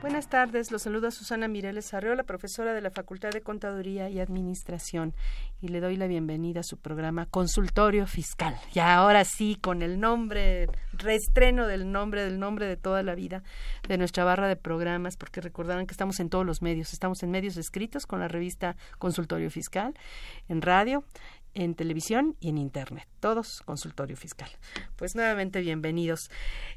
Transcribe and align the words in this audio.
Buenas 0.00 0.28
tardes, 0.28 0.70
los 0.70 0.82
saluda 0.82 1.10
Susana 1.10 1.48
Mireles 1.48 1.92
Arreola, 1.92 2.22
profesora 2.22 2.72
de 2.72 2.80
la 2.80 2.92
Facultad 2.92 3.30
de 3.30 3.40
Contaduría 3.40 4.08
y 4.08 4.20
Administración, 4.20 5.12
y 5.60 5.68
le 5.68 5.80
doy 5.80 5.96
la 5.96 6.06
bienvenida 6.06 6.60
a 6.60 6.62
su 6.62 6.76
programa 6.76 7.26
Consultorio 7.26 8.06
Fiscal. 8.06 8.56
Ya 8.72 8.94
ahora 8.94 9.24
sí, 9.24 9.58
con 9.60 9.82
el 9.82 9.98
nombre, 9.98 10.68
reestreno 10.92 11.66
del 11.66 11.90
nombre, 11.90 12.22
del 12.22 12.38
nombre 12.38 12.66
de 12.66 12.76
toda 12.76 13.02
la 13.02 13.16
vida 13.16 13.42
de 13.88 13.98
nuestra 13.98 14.22
barra 14.22 14.46
de 14.46 14.54
programas, 14.54 15.16
porque 15.16 15.40
recordarán 15.40 15.88
que 15.88 15.94
estamos 15.94 16.20
en 16.20 16.30
todos 16.30 16.46
los 16.46 16.62
medios, 16.62 16.92
estamos 16.92 17.24
en 17.24 17.32
medios 17.32 17.56
escritos 17.56 18.06
con 18.06 18.20
la 18.20 18.28
revista 18.28 18.76
Consultorio 18.98 19.50
Fiscal, 19.50 19.94
en 20.48 20.62
radio, 20.62 21.02
en 21.54 21.74
televisión 21.74 22.36
y 22.40 22.50
en 22.50 22.58
internet. 22.58 23.06
Todos 23.20 23.62
consultorio 23.64 24.16
fiscal. 24.16 24.48
Pues 24.96 25.14
nuevamente 25.14 25.60
bienvenidos. 25.60 26.30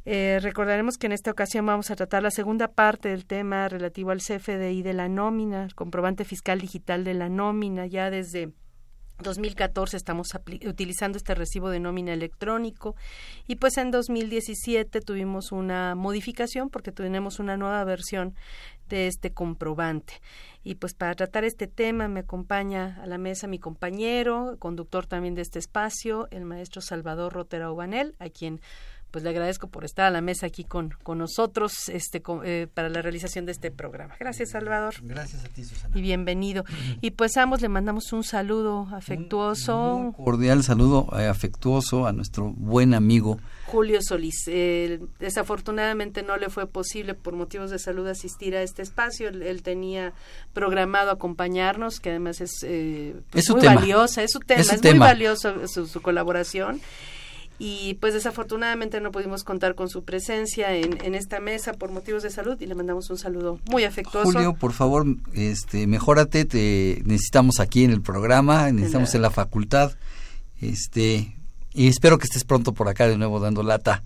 Eh, 0.06 0.40
recordaremos 0.42 0.98
que 0.98 1.08
en 1.08 1.14
esta 1.14 1.32
ocasión 1.32 1.66
vamos 1.66 1.92
a 1.92 1.96
tratar 1.96 2.24
la 2.24 2.32
segunda 2.32 2.68
parte 2.68 3.10
del 3.10 3.26
tema 3.26 3.68
relativo 3.68 4.12
al 4.12 4.20
CFDI 4.20 4.82
de 4.82 4.94
la 4.94 5.10
nómina, 5.10 5.68
comprobante 5.76 6.26
fiscal 6.26 6.60
digital 6.60 7.04
de 7.04 7.14
la 7.14 7.30
nómina, 7.30 7.86
ya 7.86 8.10
desde 8.10 8.52
2014 9.22 9.98
estamos 9.98 10.30
utilizando 10.66 11.18
este 11.18 11.36
recibo 11.36 11.70
de 11.70 11.80
nómina 11.80 12.14
electrónico 12.14 12.96
y 13.48 13.56
pues 13.56 13.78
en 13.78 13.92
2017 13.92 15.02
tuvimos 15.02 15.52
una 15.52 15.96
modificación 15.96 16.70
porque 16.70 16.92
tenemos 16.92 17.40
una 17.40 17.58
nueva 17.58 17.84
versión 17.84 18.36
de 18.90 19.08
este 19.08 19.34
comprobante. 19.34 20.22
Y 20.64 20.76
pues 20.76 20.94
para 20.94 21.16
tratar 21.16 21.44
este 21.44 21.68
tema 21.68 22.08
me 22.08 22.20
acompaña 22.20 23.00
a 23.02 23.08
la 23.08 23.18
mesa 23.18 23.48
mi 23.48 23.58
compañero, 23.58 24.58
conductor 24.60 25.08
también 25.08 25.34
de 25.34 25.42
este 25.42 25.60
espacio, 25.60 26.28
el 26.30 26.46
maestro 26.46 26.82
Salvador 26.82 27.34
Rotera 27.34 27.72
Obanel, 27.72 28.16
a 28.20 28.30
quien 28.30 28.62
pues 29.12 29.24
le 29.24 29.30
agradezco 29.30 29.68
por 29.68 29.84
estar 29.86 30.06
a 30.06 30.10
la 30.10 30.22
mesa 30.22 30.46
aquí 30.48 30.64
con, 30.64 30.92
con 31.04 31.18
nosotros 31.18 31.90
este, 31.90 32.22
co- 32.22 32.44
eh, 32.44 32.68
para 32.74 32.90
la 32.90 33.02
realización 33.02 33.46
de 33.46 33.52
este 33.52 33.70
programa. 33.72 34.16
Gracias, 34.20 34.52
Salvador. 34.52 34.96
Gracias 35.04 35.44
a 35.46 35.50
ti, 35.50 35.64
Susana. 35.66 35.98
Y 35.98 36.02
bienvenido. 36.02 36.64
Y 37.02 37.12
pues 37.12 37.36
a 37.38 37.44
ambos 37.44 37.62
le 37.62 37.70
mandamos 37.70 38.14
un 38.14 38.24
saludo 38.24 38.88
afectuoso. 38.94 39.96
Un 39.96 40.12
cordial 40.14 40.64
saludo 40.64 41.08
eh, 41.20 41.28
afectuoso 41.28 42.08
a 42.08 42.14
nuestro 42.14 42.52
buen 42.56 42.94
amigo. 42.94 43.38
Julio 43.68 44.00
Solís. 44.02 44.44
Eh, 44.48 45.00
desafortunadamente 45.20 46.24
no 46.24 46.36
le 46.38 46.50
fue 46.50 46.68
posible 46.68 47.14
por 47.14 47.34
motivos 47.34 47.70
de 47.72 47.80
salud 47.80 48.08
asistir 48.08 48.56
a 48.56 48.62
este 48.64 48.82
espacio. 48.82 49.30
Él, 49.30 49.42
él 49.44 49.64
tenía 49.64 50.14
programado 50.54 51.12
acompañarnos, 51.12 52.00
que 52.00 52.10
además 52.10 52.42
es, 52.42 52.52
eh, 52.64 53.16
pues, 53.30 53.46
Es 53.46 53.52
muy 53.52 53.62
tema. 53.62 53.76
valiosa, 53.76 54.24
es 54.24 54.32
su 54.32 54.40
tema, 54.40 54.60
Es 54.62 54.68
es, 54.68 54.80
su 54.80 54.84
muy 54.84 54.92
tema. 54.94 55.06
valioso 55.06 55.68
su, 55.68 55.88
su 55.88 56.02
colaboración. 56.02 56.82
Y 57.64 57.94
pues 58.02 58.16
desafortunadamente 58.16 59.00
no 59.02 59.12
pudimos 59.12 59.44
contar 59.44 59.76
con 59.76 59.88
su 59.88 60.04
presencia 60.04 60.76
en, 60.76 60.98
en 61.06 61.14
esta 61.14 61.40
mesa 61.40 61.74
por 61.74 61.92
motivos 61.92 62.24
de 62.24 62.32
salud 62.32 62.60
y 62.60 62.66
le 62.66 62.74
mandamos 62.74 63.08
un 63.12 63.20
saludo 63.20 63.60
muy 63.70 63.84
afectuoso. 63.84 64.32
Julio, 64.32 64.54
por 64.56 64.74
favor, 64.74 65.06
este, 65.34 65.86
mejórate, 65.86 66.46
te 66.46 67.04
necesitamos 67.06 67.60
aquí 67.60 67.84
en 67.84 67.92
el 67.92 68.02
programa, 68.02 68.72
necesitamos 68.72 69.14
en 69.14 69.22
la 69.22 69.30
facultad, 69.30 69.92
este, 70.60 71.36
y 71.74 71.88
espero 71.88 72.18
que 72.18 72.24
estés 72.26 72.44
pronto 72.46 72.74
por 72.74 72.88
acá 72.88 73.08
de 73.08 73.18
nuevo 73.18 73.40
dando 73.40 73.62
lata 73.62 74.02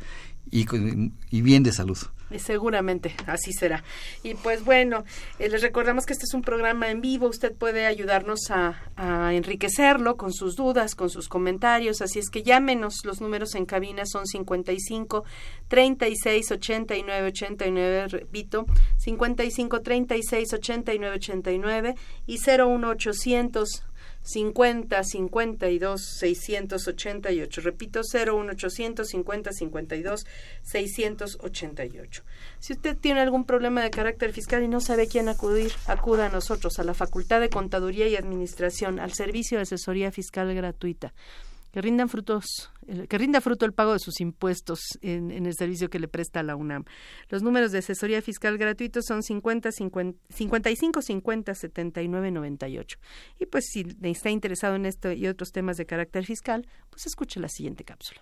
y, 0.51 0.65
con- 0.65 1.13
y 1.31 1.41
bien 1.41 1.63
de 1.63 1.71
salud. 1.71 1.97
Seguramente 2.37 3.15
así 3.27 3.53
será. 3.53 3.83
Y 4.23 4.33
pues 4.33 4.65
bueno, 4.65 5.03
eh, 5.39 5.47
les 5.47 5.61
recordamos 5.61 6.05
que 6.05 6.13
este 6.13 6.25
es 6.25 6.33
un 6.33 6.41
programa 6.41 6.89
en 6.89 7.01
vivo. 7.01 7.27
Usted 7.27 7.53
puede 7.55 7.85
ayudarnos 7.85 8.49
a, 8.49 8.81
a 8.95 9.33
enriquecerlo 9.33 10.17
con 10.17 10.33
sus 10.33 10.55
dudas, 10.55 10.95
con 10.95 11.09
sus 11.09 11.29
comentarios. 11.29 12.01
Así 12.01 12.19
es 12.19 12.29
que 12.29 12.43
llámenos. 12.43 13.05
Los 13.05 13.21
números 13.21 13.55
en 13.55 13.65
cabina 13.65 14.05
son 14.05 14.25
55 14.25 15.23
36 15.67 16.51
89 16.51 17.27
89. 17.27 18.07
Repito, 18.07 18.65
55 18.97 19.81
36 19.81 20.53
89 20.53 21.15
89 21.15 21.95
y 22.25 22.39
01 22.39 22.89
800 22.89 23.83
50 24.25 25.03
52 25.03 26.01
688. 26.01 27.61
Repito, 27.61 28.01
01800 28.01 29.07
50 29.07 29.51
52 29.51 30.25
688. 30.63 32.23
Si 32.59 32.73
usted 32.73 32.97
tiene 32.97 33.21
algún 33.21 33.45
problema 33.45 33.83
de 33.83 33.91
carácter 33.91 34.33
fiscal 34.33 34.63
y 34.63 34.67
no 34.67 34.81
sabe 34.81 35.03
a 35.03 35.07
quién 35.07 35.29
acudir, 35.29 35.71
acuda 35.85 36.25
a 36.25 36.29
nosotros, 36.29 36.79
a 36.79 36.83
la 36.83 36.95
Facultad 36.95 37.39
de 37.39 37.49
Contaduría 37.49 38.07
y 38.07 38.15
Administración, 38.15 38.99
al 38.99 39.13
servicio 39.13 39.59
de 39.59 39.63
asesoría 39.63 40.11
fiscal 40.11 40.53
gratuita. 40.53 41.13
Que 41.75 41.81
rindan 41.81 42.07
frutos, 42.07 42.71
el- 42.87 43.09
que 43.09 43.17
rinda 43.17 43.41
fruto 43.41 43.65
el 43.65 43.73
pago 43.73 43.91
de 43.91 43.99
sus 43.99 44.21
impuestos 44.21 44.79
en, 45.01 45.29
en 45.29 45.45
el 45.45 45.55
servicio 45.55 45.89
que 45.89 45.99
le 45.99 46.07
presta 46.07 46.41
la 46.41 46.55
UNAM. 46.55 46.85
Los 47.27 47.43
números 47.43 47.73
de 47.73 47.79
asesoría 47.79 48.21
fiscal 48.21 48.57
gratuitos 48.57 49.03
son 49.05 49.21
50, 49.21 49.73
50 49.73 50.17
55 50.29 51.01
50 51.01 51.53
79 51.53 52.31
98. 52.31 52.97
Y 53.41 53.45
pues 53.47 53.65
si 53.73 53.85
está 54.03 54.29
interesado 54.29 54.75
en 54.75 54.85
esto 54.85 55.11
y 55.11 55.27
otros 55.27 55.51
temas 55.51 55.75
de 55.75 55.85
carácter 55.85 56.25
fiscal, 56.25 56.65
pues 56.89 57.07
escuche 57.07 57.41
la 57.41 57.49
siguiente 57.49 57.83
cápsula. 57.83 58.21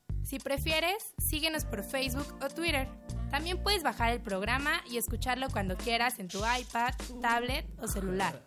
Si 0.23 0.39
prefieres, 0.39 1.13
síguenos 1.17 1.65
por 1.65 1.83
Facebook 1.83 2.27
o 2.43 2.47
Twitter. 2.49 2.87
También 3.31 3.61
puedes 3.61 3.83
bajar 3.83 4.11
el 4.11 4.21
programa 4.21 4.81
y 4.89 4.97
escucharlo 4.97 5.47
cuando 5.49 5.77
quieras 5.77 6.19
en 6.19 6.27
tu 6.27 6.39
iPad, 6.39 6.93
tablet 7.21 7.65
o 7.79 7.87
celular. 7.87 8.41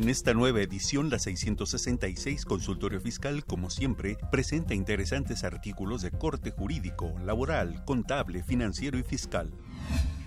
En 0.00 0.08
esta 0.08 0.32
nueva 0.32 0.62
edición, 0.62 1.10
la 1.10 1.18
666 1.18 2.46
Consultorio 2.46 3.02
Fiscal, 3.02 3.44
como 3.44 3.68
siempre, 3.68 4.16
presenta 4.32 4.72
interesantes 4.72 5.44
artículos 5.44 6.00
de 6.00 6.10
corte 6.10 6.52
jurídico, 6.52 7.12
laboral, 7.22 7.84
contable, 7.84 8.42
financiero 8.42 8.96
y 8.98 9.02
fiscal. 9.02 9.50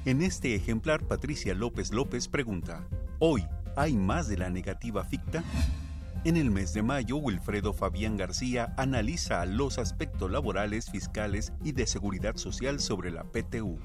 En 0.06 0.22
este 0.22 0.54
ejemplar, 0.54 1.08
Patricia 1.08 1.56
López 1.56 1.92
López 1.92 2.28
pregunta, 2.28 2.88
¿Hoy 3.18 3.48
hay 3.76 3.98
más 3.98 4.28
de 4.28 4.38
la 4.38 4.52
negativa 4.52 5.06
ficta? 5.06 5.44
En 6.24 6.38
el 6.38 6.52
mes 6.52 6.74
de 6.74 6.84
mayo, 6.84 7.18
Wilfredo 7.18 7.74
Fabián 7.74 8.16
García 8.16 8.76
analiza 8.78 9.44
los 9.48 9.80
aspectos 9.80 10.30
laborales, 10.30 10.92
fiscales 10.92 11.52
y 11.64 11.72
de 11.72 11.88
seguridad 11.88 12.36
social 12.36 12.80
sobre 12.80 13.10
la 13.10 13.24
PTU. 13.24 13.80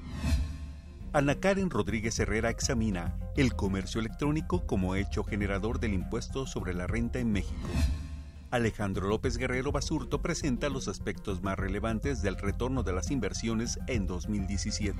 Ana 1.11 1.39
Karen 1.39 1.71
Rodríguez 1.71 2.19
Herrera 2.19 2.51
examina 2.51 3.17
el 3.35 3.55
comercio 3.55 3.99
electrónico 3.99 4.67
como 4.67 4.93
hecho 4.93 5.23
generador 5.23 5.79
del 5.79 5.95
impuesto 5.95 6.45
sobre 6.45 6.75
la 6.75 6.85
renta 6.85 7.17
en 7.17 7.31
México. 7.31 7.67
Alejandro 8.51 9.07
López 9.07 9.37
Guerrero 9.37 9.71
Basurto 9.71 10.21
presenta 10.21 10.69
los 10.69 10.87
aspectos 10.87 11.41
más 11.41 11.57
relevantes 11.57 12.21
del 12.21 12.37
retorno 12.37 12.83
de 12.83 12.93
las 12.93 13.09
inversiones 13.09 13.79
en 13.87 14.05
2017. 14.05 14.99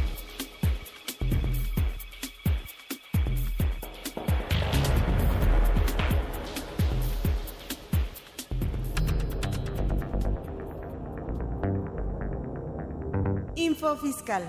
Fiscal. 13.81 14.43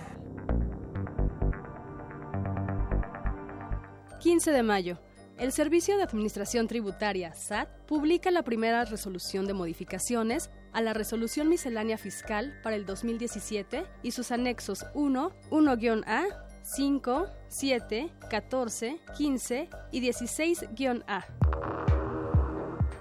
15 4.21 4.51
de 4.51 4.63
mayo. 4.63 4.99
El 5.39 5.53
Servicio 5.53 5.97
de 5.97 6.03
Administración 6.03 6.69
Tributaria, 6.69 7.35
SAT, 7.35 7.67
publica 7.87 8.31
la 8.31 8.43
primera 8.43 8.85
resolución 8.85 9.47
de 9.47 9.55
modificaciones 9.55 10.51
a 10.75 10.83
la 10.83 10.93
Resolución 10.93 11.49
Miscelánea 11.49 11.97
Fiscal 11.97 12.61
para 12.63 12.77
el 12.77 12.85
2017 12.85 13.87
y 14.03 14.11
sus 14.11 14.33
anexos 14.33 14.85
1, 14.93 15.33
1-A, 15.51 16.25
5, 16.63 17.27
7, 17.49 18.11
14, 18.29 19.01
15 19.17 19.71
y 19.93 20.09
16-A. 20.09 21.62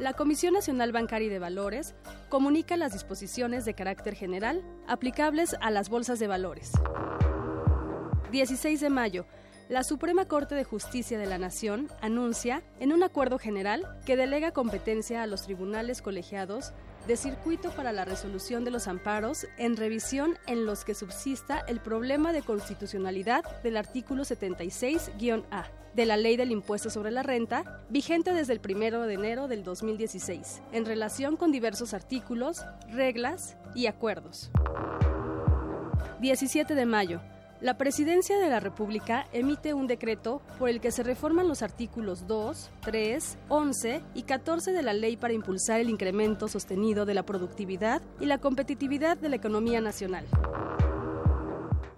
La 0.01 0.13
Comisión 0.13 0.55
Nacional 0.55 0.91
Bancaria 0.91 1.27
y 1.27 1.29
de 1.29 1.37
Valores 1.37 1.93
comunica 2.29 2.75
las 2.75 2.91
disposiciones 2.91 3.65
de 3.65 3.75
carácter 3.75 4.15
general 4.15 4.63
aplicables 4.87 5.55
a 5.61 5.69
las 5.69 5.89
bolsas 5.89 6.17
de 6.17 6.25
valores. 6.25 6.71
16 8.31 8.81
de 8.81 8.89
mayo. 8.89 9.27
La 9.69 9.83
Suprema 9.83 10.25
Corte 10.25 10.55
de 10.55 10.63
Justicia 10.63 11.19
de 11.19 11.27
la 11.27 11.37
Nación 11.37 11.87
anuncia, 12.01 12.63
en 12.79 12.93
un 12.93 13.03
acuerdo 13.03 13.37
general, 13.37 13.85
que 14.03 14.17
delega 14.17 14.53
competencia 14.53 15.21
a 15.21 15.27
los 15.27 15.43
tribunales 15.43 16.01
colegiados 16.01 16.73
de 17.07 17.17
circuito 17.17 17.71
para 17.71 17.91
la 17.91 18.05
resolución 18.05 18.63
de 18.63 18.71
los 18.71 18.87
amparos 18.87 19.47
en 19.57 19.75
revisión 19.75 20.37
en 20.47 20.65
los 20.65 20.85
que 20.85 20.93
subsista 20.93 21.59
el 21.67 21.79
problema 21.79 22.31
de 22.33 22.41
constitucionalidad 22.41 23.43
del 23.63 23.77
artículo 23.77 24.23
76-A 24.23 25.65
de 25.93 26.05
la 26.05 26.17
Ley 26.17 26.37
del 26.37 26.51
Impuesto 26.51 26.89
sobre 26.89 27.11
la 27.11 27.23
Renta, 27.23 27.81
vigente 27.89 28.33
desde 28.33 28.53
el 28.53 28.61
1 28.63 29.07
de 29.07 29.13
enero 29.13 29.47
del 29.47 29.63
2016, 29.63 30.61
en 30.71 30.85
relación 30.85 31.35
con 31.35 31.51
diversos 31.51 31.93
artículos, 31.93 32.63
reglas 32.89 33.57
y 33.75 33.87
acuerdos. 33.87 34.51
17 36.21 36.75
de 36.75 36.85
mayo. 36.85 37.21
La 37.61 37.77
Presidencia 37.77 38.39
de 38.39 38.49
la 38.49 38.59
República 38.59 39.27
emite 39.31 39.75
un 39.75 39.85
decreto 39.85 40.41
por 40.57 40.67
el 40.67 40.81
que 40.81 40.89
se 40.89 41.03
reforman 41.03 41.47
los 41.47 41.61
artículos 41.61 42.25
2, 42.25 42.71
3, 42.81 43.37
11 43.49 44.01
y 44.15 44.23
14 44.23 44.71
de 44.71 44.81
la 44.81 44.93
Ley 44.93 45.15
para 45.15 45.35
impulsar 45.35 45.79
el 45.79 45.91
incremento 45.91 46.47
sostenido 46.47 47.05
de 47.05 47.13
la 47.13 47.23
productividad 47.23 48.01
y 48.19 48.25
la 48.25 48.39
competitividad 48.39 49.15
de 49.15 49.29
la 49.29 49.35
economía 49.35 49.79
nacional. 49.79 50.25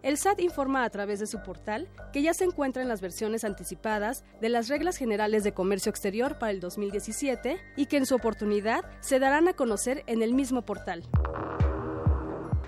El 0.01 0.17
SAT 0.17 0.41
informa 0.41 0.83
a 0.83 0.89
través 0.89 1.21
de 1.21 1.27
su 1.27 1.41
portal 1.41 1.87
que 2.11 2.21
ya 2.21 2.33
se 2.33 2.43
encuentran 2.43 2.89
las 2.89 2.99
versiones 2.99 3.45
anticipadas 3.45 4.25
de 4.41 4.49
las 4.49 4.67
reglas 4.67 4.97
generales 4.97 5.45
de 5.45 5.53
comercio 5.53 5.91
exterior 5.91 6.37
para 6.39 6.51
el 6.51 6.59
2017 6.59 7.57
y 7.77 7.85
que 7.85 7.95
en 7.95 8.05
su 8.05 8.15
oportunidad 8.15 8.83
se 8.99 9.17
darán 9.17 9.47
a 9.47 9.53
conocer 9.53 10.03
en 10.07 10.23
el 10.23 10.33
mismo 10.33 10.63
portal. 10.63 11.03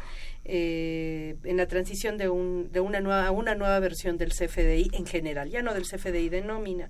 eh, 0.46 1.36
en 1.44 1.58
la 1.58 1.66
transición 1.66 2.16
de, 2.16 2.30
un, 2.30 2.72
de 2.72 2.80
una 2.80 3.00
nueva, 3.00 3.26
a 3.26 3.32
una 3.32 3.54
nueva 3.54 3.78
versión 3.80 4.16
del 4.16 4.30
CFDI 4.30 4.92
en 4.94 5.04
general, 5.04 5.50
ya 5.50 5.60
no 5.60 5.74
del 5.74 5.82
CFDI 5.82 6.30
de 6.30 6.40
nómina, 6.40 6.88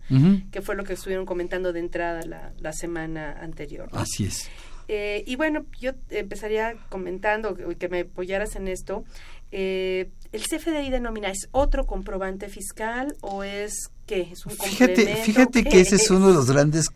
que 0.53 0.63
fue 0.63 0.77
lo 0.77 0.85
que 0.85 0.93
estuvieron 0.93 1.27
comentando 1.27 1.73
de 1.73 1.81
entrada 1.81 2.23
la, 2.25 2.53
la 2.61 2.73
semana 2.73 3.33
anterior. 3.33 3.89
Así 3.95 4.27
es. 4.27 4.49
Eh, 4.91 5.23
y 5.27 5.37
bueno, 5.37 5.67
yo 5.79 5.93
empezaría 6.09 6.75
comentando 6.89 7.55
que 7.55 7.89
me 7.91 8.01
apoyaras 8.01 8.57
en 8.57 8.69
esto. 8.69 9.05
Eh, 9.51 10.11
¿El 10.33 10.43
CFDI 10.43 10.91
de 10.91 11.01
nómina 11.01 11.31
es 11.31 11.49
otro 11.53 11.87
comprobante 11.87 12.49
fiscal 12.49 13.17
o 13.21 13.45
es 13.45 13.91
qué? 14.07 14.29
¿Es 14.33 14.45
un 14.45 14.53
fíjate, 14.53 15.17
fíjate 15.17 15.65
que 15.65 15.81
ese 15.81 15.97
es 15.97 16.11
uno 16.11 16.29
de 16.29 16.35
los 16.35 16.51
grandes 16.51 16.91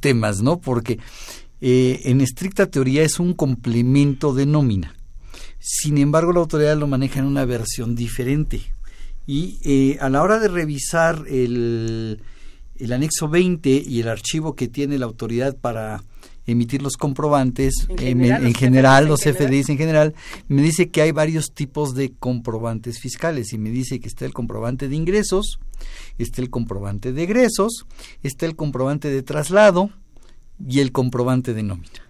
temas, 0.00 0.40
¿no? 0.40 0.60
Porque 0.60 0.98
eh, 1.60 2.00
en 2.04 2.20
estricta 2.20 2.66
teoría 2.66 3.02
es 3.02 3.18
un 3.18 3.34
complemento 3.34 4.32
de 4.32 4.46
nómina. 4.46 4.94
Sin 5.58 5.98
embargo, 5.98 6.32
la 6.32 6.40
autoridad 6.40 6.76
lo 6.76 6.86
maneja 6.86 7.18
en 7.20 7.26
una 7.26 7.44
versión 7.44 7.94
diferente. 7.94 8.60
Y 9.26 9.58
eh, 9.62 9.98
a 10.00 10.08
la 10.08 10.22
hora 10.22 10.38
de 10.38 10.48
revisar 10.48 11.24
el, 11.28 12.22
el 12.76 12.92
anexo 12.92 13.28
20 13.28 13.82
y 13.86 14.00
el 14.00 14.08
archivo 14.08 14.54
que 14.54 14.68
tiene 14.68 14.98
la 14.98 15.06
autoridad 15.06 15.56
para 15.56 16.02
emitir 16.48 16.82
los 16.82 16.96
comprobantes, 16.96 17.86
en 17.98 18.54
general, 18.54 19.06
los, 19.06 19.20
CFDIs 19.20 19.68
en 19.68 19.78
general, 19.78 20.14
me 20.48 20.62
dice 20.62 20.88
que 20.88 21.02
hay 21.02 21.12
varios 21.12 21.52
tipos 21.52 21.94
de 21.94 22.12
comprobantes 22.18 22.98
fiscales 22.98 23.52
y 23.52 23.58
me 23.58 23.70
dice 23.70 24.00
que 24.00 24.08
está 24.08 24.24
el 24.24 24.32
comprobante 24.32 24.88
de 24.88 24.96
ingresos, 24.96 25.60
está 26.16 26.40
el 26.42 26.50
comprobante 26.50 27.12
de 27.12 27.22
egresos, 27.22 27.86
está 28.22 28.46
el 28.46 28.56
comprobante 28.56 29.10
de 29.10 29.22
traslado 29.22 29.90
y 30.66 30.80
el 30.80 30.90
comprobante 30.90 31.54
de 31.54 31.62
nómina 31.62 32.07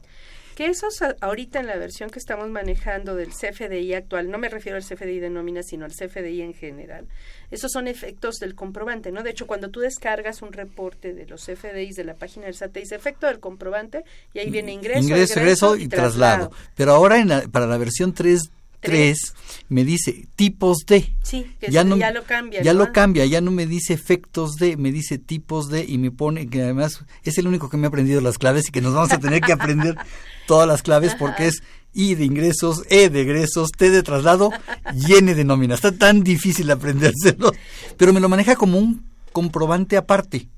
que 0.58 0.66
esos 0.66 0.98
ahorita 1.20 1.60
en 1.60 1.68
la 1.68 1.76
versión 1.76 2.10
que 2.10 2.18
estamos 2.18 2.48
manejando 2.48 3.14
del 3.14 3.28
CFDI 3.28 3.94
actual, 3.94 4.28
no 4.28 4.38
me 4.38 4.48
refiero 4.48 4.76
al 4.76 4.82
CFDI 4.82 5.20
de 5.20 5.30
nómina, 5.30 5.62
sino 5.62 5.84
al 5.84 5.92
CFDI 5.92 6.42
en 6.42 6.52
general, 6.52 7.06
esos 7.52 7.70
son 7.70 7.86
efectos 7.86 8.38
del 8.40 8.56
comprobante, 8.56 9.12
¿no? 9.12 9.22
De 9.22 9.30
hecho, 9.30 9.46
cuando 9.46 9.68
tú 9.68 9.78
descargas 9.78 10.42
un 10.42 10.52
reporte 10.52 11.14
de 11.14 11.26
los 11.26 11.46
CFDIs 11.46 11.94
de 11.94 12.02
la 12.02 12.14
página 12.14 12.46
del 12.46 12.56
SAT, 12.56 12.72
dice 12.72 12.96
efecto 12.96 13.28
del 13.28 13.38
comprobante 13.38 14.02
y 14.34 14.40
ahí 14.40 14.50
viene 14.50 14.72
ingreso, 14.72 14.98
ingreso, 14.98 15.38
egreso, 15.38 15.76
y, 15.76 15.86
traslado. 15.86 16.50
Pero 16.74 16.90
ahora 16.90 17.20
en 17.20 17.48
para 17.52 17.68
la 17.68 17.78
versión 17.78 18.12
3 18.12 18.50
3 18.80 19.34
me 19.68 19.84
dice 19.84 20.26
tipos 20.36 20.78
de. 20.86 21.12
Sí, 21.22 21.46
que 21.60 21.70
ya, 21.70 21.84
no, 21.84 21.96
ya 21.96 22.10
lo 22.10 22.24
cambia. 22.24 22.62
Ya 22.62 22.72
lo 22.72 22.92
cambia, 22.92 23.26
ya 23.26 23.40
no 23.40 23.50
me 23.50 23.66
dice 23.66 23.92
efectos 23.92 24.54
de, 24.54 24.76
me 24.76 24.92
dice 24.92 25.18
tipos 25.18 25.68
de 25.68 25.84
y 25.84 25.98
me 25.98 26.10
pone 26.10 26.48
que 26.48 26.62
además 26.62 27.04
es 27.22 27.38
el 27.38 27.46
único 27.46 27.68
que 27.68 27.76
me 27.76 27.86
ha 27.86 27.88
aprendido 27.88 28.20
las 28.20 28.38
claves 28.38 28.68
y 28.68 28.72
que 28.72 28.80
nos 28.80 28.94
vamos 28.94 29.12
a 29.12 29.18
tener 29.18 29.40
que 29.40 29.52
aprender 29.52 29.94
todas 30.46 30.66
las 30.66 30.82
claves 30.82 31.14
porque 31.14 31.48
es 31.48 31.62
I 31.92 32.14
de 32.14 32.24
ingresos, 32.24 32.82
E 32.88 33.10
de 33.10 33.22
egresos, 33.22 33.70
T 33.72 33.90
de 33.90 34.02
traslado 34.02 34.50
y 34.94 35.14
N 35.14 35.34
de 35.34 35.44
nómina. 35.44 35.74
Está 35.74 35.92
tan 35.92 36.22
difícil 36.22 36.70
aprendérselo, 36.70 37.52
pero 37.96 38.12
me 38.12 38.20
lo 38.20 38.28
maneja 38.28 38.56
como 38.56 38.78
un 38.78 39.04
comprobante 39.32 39.96
aparte. 39.96 40.48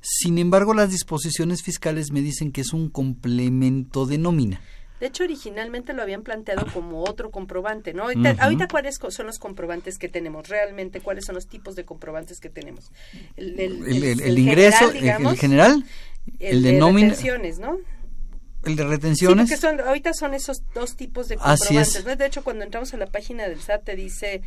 Sin 0.00 0.38
embargo, 0.38 0.74
las 0.74 0.90
disposiciones 0.90 1.62
fiscales 1.62 2.12
me 2.12 2.20
dicen 2.20 2.52
que 2.52 2.60
es 2.60 2.72
un 2.72 2.90
complemento 2.90 4.04
de 4.04 4.18
nómina. 4.18 4.60
De 5.00 5.06
hecho, 5.06 5.24
originalmente 5.24 5.92
lo 5.92 6.02
habían 6.02 6.22
planteado 6.22 6.66
como 6.72 7.02
otro 7.02 7.30
comprobante, 7.30 7.92
¿no? 7.92 8.04
Ahorita, 8.04 8.36
ahorita 8.38 8.68
¿cuáles 8.68 8.98
son 9.08 9.26
los 9.26 9.38
comprobantes 9.38 9.98
que 9.98 10.08
tenemos? 10.08 10.48
Realmente, 10.48 11.00
¿cuáles 11.00 11.24
son 11.24 11.34
los 11.34 11.48
tipos 11.48 11.74
de 11.74 11.84
comprobantes 11.84 12.38
que 12.40 12.48
tenemos? 12.48 12.92
El, 13.36 14.38
ingreso, 14.38 14.90
el 14.92 15.36
general, 15.36 15.84
el, 16.38 16.62
de, 16.62 16.80
retenciones, 16.80 17.58
¿no? 17.58 17.78
El 18.64 18.76
de 18.76 18.84
retenciones. 18.84 19.48
Sí, 19.48 19.56
son, 19.56 19.80
ahorita 19.80 20.14
son 20.14 20.32
esos 20.32 20.62
dos 20.74 20.96
tipos 20.96 21.28
de 21.28 21.36
comprobantes. 21.36 22.04
¿no? 22.04 22.16
De 22.16 22.26
hecho, 22.26 22.44
cuando 22.44 22.64
entramos 22.64 22.94
a 22.94 22.96
la 22.96 23.06
página 23.06 23.48
del 23.48 23.60
SAT 23.60 23.84
te 23.84 23.96
dice 23.96 24.42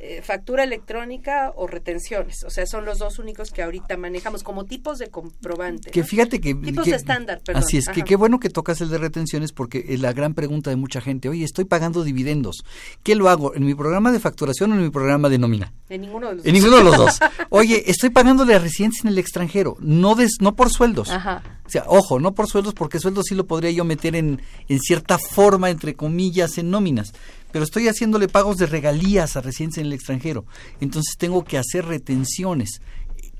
eh, 0.00 0.22
factura 0.22 0.62
electrónica 0.62 1.52
o 1.56 1.66
retenciones. 1.66 2.44
O 2.44 2.50
sea, 2.50 2.66
son 2.66 2.84
los 2.84 2.98
dos 2.98 3.18
únicos 3.18 3.50
que 3.50 3.62
ahorita 3.62 3.96
manejamos 3.96 4.44
como 4.44 4.64
tipos 4.64 4.98
de 4.98 5.08
comprobante. 5.08 5.90
Que 5.90 6.04
fíjate 6.04 6.40
que... 6.40 6.54
Tipos 6.54 6.86
estándar, 6.86 7.40
perdón. 7.44 7.64
Así 7.64 7.78
es, 7.78 7.88
que 7.88 8.04
qué 8.04 8.14
bueno 8.14 8.38
que 8.38 8.48
tocas 8.48 8.80
el 8.80 8.90
de 8.90 8.98
retenciones 8.98 9.50
porque 9.50 9.84
es 9.88 10.00
la 10.00 10.12
gran 10.12 10.34
pregunta 10.34 10.70
de 10.70 10.76
mucha 10.76 11.00
gente. 11.00 11.28
Oye, 11.28 11.44
estoy 11.44 11.64
pagando 11.64 12.04
dividendos. 12.04 12.62
¿Qué 13.02 13.16
lo 13.16 13.28
hago? 13.28 13.56
¿En 13.56 13.66
mi 13.66 13.74
programa 13.74 14.12
de 14.12 14.20
facturación 14.20 14.70
o 14.70 14.76
en 14.76 14.82
mi 14.82 14.90
programa 14.90 15.28
de 15.28 15.38
nómina? 15.38 15.72
En 15.88 16.02
ninguno 16.02 16.28
de 16.28 16.36
los 16.36 16.46
en 16.46 16.52
dos. 16.52 16.62
ninguno 16.62 16.76
de 16.76 16.84
los 16.84 16.96
dos. 16.96 17.18
Oye, 17.48 17.90
estoy 17.90 18.10
pagando 18.10 18.44
de 18.44 18.56
residencia 18.56 19.00
en 19.02 19.08
el 19.08 19.18
extranjero, 19.18 19.76
no, 19.80 20.14
des, 20.14 20.36
no 20.40 20.54
por 20.54 20.70
sueldos. 20.70 21.10
Ajá. 21.10 21.42
O 21.66 21.70
sea, 21.70 21.84
ojo, 21.88 22.20
no 22.20 22.34
por 22.34 22.46
sueldos, 22.46 22.72
porque 22.72 23.00
sueldos 23.00 23.26
sí 23.28 23.34
lo 23.34 23.46
podría 23.46 23.72
yo 23.72 23.84
meter 23.84 24.14
en, 24.14 24.40
en 24.68 24.78
cierta 24.78 25.18
forma, 25.18 25.70
entre 25.70 25.94
comillas, 25.94 26.56
en 26.56 26.70
nóminas 26.70 27.12
pero 27.52 27.64
estoy 27.64 27.88
haciéndole 27.88 28.28
pagos 28.28 28.56
de 28.56 28.66
regalías 28.66 29.36
a 29.36 29.40
residentes 29.40 29.78
en 29.78 29.86
el 29.86 29.92
extranjero. 29.92 30.44
Entonces 30.80 31.16
tengo 31.16 31.44
que 31.44 31.58
hacer 31.58 31.86
retenciones. 31.86 32.80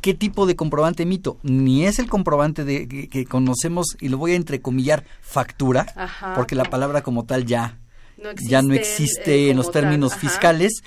¿Qué 0.00 0.14
tipo 0.14 0.46
de 0.46 0.54
comprobante 0.54 1.02
emito? 1.02 1.38
Ni 1.42 1.84
es 1.84 1.98
el 1.98 2.08
comprobante 2.08 2.64
de, 2.64 2.86
que, 2.86 3.24
conocemos, 3.24 3.96
y 4.00 4.08
lo 4.08 4.18
voy 4.18 4.32
a 4.32 4.36
entrecomillar, 4.36 5.04
factura, 5.20 5.86
porque 6.36 6.54
la 6.54 6.64
palabra 6.64 7.02
como 7.02 7.24
tal 7.24 7.46
ya 7.46 7.78
no 8.16 8.30
existe, 8.30 8.50
ya 8.50 8.62
no 8.62 8.74
existe 8.74 9.50
en 9.50 9.56
los 9.56 9.70
términos 9.70 10.14
fiscales. 10.14 10.82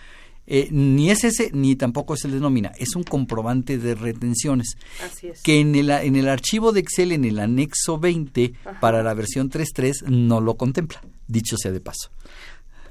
Eh, 0.47 0.69
ni 0.71 1.11
es 1.11 1.23
ese, 1.23 1.51
ni 1.53 1.75
tampoco 1.75 2.15
es 2.15 2.25
el 2.25 2.31
de 2.31 2.39
nómina. 2.39 2.71
Es 2.77 2.95
un 2.95 3.03
comprobante 3.03 3.77
de 3.77 3.95
retenciones. 3.95 4.75
Así 5.05 5.27
es. 5.27 5.41
Que 5.41 5.59
en 5.59 5.75
el, 5.75 5.89
en 5.89 6.15
el 6.15 6.27
archivo 6.27 6.71
de 6.71 6.79
Excel, 6.79 7.11
en 7.11 7.25
el 7.25 7.39
anexo 7.39 7.99
20, 7.99 8.53
para 8.79 9.03
la 9.03 9.13
versión 9.13 9.49
3.3, 9.49 10.07
no 10.07 10.41
lo 10.41 10.55
contempla, 10.55 11.01
dicho 11.27 11.57
sea 11.57 11.71
de 11.71 11.79
paso. 11.79 12.09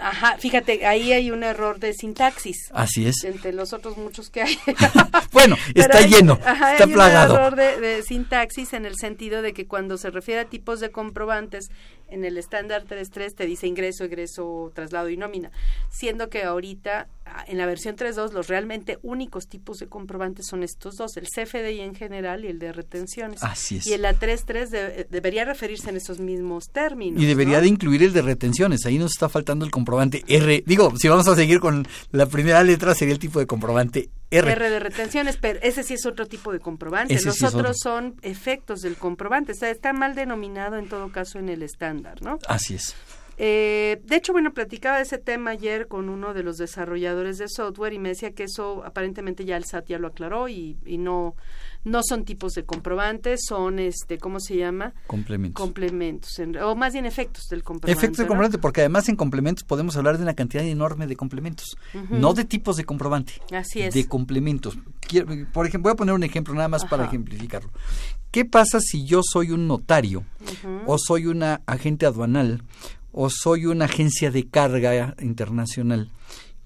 Ajá, 0.00 0.36
fíjate, 0.38 0.86
ahí 0.86 1.12
hay 1.12 1.30
un 1.30 1.42
error 1.42 1.78
de 1.78 1.92
sintaxis. 1.92 2.70
Así 2.72 3.06
es. 3.06 3.24
Entre 3.24 3.52
los 3.52 3.72
otros 3.72 3.96
muchos 3.96 4.30
que 4.30 4.42
hay. 4.42 4.58
bueno, 5.32 5.56
está 5.74 6.00
lleno, 6.00 6.34
está 6.34 6.84
hay 6.84 6.92
plagado. 6.92 7.34
un 7.34 7.40
error 7.40 7.56
de, 7.56 7.80
de, 7.80 8.02
sintaxis 8.02 8.72
en 8.72 8.86
el 8.86 8.96
sentido 8.96 9.42
de 9.42 9.52
que 9.52 9.66
cuando 9.66 9.98
se 9.98 10.10
refiere 10.10 10.40
a 10.40 10.44
tipos 10.46 10.80
de 10.80 10.90
comprobantes, 10.90 11.70
en 12.10 12.24
el 12.24 12.36
estándar 12.38 12.84
3.3 12.86 13.34
te 13.34 13.46
dice 13.46 13.66
ingreso, 13.66 14.04
egreso, 14.04 14.70
traslado 14.74 15.08
y 15.08 15.16
nómina, 15.16 15.50
siendo 15.90 16.28
que 16.28 16.44
ahorita 16.44 17.08
ah, 17.26 17.44
en 17.46 17.58
la 17.58 17.66
versión 17.66 17.96
3.2 17.96 18.32
los 18.32 18.48
realmente 18.48 18.98
únicos 19.02 19.46
tipos 19.48 19.78
de 19.78 19.86
comprobantes 19.86 20.46
son 20.46 20.62
estos 20.62 20.96
dos, 20.96 21.16
el 21.16 21.26
CFDI 21.26 21.80
en 21.80 21.94
general 21.94 22.44
y 22.44 22.48
el 22.48 22.58
de 22.58 22.72
retenciones. 22.72 23.42
Así 23.42 23.76
es. 23.76 23.86
Y 23.86 23.94
en 23.94 24.02
la 24.02 24.14
3.3 24.14 25.08
debería 25.08 25.44
referirse 25.44 25.90
en 25.90 25.96
esos 25.96 26.18
mismos 26.18 26.70
términos. 26.70 27.22
Y 27.22 27.26
debería 27.26 27.60
de 27.60 27.68
incluir 27.68 28.02
el 28.02 28.12
de 28.12 28.22
retenciones, 28.22 28.84
ahí 28.86 28.98
nos 28.98 29.12
está 29.12 29.28
faltando 29.28 29.64
el 29.64 29.70
comprobante 29.70 30.24
R. 30.26 30.64
Digo, 30.66 30.92
si 30.96 31.08
vamos 31.08 31.28
a 31.28 31.36
seguir 31.36 31.60
con 31.60 31.86
la 32.10 32.26
primera 32.26 32.62
letra 32.62 32.94
sería 32.94 33.14
el 33.14 33.20
tipo 33.20 33.38
de 33.38 33.46
comprobante 33.46 34.10
R. 34.30 34.52
R 34.52 34.70
de 34.70 34.78
retenciones, 34.78 35.36
pero 35.36 35.58
ese 35.62 35.82
sí 35.82 35.94
es 35.94 36.06
otro 36.06 36.26
tipo 36.26 36.52
de 36.52 36.60
comprobante. 36.60 37.20
Los 37.20 37.42
otros 37.42 37.78
son 37.82 38.16
efectos 38.22 38.80
del 38.80 38.96
comprobante. 38.96 39.52
O 39.52 39.54
sea, 39.54 39.70
está 39.70 39.92
mal 39.92 40.14
denominado 40.14 40.76
en 40.76 40.88
todo 40.88 41.10
caso 41.10 41.38
en 41.38 41.48
el 41.48 41.62
estándar, 41.62 42.22
¿no? 42.22 42.38
Así 42.46 42.74
es. 42.74 42.94
Eh, 43.42 44.02
de 44.04 44.16
hecho, 44.16 44.32
bueno, 44.32 44.52
platicaba 44.52 44.98
de 44.98 45.04
ese 45.04 45.16
tema 45.16 45.52
ayer 45.52 45.88
con 45.88 46.10
uno 46.10 46.34
de 46.34 46.42
los 46.42 46.58
desarrolladores 46.58 47.38
de 47.38 47.48
software 47.48 47.94
y 47.94 47.98
me 47.98 48.10
decía 48.10 48.32
que 48.32 48.44
eso 48.44 48.84
aparentemente 48.84 49.46
ya 49.46 49.56
el 49.56 49.64
SAT 49.64 49.86
ya 49.86 49.98
lo 49.98 50.08
aclaró 50.08 50.48
y, 50.48 50.76
y 50.84 50.98
no 50.98 51.36
no 51.84 52.02
son 52.02 52.24
tipos 52.24 52.52
de 52.52 52.64
comprobantes, 52.64 53.40
son, 53.46 53.78
este, 53.78 54.18
¿cómo 54.18 54.40
se 54.40 54.56
llama? 54.56 54.92
Complementos. 55.06 55.60
Complementos, 55.60 56.40
o 56.62 56.76
más 56.76 56.92
bien 56.92 57.06
efectos 57.06 57.44
del 57.48 57.62
comprobante. 57.62 57.98
Efectos 57.98 58.18
del 58.18 58.26
comprobante, 58.26 58.58
porque 58.58 58.80
además 58.80 59.08
en 59.08 59.16
complementos 59.16 59.64
podemos 59.64 59.96
hablar 59.96 60.16
de 60.18 60.24
una 60.24 60.34
cantidad 60.34 60.64
enorme 60.64 61.06
de 61.06 61.16
complementos, 61.16 61.76
no 62.10 62.34
de 62.34 62.44
tipos 62.44 62.76
de 62.76 62.84
comprobante. 62.84 63.34
Así 63.52 63.80
es. 63.82 63.94
De 63.94 64.06
complementos. 64.06 64.78
por 65.52 65.66
ejemplo, 65.66 65.90
voy 65.90 65.94
a 65.94 65.96
poner 65.96 66.14
un 66.14 66.22
ejemplo 66.22 66.54
nada 66.54 66.68
más 66.68 66.84
para 66.84 67.06
ejemplificarlo. 67.06 67.70
¿Qué 68.30 68.44
pasa 68.44 68.78
si 68.80 69.04
yo 69.04 69.22
soy 69.24 69.50
un 69.50 69.66
notario 69.66 70.24
o 70.86 70.98
soy 70.98 71.26
una 71.26 71.62
agente 71.66 72.06
aduanal 72.06 72.62
o 73.12 73.28
soy 73.30 73.66
una 73.66 73.86
agencia 73.86 74.30
de 74.30 74.46
carga 74.48 75.16
internacional 75.20 76.10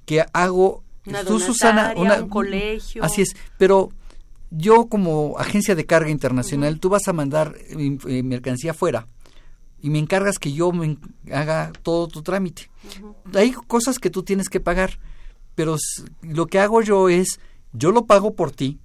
que 0.04 0.24
hago 0.32 0.82
una 1.06 1.24
tú 1.24 1.40
Susana 1.40 1.94
un 1.96 2.28
colegio 2.28 3.02
así 3.02 3.22
es 3.22 3.34
pero 3.58 3.90
yo 4.56 4.86
como 4.88 5.36
agencia 5.38 5.74
de 5.74 5.86
carga 5.86 6.10
internacional, 6.10 6.78
tú 6.78 6.88
vas 6.88 7.08
a 7.08 7.12
mandar 7.12 7.56
eh, 7.58 8.22
mercancía 8.22 8.70
afuera 8.70 9.08
y 9.80 9.90
me 9.90 9.98
encargas 9.98 10.38
que 10.38 10.52
yo 10.52 10.72
me 10.72 10.96
haga 11.32 11.72
todo 11.82 12.08
tu 12.08 12.22
trámite. 12.22 12.70
Hay 13.34 13.52
cosas 13.52 13.98
que 13.98 14.10
tú 14.10 14.22
tienes 14.22 14.48
que 14.48 14.60
pagar, 14.60 14.98
pero 15.54 15.76
lo 16.22 16.46
que 16.46 16.58
hago 16.58 16.82
yo 16.82 17.08
es, 17.08 17.40
yo 17.72 17.90
lo 17.90 18.06
pago 18.06 18.34
por 18.34 18.50
ti 18.50 18.78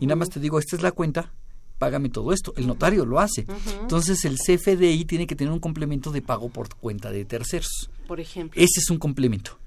y 0.00 0.06
nada 0.06 0.16
más 0.16 0.28
te 0.28 0.40
digo, 0.40 0.58
esta 0.58 0.76
es 0.76 0.82
la 0.82 0.92
cuenta, 0.92 1.32
págame 1.78 2.08
todo 2.08 2.32
esto. 2.32 2.52
El 2.56 2.66
notario 2.66 3.06
lo 3.06 3.20
hace. 3.20 3.46
Entonces 3.80 4.24
el 4.24 4.36
CFDI 4.36 5.04
tiene 5.04 5.26
que 5.26 5.36
tener 5.36 5.52
un 5.52 5.60
complemento 5.60 6.10
de 6.10 6.22
pago 6.22 6.48
por 6.48 6.74
cuenta 6.74 7.10
de 7.10 7.24
terceros. 7.24 7.90
Por 8.06 8.20
ejemplo. 8.20 8.60
Ese 8.60 8.80
es 8.80 8.90
un 8.90 8.98
complemento 8.98 9.61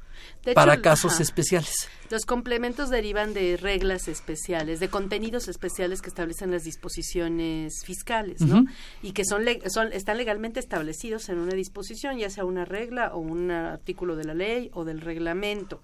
para 0.53 0.81
casos 0.81 1.19
especiales. 1.19 1.89
Los 2.09 2.25
complementos 2.25 2.89
derivan 2.89 3.33
de 3.33 3.57
reglas 3.57 4.07
especiales, 4.07 4.79
de 4.79 4.89
contenidos 4.89 5.47
especiales 5.47 6.01
que 6.01 6.09
establecen 6.09 6.51
las 6.51 6.63
disposiciones 6.63 7.83
fiscales, 7.83 8.41
¿no? 8.41 8.65
Y 9.01 9.13
que 9.13 9.25
son, 9.25 9.43
son 9.67 9.91
están 9.91 10.17
legalmente 10.17 10.59
establecidos 10.59 11.29
en 11.29 11.39
una 11.39 11.53
disposición, 11.53 12.17
ya 12.17 12.29
sea 12.29 12.45
una 12.45 12.63
regla 12.63 13.11
o 13.13 13.19
un 13.19 13.49
artículo 13.49 14.15
de 14.15 14.25
la 14.25 14.33
ley 14.35 14.69
o 14.73 14.85
del 14.85 15.01
reglamento. 15.01 15.81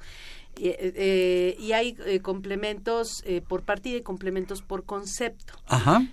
Eh, 0.58 0.94
eh, 0.96 1.58
y 1.60 1.72
hay 1.72 1.96
eh, 2.06 2.20
complementos 2.20 3.24
por 3.48 3.64
partida 3.64 3.98
y 3.98 4.02
complementos 4.02 4.62
por 4.62 4.84
concepto. 4.84 5.54
Ajá. 5.68 6.06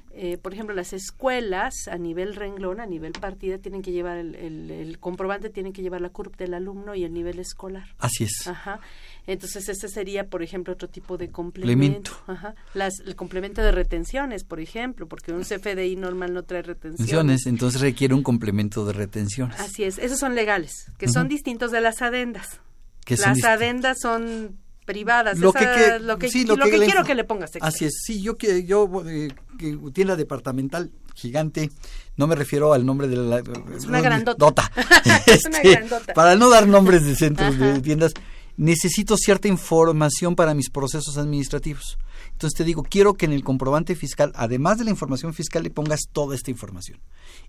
por 0.42 0.52
ejemplo, 0.52 0.74
las 0.74 0.92
escuelas 0.92 1.88
a 1.88 1.96
nivel 1.96 2.34
renglón, 2.34 2.80
a 2.80 2.86
nivel 2.86 3.12
partida, 3.12 3.58
tienen 3.58 3.82
que 3.82 3.92
llevar 3.92 4.16
el, 4.16 4.34
el, 4.34 4.98
comprobante, 4.98 5.50
tienen 5.50 5.72
que 5.72 5.82
llevar 5.82 6.00
la 6.00 6.10
CURP 6.10 6.36
del 6.36 6.54
alumno 6.54 6.94
y 6.94 7.04
el 7.04 7.12
nivel 7.12 7.38
escolar. 7.38 7.94
Así 7.98 8.24
es. 8.24 8.46
Ajá. 8.46 8.80
Entonces, 9.26 9.68
este 9.68 9.88
sería, 9.88 10.26
por 10.28 10.42
ejemplo, 10.42 10.72
otro 10.72 10.88
tipo 10.88 11.18
de 11.18 11.30
complemento. 11.30 12.12
Ajá. 12.26 12.54
Las, 12.74 13.00
el 13.00 13.14
complemento 13.14 13.62
de 13.62 13.72
retenciones, 13.72 14.44
por 14.44 14.60
ejemplo, 14.60 15.06
porque 15.06 15.32
un 15.32 15.42
CFDI 15.42 15.96
normal 15.96 16.32
no 16.32 16.44
trae 16.44 16.62
retenciones. 16.62 17.46
Entonces 17.46 17.80
requiere 17.80 18.14
un 18.14 18.22
complemento 18.22 18.84
de 18.86 18.92
retenciones. 18.92 19.60
Así 19.60 19.84
es. 19.84 19.98
Esos 19.98 20.18
son 20.18 20.34
legales, 20.34 20.90
que 20.96 21.08
son 21.08 21.28
distintos 21.28 21.70
de 21.70 21.80
las 21.80 22.02
adendas 22.02 22.60
las 23.16 23.44
adendas 23.44 23.98
son 24.00 24.58
privadas. 24.88 25.38
Lo, 25.38 25.52
que, 25.52 25.98
lo 26.00 26.18
que, 26.18 26.28
quiero 26.30 27.04
que 27.04 27.14
le 27.14 27.24
pongas. 27.24 27.52
Así 27.60 27.84
es. 27.84 28.00
Sí, 28.04 28.22
yo 28.22 28.38
que 28.38 28.64
yo 28.64 28.90
eh, 29.06 29.28
tienda 29.92 30.16
departamental 30.16 30.90
gigante. 31.14 31.70
No 32.16 32.26
me 32.26 32.34
refiero 32.34 32.72
al 32.72 32.86
nombre 32.86 33.06
de 33.06 33.16
la. 33.16 33.42
Es 33.76 33.84
una 33.84 34.00
grandota. 34.00 34.72
es 35.26 35.44
una 35.46 35.58
este, 35.58 35.70
grandota. 35.72 36.14
Para 36.14 36.36
no 36.36 36.48
dar 36.48 36.66
nombres 36.66 37.04
de 37.04 37.14
centros 37.14 37.58
de 37.58 37.80
tiendas, 37.80 38.14
necesito 38.56 39.16
cierta 39.16 39.46
información 39.46 40.34
para 40.34 40.54
mis 40.54 40.70
procesos 40.70 41.18
administrativos. 41.18 41.98
Entonces 42.38 42.56
te 42.56 42.62
digo, 42.62 42.84
quiero 42.84 43.14
que 43.14 43.26
en 43.26 43.32
el 43.32 43.42
comprobante 43.42 43.96
fiscal, 43.96 44.30
además 44.36 44.78
de 44.78 44.84
la 44.84 44.90
información 44.90 45.34
fiscal, 45.34 45.64
le 45.64 45.70
pongas 45.70 46.02
toda 46.12 46.36
esta 46.36 46.52
información. 46.52 47.00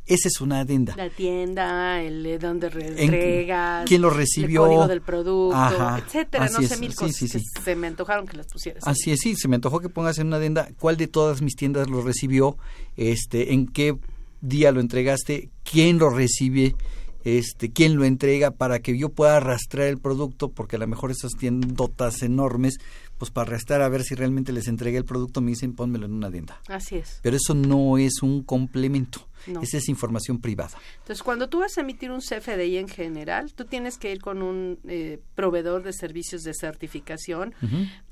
Esa 0.08 0.30
es 0.30 0.42
una 0.42 0.62
adenda. 0.62 0.96
La 0.96 1.12
tienda, 1.12 2.02
el 2.02 2.24
de 2.24 2.40
dónde 2.40 2.72
entregas, 2.98 3.86
quién 3.88 4.02
lo 4.02 4.10
recibió, 4.10 4.64
el 4.64 4.70
código 4.70 4.88
del 4.88 5.02
producto, 5.02 5.98
etcétera, 5.98 6.50
no 6.50 6.64
sé, 6.64 6.78
mil 6.78 6.96
cosas 6.96 7.30
se 7.64 7.76
me 7.76 7.86
antojaron 7.86 8.26
que 8.26 8.36
las 8.36 8.48
pusieras. 8.48 8.82
Así 8.88 9.12
es, 9.12 9.20
sí, 9.20 9.36
se 9.36 9.48
me 9.48 9.58
antojó 9.58 9.80
que 9.80 9.90
pongas 9.90 10.18
en 10.18 10.26
una 10.26 10.38
adenda 10.38 10.68
cuál 10.80 10.98
de 10.98 11.06
todas 11.06 11.44
mis 11.44 11.56
tiendas 11.56 11.88
lo 11.88 12.02
recibió, 12.02 12.58
este, 12.98 13.54
en 13.54 13.68
qué 13.68 13.96
día 14.42 14.72
lo 14.72 14.80
entregaste, 14.80 15.52
quién 15.64 16.00
lo 16.00 16.10
recibe, 16.10 16.76
este, 17.24 17.72
quién 17.72 17.96
lo 17.96 18.06
entrega 18.06 18.50
para 18.50 18.80
que 18.80 18.98
yo 18.98 19.10
pueda 19.10 19.38
arrastrar 19.38 19.86
el 19.86 20.00
producto, 20.00 20.50
porque 20.50 20.78
a 20.78 20.80
lo 20.80 20.88
mejor 20.88 21.12
esas 21.12 21.34
tiendotas 21.34 22.24
enormes, 22.24 22.80
pues 23.20 23.30
para 23.30 23.50
arrastrar 23.50 23.82
a 23.82 23.90
ver 23.90 24.04
si 24.04 24.16
realmente 24.16 24.52
les 24.54 24.68
entregué 24.68 24.98
el 24.98 25.06
producto, 25.06 25.42
me 25.42 25.52
dicen 25.52 25.76
pónmelo 25.76 26.06
en 26.06 26.14
una 26.14 26.32
tienda. 26.32 26.60
Así 26.68 26.96
es. 26.96 27.20
Pero 27.22 27.36
eso 27.36 27.54
no 27.54 27.98
es 27.98 28.24
un 28.24 28.42
complemento. 28.44 29.28
No. 29.46 29.62
Esa 29.62 29.78
es 29.78 29.88
información 29.88 30.40
privada. 30.40 30.78
Entonces, 31.00 31.24
cuando 31.24 31.48
tú 31.48 31.60
vas 31.60 31.78
a 31.78 31.82
emitir 31.82 32.12
un 32.12 32.20
CFDI 32.20 32.78
en 32.78 32.88
general, 32.88 33.54
tú 33.54 33.66
tienes 33.66 33.98
que 33.98 34.12
ir 34.12 34.22
con 34.22 34.42
un 34.42 34.80
eh, 34.88 35.20
proveedor 35.36 35.84
de 35.84 35.94
servicios 35.94 36.44
de 36.44 36.54
certificación. 36.54 37.54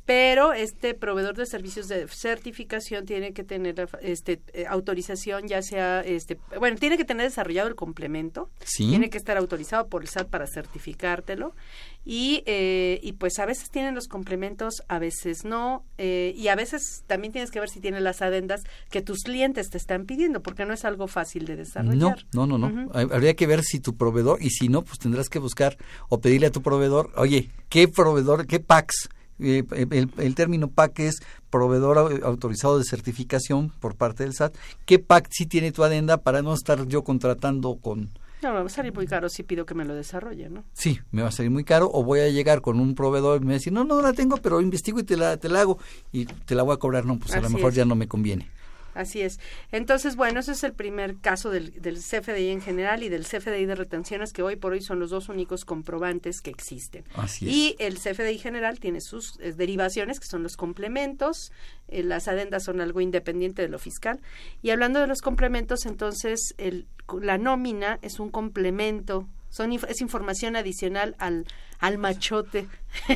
Pero 0.07 0.53
este 0.53 0.93
proveedor 0.93 1.35
de 1.35 1.45
servicios 1.45 1.89
de 1.89 2.07
certificación 2.07 3.05
tiene 3.05 3.33
que 3.33 3.43
tener 3.43 3.89
este 4.01 4.41
eh, 4.53 4.65
autorización 4.67 5.47
ya 5.49 5.61
sea 5.61 5.99
este 5.99 6.39
bueno 6.57 6.77
tiene 6.77 6.97
que 6.97 7.03
tener 7.03 7.25
desarrollado 7.27 7.67
el 7.67 7.75
complemento 7.75 8.49
Sí. 8.63 8.87
tiene 8.89 9.09
que 9.09 9.17
estar 9.17 9.35
autorizado 9.37 9.87
por 9.89 10.01
el 10.01 10.07
SAT 10.07 10.29
para 10.29 10.47
certificártelo 10.47 11.53
y 12.05 12.41
eh, 12.45 12.99
y 13.03 13.13
pues 13.13 13.37
a 13.37 13.45
veces 13.45 13.69
tienen 13.69 13.95
los 13.95 14.07
complementos 14.07 14.81
a 14.87 14.97
veces 14.97 15.43
no 15.43 15.83
eh, 15.97 16.33
y 16.37 16.47
a 16.47 16.55
veces 16.55 17.03
también 17.05 17.33
tienes 17.33 17.51
que 17.51 17.59
ver 17.59 17.69
si 17.69 17.81
tiene 17.81 17.99
las 17.99 18.21
adendas 18.21 18.61
que 18.89 19.01
tus 19.01 19.23
clientes 19.23 19.69
te 19.69 19.77
están 19.77 20.05
pidiendo 20.05 20.41
porque 20.41 20.65
no 20.65 20.73
es 20.73 20.85
algo 20.85 21.07
fácil 21.07 21.45
de 21.45 21.57
desarrollar 21.57 22.25
no, 22.33 22.47
no, 22.47 22.57
no. 22.57 22.89
Habría 22.93 23.35
que 23.35 23.45
ver 23.45 23.61
si 23.63 23.81
tu 23.81 23.97
proveedor, 23.97 24.41
y 24.41 24.51
si 24.51 24.69
no, 24.69 24.83
pues 24.83 24.99
tendrás 24.99 25.27
que 25.27 25.39
buscar 25.39 25.77
o 26.07 26.21
pedirle 26.21 26.47
a 26.47 26.51
tu 26.51 26.61
proveedor, 26.61 27.11
oye, 27.17 27.49
¿qué 27.67 27.87
proveedor, 27.89 28.47
qué 28.47 28.59
PACs? 28.61 29.09
Eh, 29.39 29.63
el, 29.91 30.09
el 30.17 30.35
término 30.35 30.67
PAC 30.69 30.99
es 31.01 31.19
proveedor 31.49 31.97
au- 31.97 32.23
autorizado 32.23 32.77
de 32.79 32.85
certificación 32.85 33.69
por 33.79 33.95
parte 33.95 34.23
del 34.23 34.33
SAT. 34.33 34.55
¿Qué 34.85 34.99
PAC 34.99 35.27
sí 35.31 35.45
tiene 35.45 35.71
tu 35.71 35.83
adenda 35.83 36.17
para 36.17 36.41
no 36.41 36.53
estar 36.53 36.87
yo 36.87 37.03
contratando 37.03 37.75
con... 37.75 38.09
no 38.41 38.49
me 38.53 38.59
va 38.59 38.65
a 38.65 38.69
salir 38.69 38.93
muy 38.93 39.07
caro 39.07 39.29
si 39.29 39.43
pido 39.43 39.65
que 39.65 39.73
me 39.75 39.85
lo 39.85 39.93
desarrolle 39.95 40.49
no 40.49 40.63
Sí, 40.73 40.99
me 41.11 41.21
va 41.21 41.29
a 41.29 41.31
salir 41.31 41.51
muy 41.51 41.63
caro 41.63 41.89
o 41.93 42.03
voy 42.03 42.19
a 42.21 42.29
llegar 42.29 42.61
con 42.61 42.79
un 42.79 42.95
proveedor 42.95 43.37
y 43.37 43.39
me 43.41 43.47
va 43.47 43.51
a 43.53 43.59
decir, 43.59 43.73
no, 43.73 43.83
no 43.83 44.01
la 44.01 44.13
tengo, 44.13 44.37
pero 44.37 44.59
investigo 44.61 44.99
y 44.99 45.03
te 45.03 45.17
la, 45.17 45.37
te 45.37 45.49
la 45.49 45.61
hago 45.61 45.77
y 46.11 46.25
te 46.25 46.55
la 46.55 46.63
voy 46.63 46.73
a 46.73 46.77
cobrar. 46.77 47.05
No, 47.05 47.17
pues 47.19 47.31
a 47.33 47.41
lo 47.41 47.49
mejor 47.49 47.71
es. 47.71 47.75
ya 47.77 47.85
no 47.85 47.95
me 47.95 48.07
conviene. 48.07 48.49
Así 48.97 49.21
es. 49.21 49.39
Entonces, 49.71 50.15
bueno, 50.15 50.39
ese 50.39 50.53
es 50.53 50.63
el 50.63 50.73
primer 50.73 51.17
caso 51.17 51.51
del, 51.51 51.79
del 51.81 51.97
CFDI 51.97 52.49
en 52.49 52.61
general 52.61 53.03
y 53.03 53.09
del 53.09 53.25
CFDI 53.25 53.65
de 53.65 53.75
retenciones, 53.75 54.33
que 54.33 54.41
hoy 54.41 54.55
por 54.55 54.73
hoy 54.73 54.81
son 54.81 54.99
los 54.99 55.11
dos 55.11 55.29
únicos 55.29 55.65
comprobantes 55.65 56.41
que 56.41 56.49
existen. 56.49 57.05
Así 57.13 57.47
es. 57.47 57.53
Y 57.53 57.75
el 57.77 57.99
CFDI 57.99 58.39
general 58.39 58.79
tiene 58.79 58.99
sus 58.99 59.37
eh, 59.39 59.53
derivaciones, 59.53 60.19
que 60.19 60.25
son 60.25 60.41
los 60.41 60.57
complementos. 60.57 61.51
eh, 61.89 62.01
las 62.01 62.27
adendas 62.27 62.63
son 62.63 62.81
algo 62.81 62.99
independiente 62.99 63.61
de 63.61 63.69
lo 63.69 63.77
fiscal. 63.77 64.19
Y 64.63 64.71
hablando 64.71 64.99
de 64.99 65.05
los 65.05 65.21
complementos, 65.21 65.85
entonces, 65.85 66.55
el, 66.57 66.87
la 67.21 67.37
nómina 67.37 67.99
es 68.01 68.19
un 68.19 68.29
complemento. 68.31 69.27
Son, 69.57 69.71
es 69.73 70.01
información 70.01 70.55
adicional 70.55 71.15
al, 71.17 71.45
al 71.79 71.97
machote. 71.97 72.67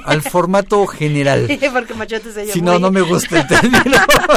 Al 0.06 0.24
formato 0.24 0.88
general. 0.88 1.48
Porque 1.72 1.94
machote 1.94 2.32
se 2.34 2.48
Si 2.52 2.64
no, 2.64 2.80
no 2.80 2.90
me 2.90 3.02
gusta 3.02 3.42
el 3.42 3.48
término. 3.48 3.80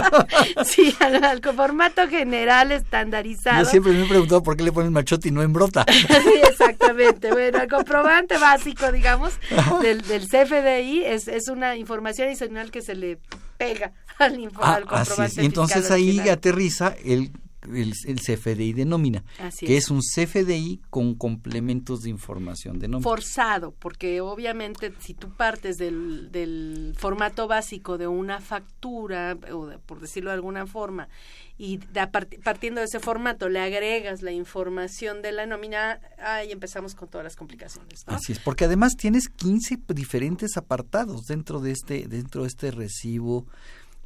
sí, 0.66 0.94
al, 1.00 1.24
al 1.24 1.40
formato 1.40 2.06
general 2.06 2.72
estandarizado. 2.72 3.64
Yo 3.64 3.70
siempre 3.70 3.92
me 3.94 4.04
he 4.04 4.06
preguntado 4.06 4.42
por 4.42 4.54
qué 4.54 4.64
le 4.64 4.72
ponen 4.72 4.92
machote 4.92 5.28
y 5.28 5.30
no 5.30 5.42
en 5.42 5.54
brota. 5.54 5.86
Sí, 5.94 6.40
exactamente. 6.46 7.30
Bueno, 7.30 7.62
el 7.62 7.68
comprobante 7.68 8.36
básico, 8.36 8.92
digamos, 8.92 9.32
del, 9.80 10.02
del 10.02 10.28
CFDI 10.28 11.04
es, 11.04 11.26
es 11.26 11.48
una 11.48 11.76
información 11.76 12.28
adicional 12.28 12.70
que 12.70 12.82
se 12.82 12.94
le 12.94 13.18
pega 13.56 13.92
al, 14.18 14.50
Ah, 14.60 14.74
al 14.74 14.82
así 14.82 14.88
comprobante 14.88 15.24
es. 15.40 15.42
Y 15.42 15.46
entonces 15.46 15.90
ahí 15.90 16.08
original. 16.08 16.28
aterriza 16.30 16.94
el, 17.02 17.32
el, 17.72 17.92
el 18.06 18.20
CFDI 18.20 18.72
de 18.72 18.84
nómina, 18.84 19.24
Así 19.38 19.66
que 19.66 19.76
es. 19.76 19.84
es 19.84 19.90
un 19.90 20.00
CFDI 20.00 20.80
con 20.90 21.14
complementos 21.14 22.02
de 22.02 22.10
información 22.10 22.78
de 22.78 22.88
nómina. 22.88 23.02
forzado, 23.08 23.72
porque 23.78 24.20
obviamente 24.20 24.92
si 25.00 25.14
tú 25.14 25.30
partes 25.30 25.76
del, 25.76 26.30
del 26.32 26.94
formato 26.96 27.46
básico 27.48 27.98
de 27.98 28.06
una 28.06 28.40
factura, 28.40 29.36
o 29.52 29.66
de- 29.66 29.78
por 29.78 30.00
decirlo 30.00 30.30
de 30.30 30.34
alguna 30.34 30.66
forma, 30.66 31.08
y 31.56 31.76
de 31.92 32.00
a 32.00 32.10
part- 32.10 32.42
partiendo 32.42 32.80
de 32.80 32.86
ese 32.86 32.98
formato 32.98 33.48
le 33.48 33.60
agregas 33.60 34.22
la 34.22 34.32
información 34.32 35.22
de 35.22 35.30
la 35.32 35.46
nómina, 35.46 36.00
ahí 36.18 36.50
empezamos 36.50 36.94
con 36.96 37.08
todas 37.08 37.24
las 37.24 37.36
complicaciones. 37.36 38.04
¿no? 38.08 38.14
Así 38.16 38.32
es, 38.32 38.40
porque 38.40 38.64
además 38.64 38.96
tienes 38.96 39.28
15 39.28 39.78
diferentes 39.88 40.56
apartados 40.56 41.26
dentro 41.26 41.60
de 41.60 41.70
este 41.70 42.08
dentro 42.08 42.42
de 42.42 42.48
este 42.48 42.70
recibo 42.72 43.46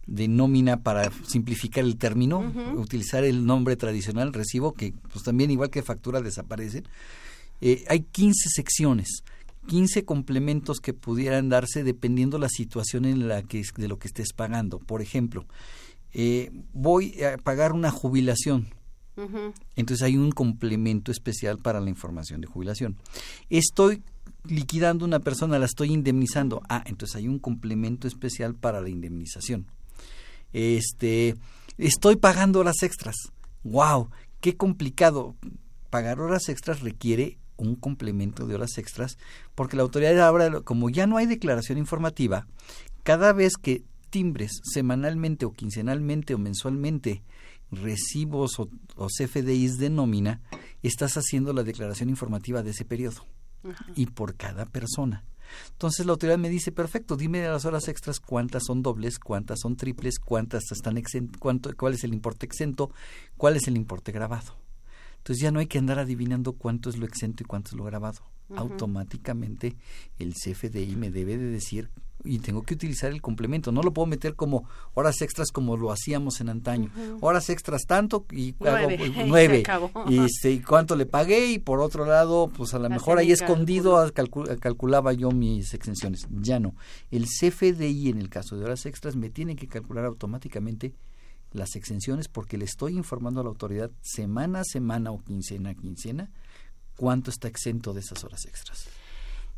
de 0.08 0.26
nómina 0.26 0.82
para 0.82 1.12
simplificar 1.26 1.84
el 1.84 1.96
término, 1.96 2.52
utilizar 2.76 3.24
el 3.24 3.44
nombre 3.44 3.76
tradicional 3.76 4.32
recibo 4.32 4.72
que 4.72 4.94
pues 5.12 5.22
también 5.22 5.50
igual 5.50 5.70
que 5.70 5.82
factura 5.82 6.22
desaparecen. 6.22 6.84
Eh, 7.60 7.84
hay 7.88 8.00
15 8.00 8.48
secciones. 8.48 9.22
15 9.66 10.06
complementos 10.06 10.78
que 10.80 10.94
pudieran 10.94 11.50
darse 11.50 11.84
dependiendo 11.84 12.38
la 12.38 12.48
situación 12.48 13.04
en 13.04 13.28
la 13.28 13.42
que 13.42 13.62
de 13.76 13.86
lo 13.86 13.98
que 13.98 14.08
estés 14.08 14.32
pagando. 14.32 14.78
Por 14.78 15.02
ejemplo, 15.02 15.44
eh, 16.14 16.50
voy 16.72 17.22
a 17.22 17.36
pagar 17.36 17.72
una 17.72 17.90
jubilación. 17.90 18.68
Entonces 19.74 20.04
hay 20.04 20.16
un 20.16 20.30
complemento 20.30 21.10
especial 21.10 21.58
para 21.58 21.80
la 21.80 21.90
información 21.90 22.40
de 22.40 22.46
jubilación. 22.46 22.96
Estoy 23.50 24.00
liquidando 24.44 25.04
una 25.04 25.18
persona, 25.18 25.58
la 25.58 25.66
estoy 25.66 25.92
indemnizando. 25.92 26.62
Ah, 26.68 26.84
entonces 26.86 27.16
hay 27.16 27.26
un 27.26 27.40
complemento 27.40 28.06
especial 28.06 28.54
para 28.54 28.80
la 28.80 28.88
indemnización. 28.88 29.66
Este, 30.52 31.36
estoy 31.76 32.16
pagando 32.16 32.60
horas 32.60 32.82
extras. 32.82 33.16
Wow, 33.64 34.10
qué 34.40 34.56
complicado. 34.56 35.36
Pagar 35.90 36.20
horas 36.20 36.48
extras 36.48 36.80
requiere 36.80 37.38
un 37.56 37.74
complemento 37.74 38.46
de 38.46 38.54
horas 38.54 38.78
extras 38.78 39.18
porque 39.54 39.76
la 39.76 39.82
autoridad 39.82 40.20
ahora, 40.20 40.60
como 40.60 40.90
ya 40.90 41.06
no 41.06 41.16
hay 41.16 41.26
declaración 41.26 41.78
informativa, 41.78 42.46
cada 43.02 43.32
vez 43.32 43.54
que 43.60 43.82
timbres 44.10 44.60
semanalmente 44.62 45.44
o 45.44 45.52
quincenalmente 45.52 46.34
o 46.34 46.38
mensualmente 46.38 47.22
recibos 47.70 48.58
o, 48.58 48.68
o 48.96 49.08
CFDIs 49.08 49.78
de 49.78 49.90
nómina, 49.90 50.40
estás 50.82 51.16
haciendo 51.16 51.52
la 51.52 51.62
declaración 51.62 52.08
informativa 52.08 52.62
de 52.62 52.70
ese 52.70 52.84
periodo 52.84 53.26
y 53.94 54.06
por 54.06 54.36
cada 54.36 54.64
persona. 54.64 55.24
Entonces 55.72 56.06
la 56.06 56.12
autoridad 56.12 56.38
me 56.38 56.48
dice, 56.48 56.72
perfecto, 56.72 57.16
dime 57.16 57.40
de 57.40 57.48
las 57.48 57.64
horas 57.64 57.88
extras 57.88 58.20
cuántas 58.20 58.64
son 58.66 58.82
dobles, 58.82 59.18
cuántas 59.18 59.60
son 59.60 59.76
triples, 59.76 60.18
cuántas 60.18 60.64
están 60.72 60.96
exen- 60.96 61.36
cuánto, 61.38 61.74
cuál 61.76 61.94
es 61.94 62.04
el 62.04 62.12
importe 62.12 62.46
exento, 62.46 62.90
cuál 63.36 63.56
es 63.56 63.66
el 63.68 63.76
importe 63.76 64.12
grabado. 64.12 64.56
Entonces 65.18 65.42
ya 65.42 65.50
no 65.50 65.58
hay 65.60 65.66
que 65.66 65.78
andar 65.78 65.98
adivinando 65.98 66.52
cuánto 66.52 66.88
es 66.90 66.96
lo 66.96 67.04
exento 67.06 67.42
y 67.42 67.46
cuánto 67.46 67.70
es 67.70 67.76
lo 67.76 67.84
grabado. 67.84 68.20
Automáticamente 68.56 69.76
el 70.18 70.32
CFDI 70.34 70.96
me 70.96 71.10
debe 71.10 71.36
de 71.36 71.46
decir 71.50 71.90
y 72.24 72.40
tengo 72.40 72.62
que 72.62 72.74
utilizar 72.74 73.12
el 73.12 73.22
complemento. 73.22 73.70
No 73.70 73.82
lo 73.82 73.92
puedo 73.92 74.06
meter 74.06 74.34
como 74.34 74.68
horas 74.94 75.22
extras 75.22 75.48
como 75.52 75.76
lo 75.76 75.92
hacíamos 75.92 76.40
en 76.40 76.48
antaño. 76.48 76.90
Horas 77.20 77.48
extras 77.48 77.82
tanto 77.86 78.26
y 78.32 78.54
Nueve, 78.58 79.62
hago, 79.66 79.90
nueve. 79.92 80.08
Y, 80.08 80.18
este, 80.18 80.50
y 80.52 80.60
cuánto 80.60 80.96
le 80.96 81.06
pagué 81.06 81.46
y 81.52 81.58
por 81.58 81.80
otro 81.80 82.04
lado, 82.04 82.50
pues 82.56 82.74
a 82.74 82.78
lo 82.78 82.88
mejor 82.90 83.18
ahí 83.18 83.30
escondido 83.32 83.96
calcu- 84.12 84.58
calculaba 84.58 85.12
yo 85.12 85.30
mis 85.30 85.74
exenciones. 85.74 86.26
Ya 86.30 86.58
no. 86.58 86.74
El 87.10 87.26
CFDI 87.26 88.08
en 88.08 88.18
el 88.18 88.28
caso 88.28 88.56
de 88.56 88.64
horas 88.64 88.84
extras 88.86 89.14
me 89.16 89.30
tiene 89.30 89.54
que 89.56 89.68
calcular 89.68 90.04
automáticamente 90.04 90.94
las 91.52 91.76
exenciones 91.76 92.28
porque 92.28 92.58
le 92.58 92.64
estoy 92.66 92.96
informando 92.96 93.40
a 93.40 93.44
la 93.44 93.48
autoridad 93.50 93.90
semana 94.02 94.60
a 94.60 94.64
semana 94.64 95.12
o 95.12 95.22
quincena 95.22 95.70
a 95.70 95.74
quincena 95.74 96.30
cuánto 96.96 97.30
está 97.30 97.48
exento 97.48 97.94
de 97.94 98.00
esas 98.00 98.22
horas 98.24 98.44
extras. 98.44 98.88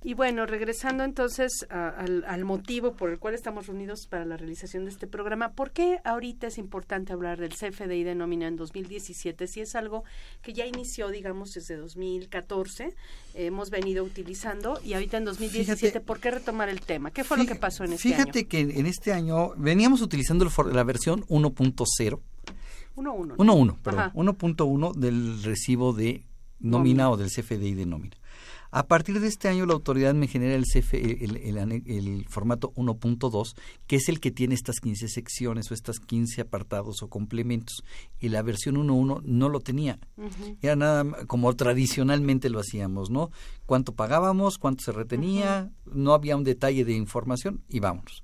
Y 0.03 0.15
bueno, 0.15 0.47
regresando 0.47 1.05
entonces 1.05 1.67
a- 1.69 1.91
al, 1.91 2.25
al 2.27 2.45
motivo 2.47 2.95
por 2.95 3.11
el 3.11 3.19
cual 3.19 3.35
estamos 3.35 3.67
reunidos 3.67 4.07
para 4.07 4.25
la 4.25 4.39
realización 4.39 4.87
de 4.87 4.91
este 4.93 5.07
programa, 5.07 5.53
¿por 5.53 5.73
qué 5.73 5.99
ahorita 6.05 6.47
es 6.47 6.57
importante 6.57 7.13
hablar 7.13 7.39
del 7.39 7.51
CFDI 7.55 8.03
de 8.05 8.15
nómina 8.15 8.47
en 8.49 8.57
2017? 8.57 9.47
Si 9.47 9.61
es 9.61 9.75
algo 9.75 10.05
que 10.41 10.55
ya 10.55 10.65
inició, 10.65 11.11
digamos, 11.11 11.51
desde 11.53 11.77
2014, 11.77 12.85
eh, 12.85 12.93
hemos 13.35 13.69
venido 13.69 14.03
utilizando 14.03 14.81
y 14.83 14.95
ahorita 14.95 15.19
en 15.19 15.27
2017, 15.27 15.77
Fíjate- 15.77 16.01
¿por 16.01 16.19
qué 16.19 16.31
retomar 16.31 16.71
el 16.71 16.81
tema? 16.81 17.11
¿Qué 17.11 17.23
fue 17.23 17.37
lo 17.37 17.43
que 17.43 17.49
Fíjate- 17.49 17.61
pasó 17.61 17.85
en 17.85 17.93
este 17.93 18.09
Fíjate 18.09 18.39
año? 18.39 18.49
que 18.49 18.61
en 18.61 18.87
este 18.87 19.13
año 19.13 19.51
veníamos 19.59 20.01
utilizando 20.01 20.45
el 20.45 20.51
for- 20.51 20.75
la 20.75 20.83
versión 20.83 21.25
1.0 21.29 22.23
Uno, 22.97 23.13
uno. 23.13 23.35
¿no? 23.37 23.45
1.1, 23.45 23.77
perdón, 23.83 24.01
Ajá. 24.01 24.13
1.1 24.15 24.95
del 24.95 25.43
recibo 25.43 25.93
de 25.93 26.25
nómina 26.59 27.05
Nómina. 27.05 27.11
o 27.11 27.17
del 27.19 27.29
CFDI 27.31 27.75
de 27.75 27.85
nómina. 27.85 28.17
A 28.73 28.87
partir 28.87 29.19
de 29.21 29.27
este 29.27 29.49
año 29.49 29.67
la 29.67 29.73
autoridad 29.75 30.15
me 30.15 30.29
genera 30.29 30.55
el, 30.55 30.65
CF, 30.65 30.95
el, 30.95 31.37
el- 31.87 32.27
formato 32.29 32.73
1.2, 32.75 33.57
que 33.89 33.97
es 33.97 34.09
el 34.09 34.21
que 34.21 34.31
tiene 34.31 34.55
estas 34.55 34.79
15 34.81 35.09
secciones 35.09 35.71
o 35.71 35.75
estas 35.75 35.99
15 35.99 36.41
apartados 36.43 37.03
o 37.03 37.09
complementos. 37.09 37.83
Y 38.21 38.29
la 38.29 38.43
versión 38.43 38.77
1.1 38.77 39.23
no 39.25 39.49
lo 39.49 39.59
tenía. 39.61 39.99
Ujú. 40.17 40.57
Era 40.63 40.77
nada 40.77 41.05
como 41.27 41.53
tradicionalmente 41.57 42.49
lo 42.49 42.61
hacíamos, 42.61 43.11
¿no? 43.11 43.31
Cuánto 43.67 43.95
pagábamos, 43.95 44.59
cuánto 44.59 44.85
se 44.85 44.93
retenía, 44.93 45.71
no 45.87 46.15
había 46.15 46.37
un 46.37 46.45
detalle 46.45 46.85
de 46.85 46.93
información 46.95 47.63
y 47.69 47.81
vámonos. 47.81 48.23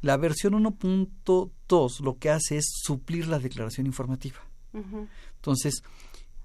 La 0.00 0.16
versión 0.16 0.54
1.2 0.54 2.00
lo 2.00 2.18
que 2.18 2.30
hace 2.30 2.56
es 2.58 2.66
suplir 2.82 3.26
la 3.28 3.38
declaración 3.38 3.86
informativa. 3.86 4.36
Entonces, 5.36 5.82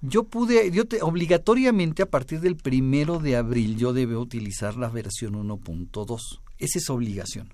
yo 0.02 0.24
pude, 0.24 0.70
yo 0.70 0.86
te, 0.86 1.02
obligatoriamente 1.02 2.02
a 2.02 2.10
partir 2.10 2.40
del 2.40 2.56
primero 2.56 3.18
de 3.18 3.36
abril 3.36 3.76
yo 3.76 3.92
debo 3.92 4.20
utilizar 4.20 4.76
la 4.76 4.88
versión 4.88 5.34
1.2. 5.34 6.40
Esa 6.58 6.78
es 6.78 6.90
obligación. 6.90 7.52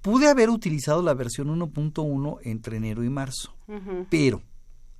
Pude 0.00 0.28
haber 0.28 0.50
utilizado 0.50 1.02
la 1.02 1.14
versión 1.14 1.48
1.1 1.48 2.38
entre 2.42 2.76
enero 2.76 3.04
y 3.04 3.10
marzo, 3.10 3.54
pero 4.10 4.42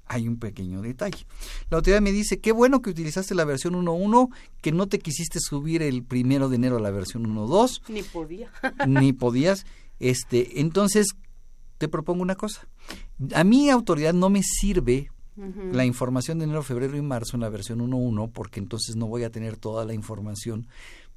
hay 0.07 0.29
un 0.29 0.39
pequeño 0.39 0.83
detalle. 0.83 1.27
La 1.71 1.79
autoridad 1.79 2.01
me 2.01 2.13
dice, 2.13 2.41
qué 2.41 2.53
bueno 2.53 2.83
que 2.83 2.91
utilizaste 2.91 3.35
la 3.35 3.45
versión 3.45 3.75
1.1, 3.75 4.31
que 4.61 4.73
no 4.73 4.87
te 4.89 4.99
quisiste 4.99 5.41
subir 5.41 5.83
el 5.83 6.05
primero 6.05 6.49
de 6.49 6.57
enero 6.57 6.77
a 6.77 6.81
la 6.81 6.91
versión 6.91 7.25
1.2. 7.25 7.83
Ni 7.89 8.03
podía. 8.03 8.53
ni 8.87 9.13
podías. 9.13 9.67
Este, 9.99 10.61
entonces, 10.61 11.09
te 11.79 11.89
propongo 11.89 12.23
una 12.23 12.37
cosa. 12.37 12.69
A 13.35 13.43
mi 13.43 13.71
autoridad 13.71 14.13
no 14.13 14.31
me 14.31 14.43
sirve 14.43 15.11
La 15.37 15.85
información 15.85 16.39
de 16.39 16.45
enero, 16.45 16.63
febrero 16.63 16.97
y 16.97 17.03
marzo 17.03 17.37
en 17.37 17.41
la 17.41 17.49
versión 17.49 17.81
1.1, 17.81 18.31
porque 18.33 18.61
entonces 18.61 18.97
no 18.97 19.07
voy 19.07 19.25
a 19.25 19.31
tener 19.31 19.57
toda 19.57 19.85
la 19.85 19.95
información 19.95 20.67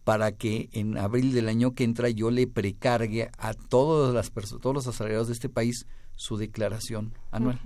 para 0.06 0.32
que 0.32 0.70
en 0.72 0.98
abril 0.98 1.34
del 1.34 1.50
año 1.50 1.74
que 1.74 1.84
entra 1.84 2.10
yo 2.10 2.32
le 2.32 2.48
precargue 2.48 3.32
a 3.38 3.54
todas 3.54 4.14
las 4.14 4.32
todos 4.62 4.74
los 4.74 4.88
asalariados 4.88 5.28
de 5.28 5.34
este 5.34 5.50
país 5.50 5.88
su 6.16 6.38
declaración 6.38 7.14
anual. 7.32 7.60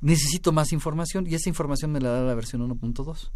Necesito 0.00 0.52
más 0.52 0.72
información 0.72 1.26
y 1.26 1.34
esa 1.34 1.48
información 1.48 1.90
me 1.90 2.00
la 2.00 2.10
da 2.10 2.20
la 2.22 2.34
versión 2.34 2.60
1.2. 2.68 3.30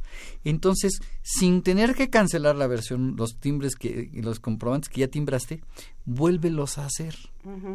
Entonces, 0.45 1.01
sin 1.23 1.63
tener 1.63 1.95
que 1.95 2.11
cancelar 2.11 2.55
la 2.57 2.67
versión, 2.67 3.17
los 3.17 3.37
timbres 3.41 3.75
que 3.77 4.11
los 4.23 4.41
comprobantes 4.41 4.91
que 4.91 5.01
ya 5.01 5.09
timbraste, 5.09 5.63
vuélvelos 6.05 6.77
a 6.79 6.85
hacer. 6.87 7.17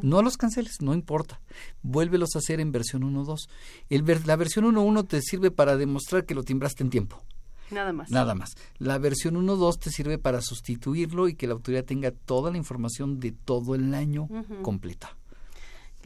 No 0.04 0.22
los 0.22 0.38
canceles, 0.38 0.78
no 0.82 0.94
importa. 0.94 1.42
Vuélvelos 1.82 2.36
a 2.36 2.40
hacer 2.40 2.60
en 2.60 2.72
versión 2.72 3.02
1.2. 3.04 3.50
El 3.90 4.04
ver- 4.04 4.28
la 4.28 4.36
versión 4.36 4.66
1.1 4.66 5.08
te 5.08 5.22
sirve 5.22 5.50
para 5.50 5.76
demostrar 5.78 6.26
que 6.26 6.36
lo 6.36 6.44
timbraste 6.44 6.84
en 6.84 6.90
tiempo. 6.92 7.24
Nada 7.72 7.92
más. 7.94 8.12
Nada 8.12 8.36
más. 8.36 8.54
La 8.78 9.00
versión 9.00 9.36
1.2 9.36 9.80
te 9.80 9.90
sirve 9.90 10.20
para 10.20 10.42
sustituirlo 10.42 11.28
y 11.28 11.34
que 11.34 11.48
la 11.48 11.54
autoridad 11.54 11.84
tenga 11.84 12.12
toda 12.12 12.52
la 12.52 12.58
información 12.60 13.20
de 13.20 13.32
todo 13.32 13.74
el 13.74 13.96
año 13.96 14.30
completa. 14.62 15.18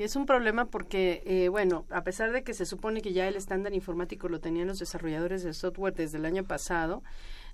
Es 0.03 0.15
un 0.15 0.25
problema 0.25 0.65
porque, 0.65 1.21
eh, 1.25 1.49
bueno, 1.49 1.85
a 1.91 2.03
pesar 2.03 2.31
de 2.31 2.43
que 2.43 2.53
se 2.53 2.65
supone 2.65 3.01
que 3.01 3.13
ya 3.13 3.27
el 3.27 3.35
estándar 3.35 3.73
informático 3.73 4.29
lo 4.29 4.39
tenían 4.39 4.67
los 4.67 4.79
desarrolladores 4.79 5.43
de 5.43 5.53
software 5.53 5.93
desde 5.93 6.17
el 6.17 6.25
año 6.25 6.43
pasado, 6.45 7.03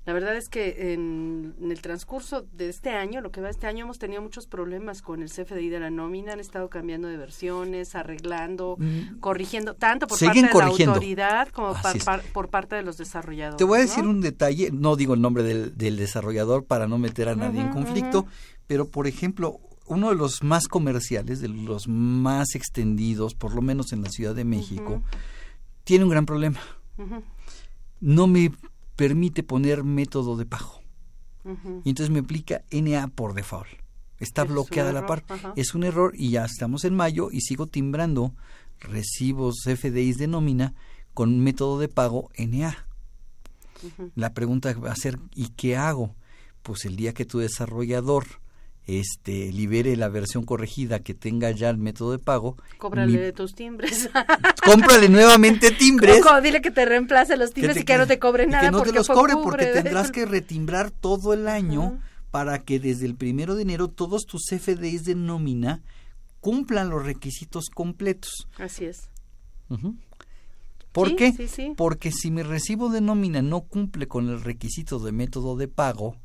la 0.05 0.13
verdad 0.13 0.36
es 0.36 0.49
que 0.49 0.93
en, 0.93 1.55
en 1.60 1.71
el 1.71 1.81
transcurso 1.81 2.45
de 2.53 2.69
este 2.69 2.91
año, 2.91 3.21
lo 3.21 3.31
que 3.31 3.41
va 3.41 3.49
este 3.49 3.65
año, 3.65 3.86
hemos 3.86 3.97
tenido 3.97 4.21
muchos 4.21 4.45
problemas 4.45 5.01
con 5.01 5.23
el 5.23 5.31
CFDI 5.31 5.69
de 5.69 5.79
la 5.79 5.89
nómina, 5.89 6.34
han 6.34 6.39
estado 6.39 6.69
cambiando 6.69 7.08
de 7.08 7.17
versiones, 7.17 7.95
arreglando, 7.95 8.75
Mm. 8.77 9.19
corrigiendo, 9.19 9.73
tanto 9.73 10.05
por 10.05 10.19
parte 10.19 10.41
de 10.43 10.47
la 10.53 10.65
autoridad 10.93 11.47
como 11.47 11.73
par- 11.81 11.97
par- 12.05 12.21
por 12.31 12.49
parte 12.49 12.75
de 12.75 12.84
los 12.84 12.97
desarrolladores. 12.97 13.58
Te 13.58 13.63
voy 13.63 13.79
a 13.79 13.81
decir 13.81 14.03
¿no? 14.03 14.12
un 14.12 14.21
detalle, 14.21 14.69
no 14.71 14.95
digo 14.95 15.15
el 15.15 15.21
nombre 15.21 15.41
del, 15.41 15.75
del 15.75 15.97
desarrollador 15.97 16.65
para 16.65 16.88
no 16.88 16.99
meter 16.99 17.27
a 17.29 17.36
nadie 17.36 17.62
en 17.62 17.69
conflicto, 17.69 18.27
pero 18.67 18.88
por 18.91 19.08
ejemplo, 19.08 19.60
uno 19.88 20.10
de 20.10 20.15
los 20.15 20.43
más 20.43 20.67
comerciales, 20.67 21.41
de 21.41 21.48
los 21.48 21.88
más 21.88 22.56
extendidos, 22.56 23.36
por 23.36 23.54
lo 23.54 23.62
menos 23.62 23.93
en 23.93 24.02
la 24.02 24.10
Ciudad 24.10 24.36
de 24.36 24.45
México, 24.45 25.02
tiene 25.84 26.04
un 26.04 26.10
gran 26.10 26.26
problema. 26.26 26.60
No 28.00 28.28
me 28.28 28.52
permite 28.95 29.43
poner 29.43 29.84
método 29.84 30.38
de 30.38 30.45
pago. 30.45 30.82
Y 31.84 31.89
entonces 31.89 32.10
me 32.10 32.19
aplica 32.19 32.63
NA 32.71 33.08
por 33.10 33.34
default. 33.36 33.67
Está 34.19 34.43
Es 34.43 34.50
bloqueada 34.50 34.91
la 34.91 35.06
parte. 35.06 35.34
Es 35.56 35.76
un 35.76 35.84
error 35.84 36.13
y 36.15 36.32
ya 36.32 36.45
estamos 36.45 36.86
en 36.86 36.95
mayo 36.95 37.30
y 37.32 37.41
sigo 37.41 37.67
timbrando 37.67 38.34
recibos 38.80 39.56
FDIs 39.65 40.17
de 40.17 40.28
nómina 40.28 40.74
con 41.13 41.39
método 41.39 41.80
de 41.80 41.88
pago 41.88 42.30
NA. 42.38 42.88
La 44.15 44.34
pregunta 44.34 44.74
va 44.74 44.91
a 44.91 44.95
ser, 44.95 45.19
¿y 45.36 45.50
qué 45.50 45.78
hago? 45.78 46.15
Pues 46.63 46.86
el 46.86 46.95
día 46.95 47.13
que 47.13 47.26
tu 47.26 47.39
desarrollador 47.39 48.26
este 48.88 49.52
libere 49.52 49.95
la 49.95 50.10
versión 50.10 50.43
corregida 50.45 51.00
que 51.00 51.13
tenga 51.13 51.52
ya 51.52 51.69
el 51.69 51.78
método 51.78 52.12
de 52.12 52.19
pago, 52.19 52.56
Cóbrale 52.78 53.12
mi- 53.13 53.17
de 53.17 53.34
tus 53.34 53.56
timbres. 53.56 54.10
cómprale 54.65 55.10
nuevamente 55.10 55.71
timbres. 55.71 56.21
Dile 56.43 56.62
que 56.62 56.71
te 56.71 56.86
reemplace 56.86 57.36
los 57.38 57.50
que 57.50 57.56
timbres 57.56 57.76
te- 57.76 57.82
y 57.82 57.86
que 57.86 57.98
no 57.98 58.06
te 58.08 58.19
cobre 58.19 58.45
nada. 58.48 58.65
que 58.65 58.71
no 58.71 58.82
te 58.84 58.91
los 58.91 59.08
cobre 59.08 59.34
porque 59.41 59.65
tendrás 59.67 60.12
que 60.12 60.26
retimbrar 60.26 60.91
todo 60.91 61.34
el 61.34 61.48
año 61.48 62.00
para 62.32 62.60
que 62.60 62.80
desde 62.80 63.06
el 63.06 63.15
primero 63.15 63.56
de 63.56 63.63
enero 63.63 63.88
todos 63.88 64.26
tus 64.26 64.43
FDIs 64.50 65.04
de 65.06 65.15
nómina 65.15 65.82
cumplan 66.41 66.89
los 66.89 67.04
requisitos 67.04 67.69
completos. 67.74 68.48
Así 68.60 68.86
es. 68.86 69.10
¿Por 70.91 71.10
Sí, 71.10 71.15
qué? 71.15 71.34
sí, 71.34 71.48
sí. 71.48 71.74
Porque 71.76 72.12
si 72.12 72.32
mi 72.32 72.41
recibo 72.43 72.89
de 72.89 73.02
nómina 73.02 73.41
no 73.41 73.62
cumple 73.62 74.08
con 74.08 74.30
el 74.30 74.41
requisito 74.41 75.00
de 75.00 75.12
método 75.12 75.56
de 75.58 75.67
pago, 75.67 76.15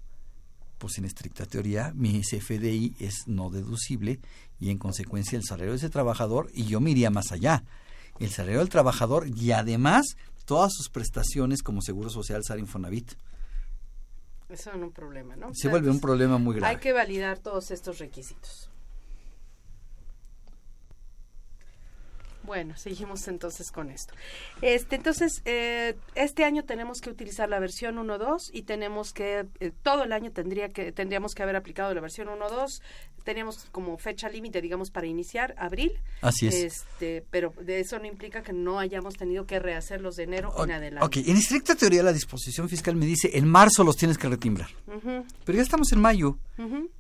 pues 0.81 0.97
en 0.97 1.05
estricta 1.05 1.45
teoría 1.45 1.93
mi 1.95 2.23
CFDI 2.23 2.97
es 2.99 3.29
no 3.29 3.51
deducible 3.51 4.19
y 4.59 4.71
en 4.71 4.79
consecuencia 4.79 5.37
el 5.37 5.45
salario 5.45 5.73
de 5.73 5.77
ese 5.77 5.91
trabajador, 5.91 6.51
y 6.55 6.65
yo 6.65 6.81
me 6.81 6.91
iría 6.91 7.11
más 7.11 7.33
allá, 7.33 7.63
el 8.19 8.31
salario 8.31 8.61
del 8.61 8.71
trabajador 8.71 9.29
y 9.29 9.53
además 9.53 10.17
todas 10.47 10.73
sus 10.73 10.89
prestaciones 10.89 11.63
como 11.63 11.83
Seguro 11.83 12.09
Social, 12.11 12.43
SAR, 12.43 12.59
Infonavit. 12.59 13.13
Eso 14.49 14.71
es 14.71 14.77
un 14.77 14.91
problema, 14.91 15.37
¿no? 15.37 15.51
Se 15.55 15.69
vuelve 15.69 15.91
un 15.91 16.01
problema 16.01 16.39
muy 16.39 16.57
grave. 16.57 16.75
Hay 16.75 16.81
que 16.81 16.93
validar 16.93 17.39
todos 17.39 17.71
estos 17.71 17.99
requisitos. 17.99 18.71
Bueno, 22.51 22.75
seguimos 22.77 23.29
entonces 23.29 23.71
con 23.71 23.91
esto. 23.91 24.13
Este, 24.61 24.97
entonces, 24.97 25.41
eh, 25.45 25.95
este 26.17 26.43
año 26.43 26.65
tenemos 26.65 27.01
que 27.01 27.09
utilizar 27.09 27.49
la 27.49 27.61
versión 27.61 27.95
1.2 27.95 28.51
y 28.53 28.63
tenemos 28.63 29.13
que, 29.13 29.47
eh, 29.61 29.71
todo 29.85 30.03
el 30.03 30.13
año 30.13 30.33
tendría 30.33 30.69
que, 30.69 30.91
tendríamos 30.91 31.33
que 31.37 31.45
haber 31.45 31.55
aplicado 31.55 31.95
la 31.95 32.01
versión 32.01 32.27
1.2. 32.27 32.83
Teníamos 33.23 33.69
como 33.71 33.97
fecha 33.99 34.29
límite, 34.29 34.61
digamos, 34.61 34.91
para 34.91 35.07
iniciar, 35.07 35.55
abril. 35.59 36.01
Así 36.23 36.49
es. 36.49 36.55
Este, 36.55 37.25
pero 37.31 37.55
de 37.61 37.79
eso 37.79 38.01
no 38.01 38.07
implica 38.07 38.43
que 38.43 38.53
no 38.53 38.81
hayamos 38.81 39.15
tenido 39.15 39.47
que 39.47 39.61
rehacerlos 39.61 40.17
de 40.17 40.25
enero 40.25 40.53
en 40.65 40.73
adelante. 40.73 41.07
Ok, 41.07 41.29
en 41.29 41.37
estricta 41.37 41.77
teoría 41.77 42.03
la 42.03 42.13
disposición 42.13 42.69
fiscal 42.69 42.97
me 42.97 43.07
dice 43.07 43.31
en 43.35 43.47
marzo 43.47 43.85
los 43.85 43.97
tienes 43.97 44.19
que 44.19 44.29
retimbrar. 44.29 44.71
Pero 45.45 45.57
ya 45.57 45.63
estamos 45.63 45.93
en 45.93 46.01
mayo 46.01 46.37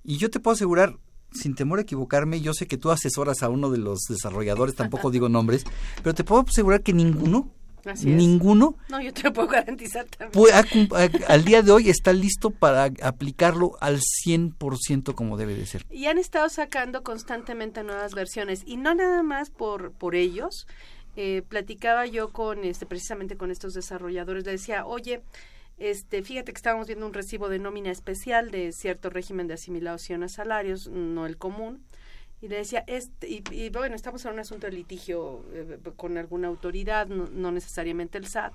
y 0.05 0.17
yo 0.17 0.31
te 0.31 0.39
puedo 0.39 0.55
asegurar, 0.55 0.95
sin 1.33 1.55
temor 1.55 1.79
a 1.79 1.83
equivocarme, 1.83 2.41
yo 2.41 2.55
sé 2.55 2.67
que 2.67 2.77
tú 2.77 2.91
asesoras 2.91 3.43
a 3.43 3.49
uno 3.49 3.71
de 3.71 3.79
los 3.79 4.01
desarrolladores, 4.09 4.75
tampoco 4.75 5.11
digo 5.11 5.29
nombres, 5.29 5.65
pero 6.03 6.15
te 6.15 6.25
puedo 6.25 6.43
asegurar 6.47 6.83
que 6.83 6.93
ninguno, 6.93 7.49
Así 7.85 8.11
es. 8.11 8.17
ninguno 8.17 8.75
No, 8.91 9.01
yo 9.01 9.13
te 9.15 9.23
lo 9.23 9.33
puedo 9.33 9.49
garantizar 9.49 10.05
también. 10.07 10.33
puede- 10.33 10.53
ha- 10.55 11.33
al 11.33 11.45
día 11.45 11.63
de 11.63 11.73
hoy 11.73 11.89
está 11.89 12.13
listo 12.13 12.51
para 12.51 12.91
aplicarlo 13.03 13.73
al 13.81 14.01
100% 14.01 15.15
como 15.15 15.37
debe 15.37 15.55
de 15.55 15.65
ser. 15.67 15.87
Y 15.91 16.07
han 16.07 16.19
estado 16.19 16.49
sacando 16.49 17.03
constantemente 17.03 17.83
nuevas 17.83 18.15
versiones 18.15 18.63
y 18.67 18.77
no 18.77 18.95
nada 18.95 19.23
más 19.23 19.51
por 19.51 19.93
por 19.93 20.15
ellos. 20.15 20.67
Eh, 21.17 21.43
platicaba 21.49 22.07
yo 22.07 22.29
con 22.29 22.65
este 22.65 22.87
precisamente 22.87 23.37
con 23.37 23.51
estos 23.51 23.73
desarrolladores, 23.75 24.45
le 24.47 24.53
decía, 24.53 24.87
oye, 24.87 25.23
este, 25.81 26.23
fíjate 26.23 26.53
que 26.53 26.59
estábamos 26.59 26.87
viendo 26.87 27.07
un 27.07 27.15
recibo 27.15 27.49
de 27.49 27.59
nómina 27.59 27.91
especial 27.91 28.51
de 28.51 28.71
cierto 28.71 29.09
régimen 29.09 29.49
de 29.49 29.55
asimilación 29.55 30.23
a 30.23 30.29
salarios, 30.29 30.89
no 30.89 31.27
el 31.27 31.39
común. 31.39 31.83
Y 32.43 32.49
le 32.49 32.57
decía, 32.57 32.85
este, 32.87 33.29
y, 33.29 33.71
bueno, 33.71 33.97
estamos 33.97 34.25
en 34.25 34.35
un 34.35 34.41
asunto 34.41 34.67
de 34.67 34.75
litigio 34.75 35.45
eh, 35.53 35.79
con 35.97 36.19
alguna 36.19 36.49
autoridad, 36.49 37.07
no, 37.07 37.51
necesariamente 37.51 38.19
el 38.19 38.27
SAT. 38.27 38.53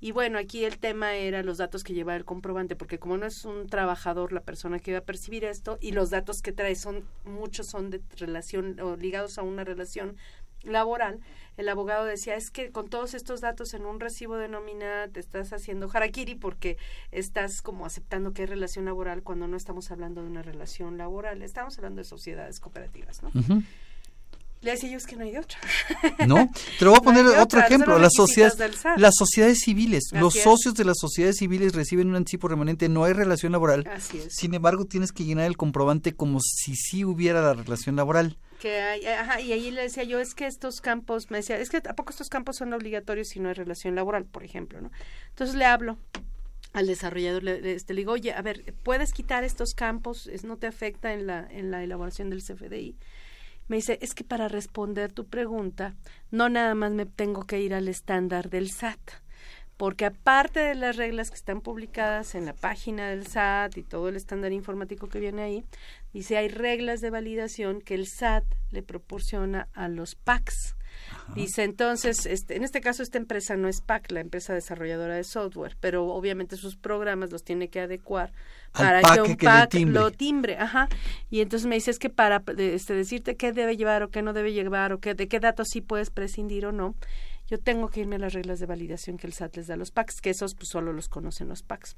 Y 0.00 0.12
bueno, 0.12 0.38
aquí 0.38 0.64
el 0.64 0.78
tema 0.78 1.14
era 1.14 1.42
los 1.42 1.58
datos 1.58 1.84
que 1.84 1.94
lleva 1.94 2.16
el 2.16 2.24
comprobante, 2.24 2.74
porque 2.74 2.98
como 2.98 3.16
no 3.16 3.26
es 3.26 3.44
un 3.44 3.66
trabajador 3.66 4.32
la 4.32 4.42
persona 4.42 4.78
que 4.78 4.92
va 4.92 4.98
a 4.98 5.04
percibir 5.04 5.44
esto, 5.44 5.78
y 5.80 5.92
los 5.92 6.10
datos 6.10 6.42
que 6.42 6.52
trae 6.52 6.74
son, 6.74 7.04
muchos 7.24 7.66
son 7.66 7.90
de 7.90 8.02
relación 8.16 8.80
o 8.80 8.96
ligados 8.96 9.38
a 9.38 9.42
una 9.42 9.64
relación 9.64 10.16
laboral, 10.66 11.20
el 11.56 11.68
abogado 11.68 12.04
decía, 12.04 12.34
es 12.34 12.50
que 12.50 12.70
con 12.70 12.88
todos 12.88 13.14
estos 13.14 13.40
datos 13.40 13.72
en 13.74 13.86
un 13.86 13.98
recibo 13.98 14.36
de 14.36 14.48
nómina 14.48 15.08
te 15.08 15.20
estás 15.20 15.52
haciendo 15.52 15.88
harakiri 15.92 16.34
porque 16.34 16.76
estás 17.12 17.62
como 17.62 17.86
aceptando 17.86 18.32
que 18.32 18.42
hay 18.42 18.46
relación 18.46 18.84
laboral 18.84 19.22
cuando 19.22 19.48
no 19.48 19.56
estamos 19.56 19.90
hablando 19.90 20.22
de 20.22 20.28
una 20.28 20.42
relación 20.42 20.98
laboral, 20.98 21.42
estamos 21.42 21.78
hablando 21.78 22.00
de 22.00 22.04
sociedades 22.04 22.60
cooperativas, 22.60 23.22
¿no? 23.22 23.30
Ujú. 23.34 23.62
Le 24.62 24.70
decía 24.72 24.90
yo, 24.90 24.96
es 24.96 25.06
que 25.06 25.16
no 25.16 25.22
hay 25.22 25.32
de 25.32 25.38
otra. 25.38 25.58
¿No? 26.26 26.50
Te 26.78 26.84
lo 26.84 26.90
voy 26.90 26.98
a 26.98 27.02
poner 27.04 27.26
otro 27.26 27.42
otra, 27.42 27.66
ejemplo. 27.66 27.98
Las 27.98 28.14
sociedades, 28.14 28.58
las 28.96 29.14
sociedades 29.16 29.60
civiles, 29.60 30.04
los 30.12 30.34
es. 30.34 30.42
socios 30.42 30.74
de 30.74 30.84
las 30.84 30.96
sociedades 30.98 31.36
civiles 31.36 31.74
reciben 31.74 32.08
un 32.08 32.16
anticipo 32.16 32.48
remanente, 32.48 32.88
no 32.88 33.04
hay 33.04 33.12
relación 33.12 33.52
laboral. 33.52 33.86
Así 33.86 34.18
es. 34.18 34.34
Sin 34.34 34.54
embargo, 34.54 34.86
tienes 34.86 35.12
que 35.12 35.24
llenar 35.24 35.46
el 35.46 35.56
comprobante 35.56 36.14
como 36.14 36.40
si 36.40 36.74
sí 36.74 37.04
hubiera 37.04 37.42
la 37.42 37.54
relación 37.54 37.96
laboral. 37.96 38.38
Que 38.56 38.80
hay, 38.80 39.06
ajá, 39.06 39.40
y 39.40 39.52
ahí 39.52 39.70
le 39.70 39.82
decía 39.82 40.04
yo, 40.04 40.20
es 40.20 40.34
que 40.34 40.46
estos 40.46 40.80
campos, 40.80 41.30
me 41.30 41.38
decía, 41.38 41.58
es 41.58 41.70
que 41.70 41.78
¿a 41.78 41.94
poco 41.94 42.10
estos 42.10 42.28
campos 42.28 42.56
son 42.56 42.72
obligatorios 42.72 43.28
si 43.28 43.40
no 43.40 43.48
hay 43.48 43.54
relación 43.54 43.94
laboral, 43.94 44.24
por 44.26 44.44
ejemplo, 44.44 44.80
¿no? 44.80 44.90
Entonces 45.30 45.56
le 45.56 45.64
hablo 45.64 45.98
al 46.72 46.86
desarrollador, 46.86 47.42
le, 47.42 47.60
le- 47.62 47.72
este, 47.74 47.94
le 47.94 48.00
digo, 48.02 48.12
oye, 48.12 48.32
a 48.32 48.42
ver, 48.42 48.74
¿puedes 48.82 49.12
quitar 49.12 49.44
estos 49.44 49.74
campos? 49.74 50.28
¿No 50.44 50.56
te 50.58 50.66
afecta 50.66 51.12
en 51.14 51.26
la, 51.26 51.46
en 51.50 51.70
la 51.70 51.82
elaboración 51.82 52.30
del 52.30 52.42
CFDI? 52.42 52.96
Me 53.68 53.76
dice, 53.76 53.98
es 54.02 54.14
que 54.14 54.24
para 54.24 54.48
responder 54.48 55.12
tu 55.12 55.26
pregunta, 55.26 55.94
no 56.30 56.48
nada 56.48 56.74
más 56.74 56.92
me 56.92 57.06
tengo 57.06 57.44
que 57.46 57.60
ir 57.60 57.74
al 57.74 57.88
estándar 57.88 58.50
del 58.50 58.70
SAT, 58.70 59.00
porque 59.76 60.06
aparte 60.06 60.60
de 60.60 60.74
las 60.74 60.96
reglas 60.96 61.30
que 61.30 61.36
están 61.36 61.60
publicadas 61.60 62.34
en 62.34 62.46
la 62.46 62.54
página 62.54 63.10
del 63.10 63.26
SAT 63.26 63.76
y 63.78 63.82
todo 63.82 64.08
el 64.08 64.16
estándar 64.16 64.52
informático 64.52 65.08
que 65.08 65.20
viene 65.20 65.42
ahí, 65.42 65.64
dice 66.18 66.36
hay 66.36 66.48
reglas 66.48 67.00
de 67.00 67.10
validación 67.10 67.80
que 67.80 67.94
el 67.94 68.06
SAT 68.06 68.44
le 68.70 68.82
proporciona 68.82 69.68
a 69.74 69.88
los 69.88 70.14
PACs. 70.14 70.76
Dice 71.34 71.64
entonces, 71.64 72.24
este, 72.24 72.56
en 72.56 72.64
este 72.64 72.80
caso 72.80 73.02
esta 73.02 73.18
empresa 73.18 73.56
no 73.56 73.68
es 73.68 73.82
PAC, 73.82 74.10
la 74.12 74.20
empresa 74.20 74.54
desarrolladora 74.54 75.14
de 75.14 75.24
software, 75.24 75.76
pero 75.78 76.06
obviamente 76.06 76.56
sus 76.56 76.76
programas 76.76 77.30
los 77.30 77.44
tiene 77.44 77.68
que 77.68 77.80
adecuar 77.80 78.32
para 78.72 79.02
que 79.02 79.20
un 79.20 79.36
PAC 79.36 79.74
lo 79.86 80.10
timbre, 80.10 80.56
ajá. 80.56 80.88
Y 81.28 81.40
entonces 81.40 81.66
me 81.66 81.74
dice 81.74 81.90
es 81.90 81.98
que 81.98 82.08
para 82.08 82.42
este, 82.56 82.94
decirte 82.94 83.36
qué 83.36 83.52
debe 83.52 83.76
llevar 83.76 84.02
o 84.04 84.08
qué 84.08 84.22
no 84.22 84.32
debe 84.32 84.52
llevar 84.52 84.92
o 84.92 85.00
qué, 85.00 85.14
de 85.14 85.28
qué 85.28 85.38
datos 85.38 85.68
sí 85.70 85.80
puedes 85.80 86.10
prescindir 86.10 86.64
o 86.64 86.72
no, 86.72 86.94
yo 87.46 87.58
tengo 87.58 87.88
que 87.88 88.00
irme 88.00 88.16
a 88.16 88.20
las 88.20 88.32
reglas 88.32 88.58
de 88.58 88.66
validación 88.66 89.18
que 89.18 89.26
el 89.26 89.32
SAT 89.32 89.56
les 89.56 89.66
da 89.66 89.74
a 89.74 89.76
los 89.76 89.90
PACs, 89.90 90.20
que 90.20 90.30
esos 90.30 90.54
pues 90.54 90.68
solo 90.70 90.92
los 90.92 91.08
conocen 91.08 91.48
los 91.48 91.62
PACs. 91.62 91.96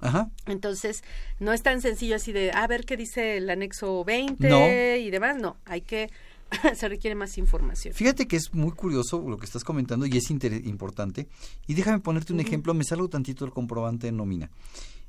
Ajá. 0.00 0.30
Entonces, 0.46 1.02
no 1.40 1.52
es 1.52 1.62
tan 1.62 1.80
sencillo 1.80 2.16
así 2.16 2.32
de, 2.32 2.52
a 2.52 2.66
ver 2.66 2.84
qué 2.84 2.96
dice 2.96 3.38
el 3.38 3.48
anexo 3.48 4.04
20 4.04 4.98
y 4.98 5.10
demás, 5.10 5.36
no, 5.36 5.56
hay 5.64 5.80
que, 5.80 6.10
se 6.74 6.88
requiere 6.88 7.14
más 7.14 7.38
información. 7.38 7.94
Fíjate 7.94 8.26
que 8.26 8.36
es 8.36 8.52
muy 8.52 8.72
curioso 8.72 9.24
lo 9.26 9.38
que 9.38 9.46
estás 9.46 9.64
comentando 9.64 10.06
y 10.06 10.16
es 10.16 10.30
importante. 10.30 11.28
Y 11.66 11.74
déjame 11.74 12.00
ponerte 12.00 12.32
un 12.32 12.40
ejemplo, 12.40 12.74
me 12.74 12.84
salgo 12.84 13.08
tantito 13.08 13.44
el 13.44 13.52
comprobante 13.52 14.06
de 14.06 14.12
nómina. 14.12 14.50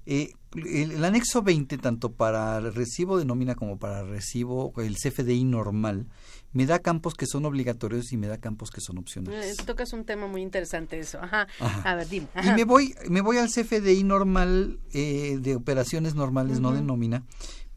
Eh, 0.10 0.32
el, 0.56 1.04
anexo 1.04 1.41
20, 1.41 1.78
tanto 1.80 2.13
para 2.13 2.60
el 2.60 2.74
recibo 2.74 3.17
de 3.17 3.26
nómina 3.26 3.56
como 3.56 3.78
para 3.78 4.04
recibo, 4.04 4.74
el 4.78 4.96
CFDI 4.96 5.43
normal, 5.43 6.08
me 6.54 6.65
da 6.65 6.80
campos 6.80 7.13
que 7.13 7.26
son 7.28 7.43
obligatorios 7.43 8.13
y 8.13 8.17
me 8.17 8.28
da 8.28 8.38
campos 8.38 8.72
que 8.72 8.80
son 8.80 9.00
opcionales. 9.00 9.60
Eh, 9.60 9.63
tocas 9.65 9.91
un 9.91 10.06
tema 10.06 10.28
muy 10.28 10.41
interesante 10.41 10.98
eso. 10.98 11.20
Ajá. 11.22 11.48
A 11.60 11.96
ver, 11.96 12.08
dime. 12.08 12.28
Y 12.41 12.52
me 12.52 12.63
voy, 12.63 12.96
me 13.10 13.20
voy 13.20 13.36
al 13.38 13.50
CFDI 13.50 14.06
normal 14.06 14.80
eh, 14.93 15.39
de 15.41 15.56
operaciones 15.58 16.15
normales, 16.15 16.62
no 16.62 16.72
de 16.72 16.82
nómina, 16.82 17.26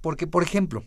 porque, 0.01 0.29
por 0.29 0.45
ejemplo, 0.45 0.85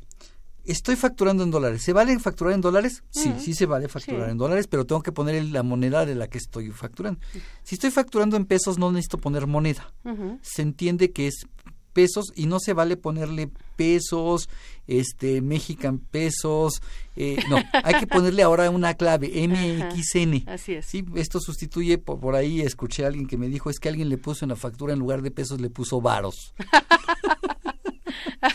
estoy 0.63 0.95
facturando 0.95 1.43
en 1.43 1.51
dólares. 1.51 1.83
¿Se 1.83 1.93
vale 1.93 2.17
facturar 2.19 2.53
en 2.53 2.61
dólares? 2.61 3.03
Sí, 3.09 3.33
sí 3.39 3.53
se 3.53 3.65
vale 3.65 3.87
facturar 3.87 4.29
en 4.29 4.37
dólares, 4.37 4.67
pero 4.67 4.85
tengo 4.85 5.01
que 5.01 5.11
poner 5.11 5.43
la 5.45 5.63
moneda 5.63 6.05
de 6.05 6.15
la 6.15 6.27
que 6.27 6.37
estoy 6.37 6.71
facturando. 6.71 7.19
Si 7.63 7.75
estoy 7.75 7.91
facturando 7.91 8.37
en 8.37 8.45
pesos, 8.45 8.77
no 8.77 8.91
necesito 8.91 9.17
poner 9.17 9.47
moneda. 9.47 9.93
Se 10.41 10.61
entiende 10.61 11.11
que 11.11 11.27
es 11.27 11.45
pesos 11.93 12.33
y 12.35 12.47
no 12.47 12.59
se 12.59 12.73
vale 12.73 12.97
ponerle 12.97 13.49
pesos, 13.75 14.49
este, 14.87 15.41
Mexican 15.41 15.99
pesos, 15.99 16.81
eh, 17.15 17.37
no, 17.49 17.57
hay 17.83 17.99
que 17.99 18.07
ponerle 18.07 18.43
ahora 18.43 18.69
una 18.69 18.95
clave, 18.95 19.27
MXN. 19.47 20.49
así 20.49 20.73
es. 20.73 20.85
Sí, 20.85 21.05
esto 21.15 21.39
sustituye, 21.39 21.99
por, 21.99 22.19
por, 22.19 22.35
ahí 22.35 22.61
escuché 22.61 23.05
a 23.05 23.07
alguien 23.07 23.27
que 23.27 23.37
me 23.37 23.47
dijo, 23.47 23.69
es 23.69 23.79
que 23.79 23.89
alguien 23.89 24.09
le 24.09 24.17
puso 24.17 24.43
en 24.43 24.49
la 24.49 24.55
factura 24.55 24.93
en 24.93 24.99
lugar 24.99 25.21
de 25.21 25.31
pesos 25.31 25.61
le 25.61 25.69
puso 25.69 26.01
varos. 26.01 26.53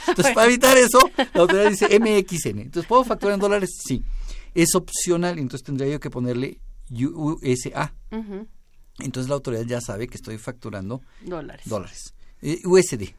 Entonces, 0.09 0.35
para 0.35 0.47
evitar 0.47 0.77
eso, 0.77 0.99
la 1.17 1.41
autoridad 1.41 1.71
dice 1.71 1.99
MXN. 1.99 2.61
Entonces, 2.61 2.87
¿puedo 2.87 3.05
facturar 3.05 3.35
en 3.35 3.41
dólares? 3.41 3.71
Sí. 3.87 4.05
Es 4.55 4.75
opcional, 4.75 5.39
entonces 5.39 5.65
tendría 5.65 5.89
yo 5.89 6.01
que 6.01 6.11
ponerle 6.11 6.61
USA. 6.91 7.95
Entonces, 8.99 9.29
la 9.29 9.35
autoridad 9.35 9.65
ya 9.65 9.81
sabe 9.81 10.09
que 10.09 10.17
estoy 10.17 10.39
facturando 10.39 11.03
dólares. 11.23 11.67
dólares. 11.69 12.15
Eh, 12.43 12.61
USD. 12.65 13.15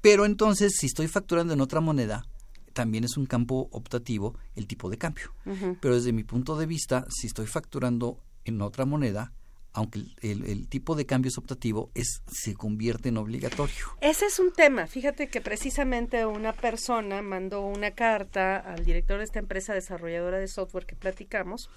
Pero 0.00 0.24
entonces, 0.24 0.72
si 0.78 0.86
estoy 0.86 1.08
facturando 1.08 1.52
en 1.52 1.60
otra 1.60 1.80
moneda, 1.80 2.24
también 2.72 3.04
es 3.04 3.16
un 3.16 3.26
campo 3.26 3.68
optativo 3.72 4.36
el 4.54 4.66
tipo 4.66 4.88
de 4.88 4.98
cambio. 4.98 5.32
Pero 5.80 5.94
desde 5.94 6.12
mi 6.12 6.24
punto 6.24 6.56
de 6.56 6.66
vista, 6.66 7.04
si 7.10 7.26
estoy 7.26 7.46
facturando 7.46 8.18
en 8.44 8.62
otra 8.62 8.84
moneda, 8.84 9.32
aunque 9.72 10.00
el, 10.22 10.68
tipo 10.68 10.96
de 10.96 11.06
cambio 11.06 11.28
es 11.28 11.38
optativo, 11.38 11.90
es, 11.94 12.22
se 12.26 12.54
convierte 12.54 13.10
en 13.10 13.18
obligatorio. 13.18 13.96
Ese 14.00 14.26
es 14.26 14.38
un 14.38 14.52
tema. 14.52 14.86
Fíjate 14.86 15.28
que 15.28 15.40
precisamente 15.40 16.26
una 16.26 16.52
persona 16.52 17.22
mandó 17.22 17.62
una 17.62 17.92
carta 17.92 18.56
al 18.56 18.84
director 18.84 19.18
de 19.18 19.24
esta 19.24 19.38
empresa 19.38 19.74
desarrolladora 19.74 20.38
de 20.38 20.48
software 20.48 20.86
que 20.86 20.96
platicamos, 20.96 21.70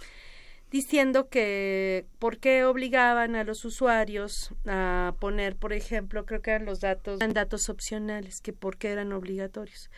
diciendo 0.71 1.29
que 1.29 2.07
por 2.17 2.39
qué 2.39 2.65
obligaban 2.65 3.35
a 3.35 3.43
los 3.43 3.63
usuarios 3.63 4.53
a 4.65 5.13
poner, 5.19 5.55
por 5.55 5.71
ejemplo, 5.71 6.25
creo 6.25 6.41
que 6.41 6.51
eran 6.51 6.65
los 6.65 6.79
datos, 6.79 7.19
datos 7.19 7.69
opcionales, 7.69 8.41
que 8.41 8.53
por 8.53 8.77
qué 8.77 8.89
eran 8.89 9.13
obligatorios. 9.13 9.89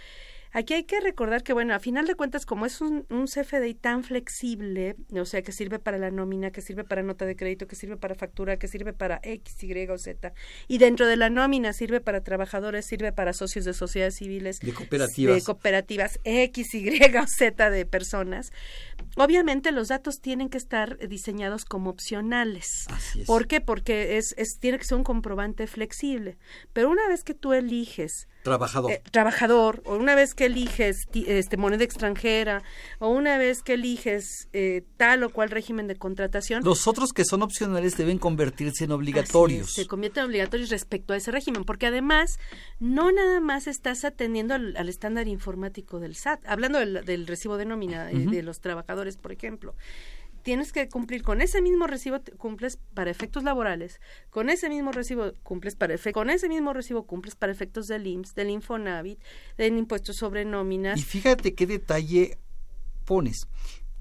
Aquí 0.56 0.74
hay 0.74 0.86
que 0.86 1.02
recordar 1.02 1.44
que, 1.44 1.52
bueno, 1.52 1.76
a 1.76 1.80
final 1.80 2.08
de 2.08 2.16
cuentas, 2.16 2.46
como 2.46 2.66
es 2.66 2.80
un, 2.80 3.06
un, 3.10 3.26
CFDI 3.26 3.74
tan 3.74 4.06
flexible, 4.06 4.96
o 5.12 5.26
sea, 5.26 5.42
que 5.42 5.52
sirve 5.52 5.80
para 5.80 5.98
la 5.98 6.12
nómina, 6.12 6.50
que 6.52 6.62
sirve 6.62 6.86
para 6.86 7.04
nota 7.04 7.26
de 7.26 7.36
crédito, 7.36 7.68
que 7.68 7.76
sirve 7.76 7.98
para 7.98 8.16
factura, 8.16 8.58
que 8.58 8.70
sirve 8.70 8.94
para 8.94 9.20
X, 9.22 9.62
Y 9.64 9.90
o 9.90 9.98
Z, 9.98 10.34
y 10.70 10.78
dentro 10.78 11.08
de 11.08 11.18
la 11.18 11.30
nómina 11.30 11.74
sirve 11.74 12.00
para 12.00 12.24
trabajadores, 12.24 12.86
sirve 12.86 13.12
para 13.12 13.34
socios 13.34 13.66
de 13.66 13.74
sociedades 13.74 14.16
civiles, 14.16 14.62
de 14.62 14.74
cooperativas, 14.74 15.36
de 15.36 15.42
cooperativas 15.42 16.20
X, 16.24 16.74
Y 16.74 17.02
o 17.18 17.28
Z 17.28 17.70
de 17.70 17.86
personas, 17.86 18.54
obviamente 19.18 19.74
los 19.74 19.90
datos 19.90 20.22
tienen 20.22 20.48
que 20.48 20.58
estar 20.58 20.98
diseñados 21.10 21.66
como 21.66 21.90
opcionales. 21.90 22.86
Así 22.92 23.24
es. 23.24 23.28
¿Por 23.28 23.48
qué? 23.48 23.60
Porque 23.60 24.16
es, 24.16 24.34
es, 24.38 24.58
tiene 24.58 24.78
que 24.78 24.86
ser 24.86 24.98
un 24.98 25.04
comprobante 25.04 25.68
flexible. 25.68 26.38
Pero 26.72 26.90
una 26.90 27.10
vez 27.10 27.26
que 27.26 27.34
tú 27.34 27.52
eliges 27.52 28.30
trabajador. 28.46 28.92
Eh, 28.92 29.02
trabajador, 29.12 29.82
o 29.86 29.96
una 29.96 30.16
vez 30.16 30.34
que 30.34 30.46
eliges 30.46 31.08
este, 31.14 31.58
moneda 31.58 31.84
extranjera, 31.84 32.64
o 33.00 33.10
una 33.10 33.38
vez 33.38 33.62
que 33.62 33.74
eliges 33.74 34.48
eh, 34.54 34.84
tal 34.98 35.24
o 35.24 35.30
cual 35.30 35.50
régimen 35.50 35.88
de 35.88 35.96
contratación. 35.96 36.64
Los 36.64 36.88
otros 36.88 37.12
que 37.12 37.26
son 37.26 37.42
opcionales 37.42 37.98
deben 37.98 38.20
convertirse 38.20 38.86
en 38.86 38.92
obligatorios. 38.92 39.74
se 39.74 39.88
convierten 39.88 40.22
en 40.24 40.28
obligatorios 40.28 40.70
respecto 40.70 41.14
a 41.14 41.18
ese 41.18 41.32
régimen, 41.32 41.66
porque 41.66 41.88
además 41.88 42.40
no 42.80 43.12
nada 43.12 43.42
más 43.42 43.68
estás 43.68 44.06
atendiendo 44.06 44.54
al, 44.54 44.88
estándar 44.88 45.28
informático 45.28 46.00
del 46.00 46.16
SAT, 46.16 46.46
hablando 46.46 46.80
del, 46.80 47.28
recibo 47.28 47.58
de 47.58 47.66
nómina 47.66 48.12
eh, 48.12 48.16
de 48.16 48.44
los 48.44 48.62
trabajadores, 48.62 49.18
por 49.18 49.32
ejemplo 49.32 49.76
tienes 50.46 50.72
que 50.72 50.88
cumplir 50.88 51.24
con 51.24 51.42
ese 51.42 51.60
mismo 51.60 51.88
recibo 51.88 52.20
cumples 52.38 52.78
para 52.94 53.10
efectos 53.10 53.44
laborales, 53.44 54.00
con 54.30 54.52
ese 54.52 54.70
mismo 54.70 54.92
recibo 54.92 55.34
cumples 55.42 55.76
para 55.76 55.96
efectos, 55.96 56.14
con 56.14 56.30
ese 56.30 56.48
mismo 56.48 56.72
recibo 56.72 57.08
cumples 57.08 57.36
para 57.36 57.52
efectos 57.52 57.88
del 57.88 58.06
IMSS, 58.06 58.36
del 58.36 58.52
Infonavit, 58.52 59.20
del 59.58 59.76
impuesto 59.76 60.14
sobre 60.14 60.46
nóminas. 60.46 61.00
Y 61.00 61.02
fíjate 61.02 61.56
qué 61.56 61.66
detalle 61.66 62.38
pones. 63.06 63.48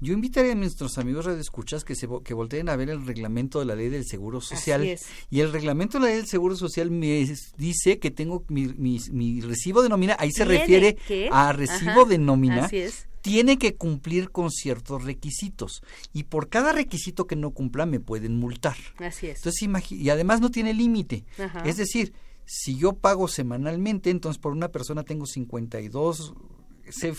Yo 0.01 0.13
invitaría 0.13 0.51
a 0.51 0.55
nuestros 0.55 0.97
amigos 0.97 1.25
radioescuchas 1.25 1.83
que 1.83 1.95
se 1.95 2.07
que 2.23 2.33
volteen 2.33 2.69
a 2.69 2.75
ver 2.75 2.89
el 2.89 3.05
reglamento 3.05 3.59
de 3.59 3.65
la 3.65 3.75
ley 3.75 3.89
del 3.89 4.05
Seguro 4.05 4.41
Social. 4.41 4.97
Y 5.29 5.39
el 5.39 5.51
reglamento 5.51 5.97
de 5.97 6.03
la 6.03 6.09
ley 6.09 6.17
del 6.17 6.27
Seguro 6.27 6.55
Social 6.55 6.91
me 6.91 7.25
dice 7.57 7.99
que 7.99 8.11
tengo 8.11 8.43
mi, 8.49 8.67
mi, 8.67 9.41
recibo 9.41 9.81
de 9.81 9.89
nómina, 9.89 10.15
ahí 10.19 10.31
se 10.31 10.45
refiere 10.45 10.97
a 11.31 11.53
recibo 11.53 12.05
de 12.05 12.17
nómina. 12.17 12.65
Así 12.65 12.77
es 12.77 13.07
tiene 13.25 13.57
que 13.57 13.73
cumplir 13.73 14.29
con 14.29 14.51
ciertos 14.51 15.03
requisitos 15.03 15.81
y 16.13 16.25
por 16.25 16.47
cada 16.47 16.73
requisito 16.73 17.25
que 17.25 17.35
no 17.35 17.55
cumpla 17.55 17.87
me 17.87 17.99
pueden 17.99 18.37
multar. 18.37 18.75
Así 18.99 19.25
es. 19.25 19.37
Entonces, 19.37 19.67
y 19.93 20.09
además 20.11 20.41
no 20.41 20.51
tiene 20.51 20.75
límite. 20.75 21.25
Es 21.63 21.77
decir, 21.77 22.13
si 22.45 22.77
yo 22.77 22.93
pago 22.93 23.27
semanalmente, 23.27 24.11
entonces 24.11 24.39
por 24.39 24.51
una 24.51 24.67
persona 24.67 25.01
tengo 25.01 25.25
52 25.25 26.35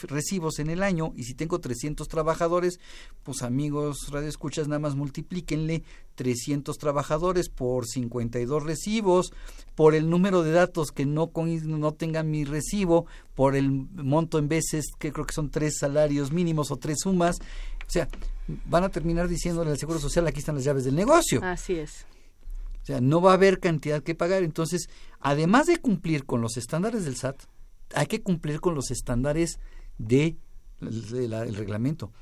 recibos 0.08 0.58
en 0.58 0.70
el 0.70 0.82
año 0.82 1.12
y 1.16 1.24
si 1.24 1.34
tengo 1.34 1.58
300 1.60 2.08
trabajadores, 2.08 2.80
pues 3.22 3.42
amigos 3.42 4.08
radioescuchas 4.10 4.68
nada 4.68 4.78
más 4.78 4.94
multiplíquenle 4.94 5.82
300 6.14 6.76
trabajadores 6.78 7.48
por 7.48 7.86
52 7.86 8.62
recibos, 8.62 9.32
por 9.74 9.94
el 9.94 10.08
número 10.10 10.42
de 10.42 10.52
datos 10.52 10.90
que 10.90 11.06
no, 11.06 11.30
no 11.34 11.94
tengan 11.94 12.30
mi 12.30 12.44
recibo, 12.44 13.06
por 13.34 13.56
el 13.56 13.70
monto 13.70 14.38
en 14.38 14.48
veces 14.48 14.86
que 14.98 15.12
creo 15.12 15.26
que 15.26 15.34
son 15.34 15.50
tres 15.50 15.78
salarios 15.78 16.32
mínimos 16.32 16.70
o 16.70 16.76
tres 16.76 16.98
sumas, 17.02 17.38
o 17.86 17.90
sea, 17.90 18.08
van 18.66 18.84
a 18.84 18.88
terminar 18.88 19.28
diciéndole 19.28 19.70
al 19.70 19.78
Seguro 19.78 19.98
Social 19.98 20.26
aquí 20.26 20.40
están 20.40 20.56
las 20.56 20.64
llaves 20.64 20.84
del 20.84 20.96
negocio. 20.96 21.40
Así 21.44 21.74
es. 21.74 22.06
O 22.82 22.86
sea, 22.86 23.00
no 23.00 23.20
va 23.20 23.32
a 23.32 23.34
haber 23.34 23.58
cantidad 23.58 24.02
que 24.02 24.14
pagar. 24.14 24.42
Entonces, 24.44 24.88
además 25.20 25.66
de 25.66 25.78
cumplir 25.78 26.24
con 26.24 26.40
los 26.40 26.56
estándares 26.56 27.04
del 27.04 27.16
SAT, 27.16 27.42
hay 27.94 28.06
que 28.06 28.22
cumplir 28.22 28.60
con 28.60 28.74
los 28.74 28.90
estándares 28.90 29.58
de, 29.98 30.36
el 30.80 31.54
reglamento. 31.54 32.12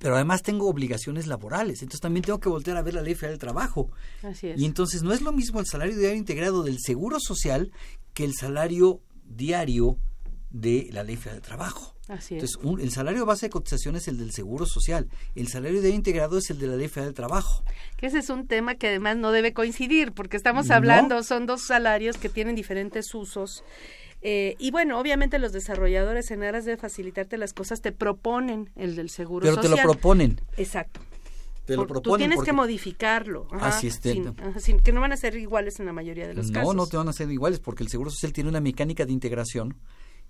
Pero 0.00 0.16
además 0.16 0.42
tengo 0.42 0.68
obligaciones 0.68 1.26
laborales, 1.26 1.80
entonces 1.80 2.00
también 2.00 2.24
tengo 2.24 2.40
que 2.40 2.48
voltear 2.48 2.76
a 2.76 2.82
ver 2.82 2.94
la 2.94 3.02
ley 3.02 3.14
federal 3.14 3.34
del 3.34 3.38
trabajo. 3.38 3.90
Así 4.22 4.48
es. 4.48 4.60
Y 4.60 4.64
entonces 4.64 5.02
no 5.02 5.12
es 5.12 5.22
lo 5.22 5.32
mismo 5.32 5.60
el 5.60 5.66
salario 5.66 5.96
diario 5.96 6.18
integrado 6.18 6.62
del 6.62 6.78
Seguro 6.80 7.20
Social 7.20 7.70
que 8.12 8.24
el 8.24 8.34
salario 8.34 9.00
diario 9.24 9.98
de 10.50 10.88
la 10.92 11.04
ley 11.04 11.16
federal 11.16 11.40
del 11.40 11.46
trabajo. 11.48 11.94
Así 12.08 12.36
es. 12.36 12.42
Entonces, 12.42 12.84
el 12.84 12.90
salario 12.90 13.24
base 13.24 13.46
de 13.46 13.50
cotización 13.50 13.96
es 13.96 14.08
el 14.08 14.18
del 14.18 14.32
Seguro 14.32 14.66
Social, 14.66 15.08
el 15.34 15.48
salario 15.48 15.80
diario 15.80 15.96
integrado 15.96 16.38
es 16.38 16.50
el 16.50 16.58
de 16.58 16.66
la 16.66 16.76
Ley 16.76 16.88
Federal 16.88 17.08
del 17.08 17.14
Trabajo. 17.14 17.64
Que 17.96 18.06
ese 18.06 18.18
es 18.18 18.28
un 18.28 18.46
tema 18.46 18.74
que 18.74 18.88
además 18.88 19.16
no 19.16 19.32
debe 19.32 19.54
coincidir, 19.54 20.12
porque 20.12 20.36
estamos 20.36 20.70
hablando, 20.70 21.22
son 21.22 21.46
dos 21.46 21.62
salarios 21.62 22.18
que 22.18 22.28
tienen 22.28 22.56
diferentes 22.56 23.14
usos 23.14 23.64
eh, 24.24 24.56
y 24.58 24.70
bueno, 24.72 24.98
obviamente 24.98 25.38
los 25.38 25.52
desarrolladores 25.52 26.30
en 26.32 26.42
aras 26.42 26.64
de 26.64 26.76
facilitarte 26.76 27.36
las 27.38 27.52
cosas 27.52 27.80
te 27.82 27.92
proponen 27.92 28.70
el 28.74 28.96
del 28.96 29.10
seguro 29.10 29.46
social. 29.46 29.62
Pero 29.62 29.76
te 29.76 29.82
lo 29.82 29.88
proponen. 29.92 30.40
Exacto. 30.56 31.00
te 31.66 31.76
lo 31.76 31.86
proponen. 31.86 32.02
Tú 32.02 32.16
tienes 32.18 32.36
porque- 32.36 32.50
que 32.50 32.56
modificarlo. 32.56 33.46
ajá, 33.52 33.68
Así 33.68 33.86
es, 33.86 34.00
te- 34.00 34.12
sin- 34.12 34.28
ajá, 34.28 34.58
sin- 34.60 34.80
que 34.80 34.92
no 34.92 35.00
van 35.00 35.12
a 35.12 35.16
ser 35.16 35.34
iguales 35.36 35.78
en 35.80 35.86
la 35.86 35.92
mayoría 35.94 36.26
de 36.26 36.34
los 36.34 36.48
no, 36.50 36.52
casos. 36.60 36.74
no 36.74 36.86
te 36.86 36.96
van 36.98 37.08
a 37.08 37.12
ser 37.14 37.30
iguales 37.30 37.58
porque 37.60 37.82
el 37.82 37.88
Seguro 37.88 38.10
Social 38.10 38.32
tiene 38.34 38.50
una 38.50 38.60
mecánica 38.60 39.06
de 39.06 39.12
integración 39.12 39.76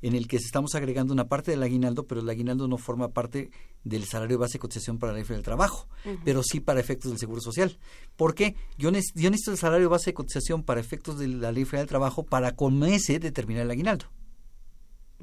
en 0.04 0.14
el 0.14 0.28
que 0.28 0.36
estamos 0.36 0.74
agregando 0.74 1.14
una 1.14 1.28
parte 1.28 1.50
del 1.50 1.62
aguinaldo, 1.62 2.06
pero 2.06 2.20
el 2.20 2.28
aguinaldo 2.28 2.68
no 2.68 2.76
forma 2.76 3.08
parte 3.08 3.50
del 3.84 4.04
salario 4.04 4.38
base 4.38 4.54
de 4.54 4.58
cotización 4.58 4.98
para 4.98 5.12
la 5.12 5.18
ley 5.18 5.26
del 5.26 5.40
trabajo, 5.42 5.88
pero 6.26 6.42
sí 6.42 6.60
para 6.60 6.78
efectos 6.78 7.10
del 7.10 7.18
Seguro 7.18 7.40
Social. 7.40 7.78
¿Por 8.14 8.34
qué? 8.34 8.54
Yo, 8.76 8.90
necesito 8.90 9.50
el 9.50 9.56
salario 9.56 9.88
base 9.88 10.10
de 10.10 10.14
cotización 10.14 10.62
para 10.62 10.78
efectos 10.78 11.18
de 11.18 11.28
la 11.28 11.52
ley 11.52 11.64
del 11.64 11.86
trabajo 11.86 12.22
para 12.22 12.54
con 12.54 12.84
ese 12.84 13.18
determinar 13.18 13.64
el 13.64 13.70
aguinaldo 13.70 14.04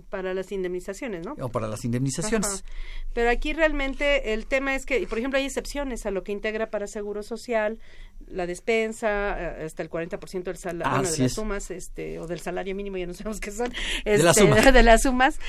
Para 0.09 0.33
las 0.33 0.51
indemnizaciones, 0.51 1.25
¿no? 1.25 1.35
o 1.39 1.49
para 1.49 1.67
las 1.67 1.83
indemnizaciones. 1.85 2.47
Ajá. 2.47 2.61
Pero 3.13 3.29
aquí 3.29 3.53
realmente 3.53 4.33
el 4.33 4.45
tema 4.45 4.75
es 4.75 4.85
que, 4.85 5.05
por 5.07 5.17
ejemplo, 5.17 5.37
hay 5.39 5.45
excepciones 5.45 6.05
a 6.05 6.11
lo 6.11 6.23
que 6.23 6.31
integra 6.31 6.69
para 6.69 6.87
seguro 6.87 7.23
social, 7.23 7.79
la 8.27 8.45
despensa, 8.45 9.35
eh, 9.59 9.65
hasta 9.65 9.83
el 9.83 9.89
40% 9.89 10.43
del 10.43 10.57
salario, 10.57 10.91
bueno, 10.91 11.11
de 11.11 11.17
las 11.17 11.19
es. 11.19 11.33
sumas, 11.33 11.71
este, 11.71 12.19
o 12.19 12.27
del 12.27 12.39
salario 12.39 12.75
mínimo, 12.75 12.97
ya 12.97 13.07
no 13.07 13.13
sabemos 13.13 13.39
qué 13.39 13.51
son, 13.51 13.69
De 14.05 14.17
las 14.19 14.37
este, 14.37 14.47
sumas. 14.49 14.73
de 14.73 14.83
las 14.83 15.01
sumas, 15.01 15.39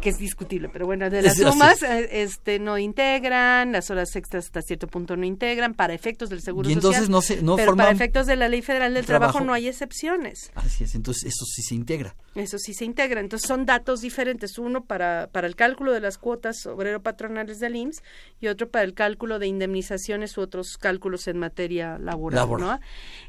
que 0.00 0.08
es 0.10 0.18
discutible, 0.18 0.68
pero 0.68 0.86
bueno, 0.86 1.08
de 1.10 1.22
las 1.22 1.38
es. 1.38 1.46
sumas, 1.46 1.82
eh, 1.82 2.08
este, 2.22 2.58
no 2.58 2.78
integran, 2.78 3.70
las 3.72 3.90
horas 3.90 4.16
extras 4.16 4.46
hasta 4.46 4.62
cierto 4.62 4.86
punto 4.88 5.16
no 5.16 5.24
integran, 5.26 5.74
para 5.74 5.94
efectos 5.94 6.30
del 6.30 6.40
seguro 6.42 6.68
Y 6.68 6.72
entonces 6.72 7.02
social, 7.06 7.10
no 7.12 7.22
se- 7.22 7.42
no 7.42 7.56
pero 7.56 7.76
para 7.76 7.90
efectos 7.90 8.26
de 8.26 8.36
la 8.36 8.48
ley 8.48 8.62
federal 8.62 8.94
del 8.94 9.04
trabajo, 9.06 9.32
trabajo. 9.32 9.46
no 9.46 9.52
hay 9.54 9.68
excepciones. 9.68 10.50
Así 10.54 10.84
es, 10.84 10.94
entonces 10.94 11.24
eso 11.24 11.44
sí 11.44 11.62
se 11.62 11.74
integra. 11.74 12.16
Eso 12.34 12.58
sí 12.58 12.72
se 12.74 12.84
integra. 12.86 13.20
Entonces 13.20 13.46
son 13.46 13.66
datos 13.66 14.01
diferentes. 14.02 14.58
Uno 14.58 14.84
para, 14.84 15.28
para 15.32 15.46
el 15.46 15.56
cálculo 15.56 15.92
de 15.92 16.00
las 16.00 16.18
cuotas 16.18 16.66
obrero-patronales 16.66 17.58
del 17.58 17.76
IMSS 17.76 18.02
y 18.40 18.48
otro 18.48 18.68
para 18.68 18.84
el 18.84 18.92
cálculo 18.92 19.38
de 19.38 19.46
indemnizaciones 19.46 20.36
u 20.36 20.42
otros 20.42 20.76
cálculos 20.76 21.26
en 21.28 21.38
materia 21.38 21.98
laboral. 21.98 22.36
Laboral. 22.36 22.68
¿no? 22.68 22.80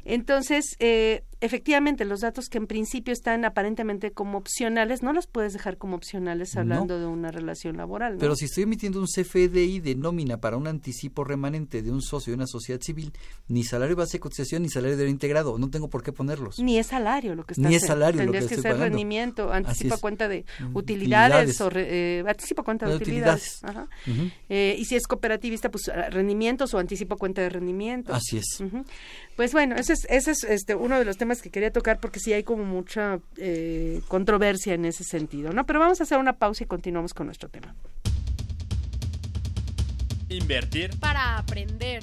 Entonces, 0.04 0.76
eh, 0.80 1.24
efectivamente, 1.44 2.04
los 2.04 2.20
datos 2.20 2.48
que 2.48 2.58
en 2.58 2.66
principio 2.66 3.12
están 3.12 3.44
aparentemente 3.44 4.10
como 4.12 4.38
opcionales, 4.38 5.02
no 5.02 5.12
los 5.12 5.26
puedes 5.26 5.52
dejar 5.52 5.76
como 5.78 5.96
opcionales 5.96 6.54
No. 6.54 6.60
hablando 6.62 6.98
de 6.98 7.06
una 7.06 7.30
relación 7.30 7.76
laboral. 7.76 8.14
¿no? 8.14 8.18
Pero 8.20 8.34
si 8.36 8.46
estoy 8.46 8.64
emitiendo 8.64 8.98
un 9.00 9.06
CFDI 9.06 9.80
de 9.80 9.94
nómina 9.94 10.38
para 10.40 10.56
un 10.56 10.66
anticipo 10.66 11.24
remanente 11.24 11.82
de 11.82 11.90
un 11.92 12.02
socio 12.02 12.30
de 12.32 12.36
una 12.36 12.46
sociedad 12.46 12.80
civil, 12.80 13.12
ni 13.48 13.64
salario 13.64 13.96
base 13.96 14.14
de 14.18 14.20
cotización 14.20 14.62
ni 14.62 14.68
salario 14.68 14.96
de 14.96 15.08
integrado, 15.08 15.58
no 15.58 15.70
tengo 15.70 15.88
por 15.88 16.02
qué 16.02 16.12
ponerlos. 16.12 16.58
Ni 16.58 16.78
es 16.78 16.86
salario 16.88 17.34
lo 17.34 17.44
que 17.44 17.54
Ni 17.58 17.66
estás 17.66 17.82
es 17.82 17.86
salario 17.88 18.24
lo 18.24 18.32
que 18.32 18.38
que, 18.38 18.44
estoy 18.44 18.56
ser 18.56 18.72
pagando. 18.72 18.84
rendimiento, 18.84 19.52
anticipo 19.52 19.94
es. 19.94 20.00
cuenta 20.00 20.28
de 20.28 20.44
Mm, 20.60 20.76
utilidades, 20.76 21.50
utilidades. 21.50 21.60
o 21.60 21.70
re- 21.70 22.18
eh, 22.20 22.24
anticipo 22.26 22.64
cuenta 22.64 22.86
de 22.86 22.92
De 22.92 22.96
utilidades. 22.98 23.60
utilidades. 23.62 23.64
Ajá. 23.64 23.88
Eh, 24.48 24.76
y 24.78 24.84
si 24.86 24.96
es 24.96 25.06
cooperativista, 25.06 25.70
pues 25.70 25.88
ah, 25.88 26.08
rendimientos 26.10 26.72
o 26.74 26.78
anticipo 26.78 27.16
cuenta 27.16 27.42
de 27.42 27.50
rendimientos. 27.50 28.14
Así 28.14 28.38
es. 28.38 28.62
Pues 29.36 29.52
bueno, 29.52 29.74
ese 29.76 29.94
es, 29.94 30.06
ese 30.08 30.30
es 30.30 30.44
este, 30.44 30.74
uno 30.74 30.98
de 30.98 31.04
los 31.04 31.16
temas 31.16 31.42
que 31.42 31.50
quería 31.50 31.72
tocar 31.72 31.98
porque 31.98 32.20
sí 32.20 32.32
hay 32.32 32.44
como 32.44 32.64
mucha 32.64 33.18
eh, 33.36 34.00
controversia 34.06 34.74
en 34.74 34.84
ese 34.84 35.02
sentido, 35.02 35.52
¿no? 35.52 35.66
Pero 35.66 35.80
vamos 35.80 36.00
a 36.00 36.04
hacer 36.04 36.18
una 36.18 36.34
pausa 36.34 36.64
y 36.64 36.66
continuamos 36.66 37.14
con 37.14 37.26
nuestro 37.26 37.48
tema. 37.48 37.74
Invertir 40.28 40.98
Para 41.00 41.38
aprender. 41.38 42.02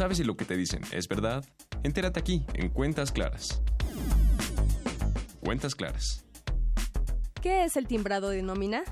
¿Sabes 0.00 0.16
si 0.16 0.24
lo 0.24 0.34
que 0.34 0.46
te 0.46 0.56
dicen 0.56 0.80
es 0.92 1.08
verdad? 1.08 1.44
Entérate 1.82 2.18
aquí, 2.18 2.42
en 2.54 2.70
Cuentas 2.70 3.12
Claras. 3.12 3.60
Cuentas 5.40 5.74
Claras. 5.74 6.24
¿Qué 7.42 7.64
es 7.64 7.76
el 7.76 7.86
timbrado 7.86 8.30
de 8.30 8.40
nómina? 8.40 8.82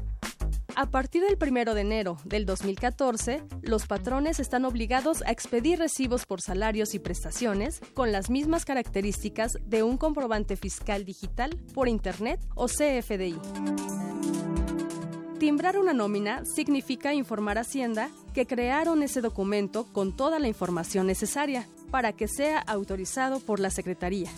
A 0.77 0.91
partir 0.91 1.23
del 1.23 1.39
1 1.41 1.73
de 1.73 1.81
enero 1.81 2.19
del 2.27 2.45
2014, 2.45 3.43
los 3.63 3.87
patrones 3.87 4.39
están 4.39 4.67
obligados 4.67 5.23
a 5.23 5.31
expedir 5.31 5.79
recibos 5.79 6.27
por 6.27 6.43
salarios 6.43 6.93
y 6.93 6.99
prestaciones 6.99 7.81
con 7.95 8.13
las 8.13 8.29
mismas 8.29 8.67
características 8.67 9.57
de 9.65 9.83
un 9.83 9.97
comprobante 9.97 10.57
fiscal 10.57 11.07
digital 11.07 11.57
por 11.73 11.89
Internet 11.89 12.39
o 12.55 12.67
CFDI. 12.67 13.39
Timbrar 15.39 15.79
una 15.79 15.93
nómina 15.93 16.45
significa 16.45 17.15
informar 17.15 17.59
a 17.59 17.61
Hacienda 17.61 18.11
que 18.35 18.45
crearon 18.45 19.05
ese 19.05 19.21
documento 19.21 19.85
con 19.93 20.17
toda 20.17 20.41
la 20.41 20.49
información 20.49 21.07
necesaria 21.07 21.69
para 21.93 22.13
que 22.13 22.27
sea 22.27 22.59
autorizado 22.59 23.39
por 23.39 23.61
la 23.61 23.71
Secretaría. 23.71 24.29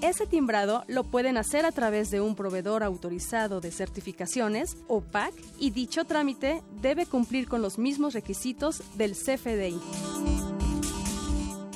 Ese 0.00 0.26
timbrado 0.26 0.84
lo 0.88 1.04
pueden 1.04 1.36
hacer 1.36 1.66
a 1.66 1.72
través 1.72 2.10
de 2.10 2.22
un 2.22 2.34
proveedor 2.34 2.82
autorizado 2.82 3.60
de 3.60 3.70
certificaciones 3.70 4.78
o 4.88 5.02
PAC 5.02 5.34
y 5.58 5.70
dicho 5.70 6.04
trámite 6.04 6.62
debe 6.80 7.04
cumplir 7.04 7.48
con 7.48 7.60
los 7.60 7.78
mismos 7.78 8.14
requisitos 8.14 8.82
del 8.96 9.12
CFDI. 9.12 10.51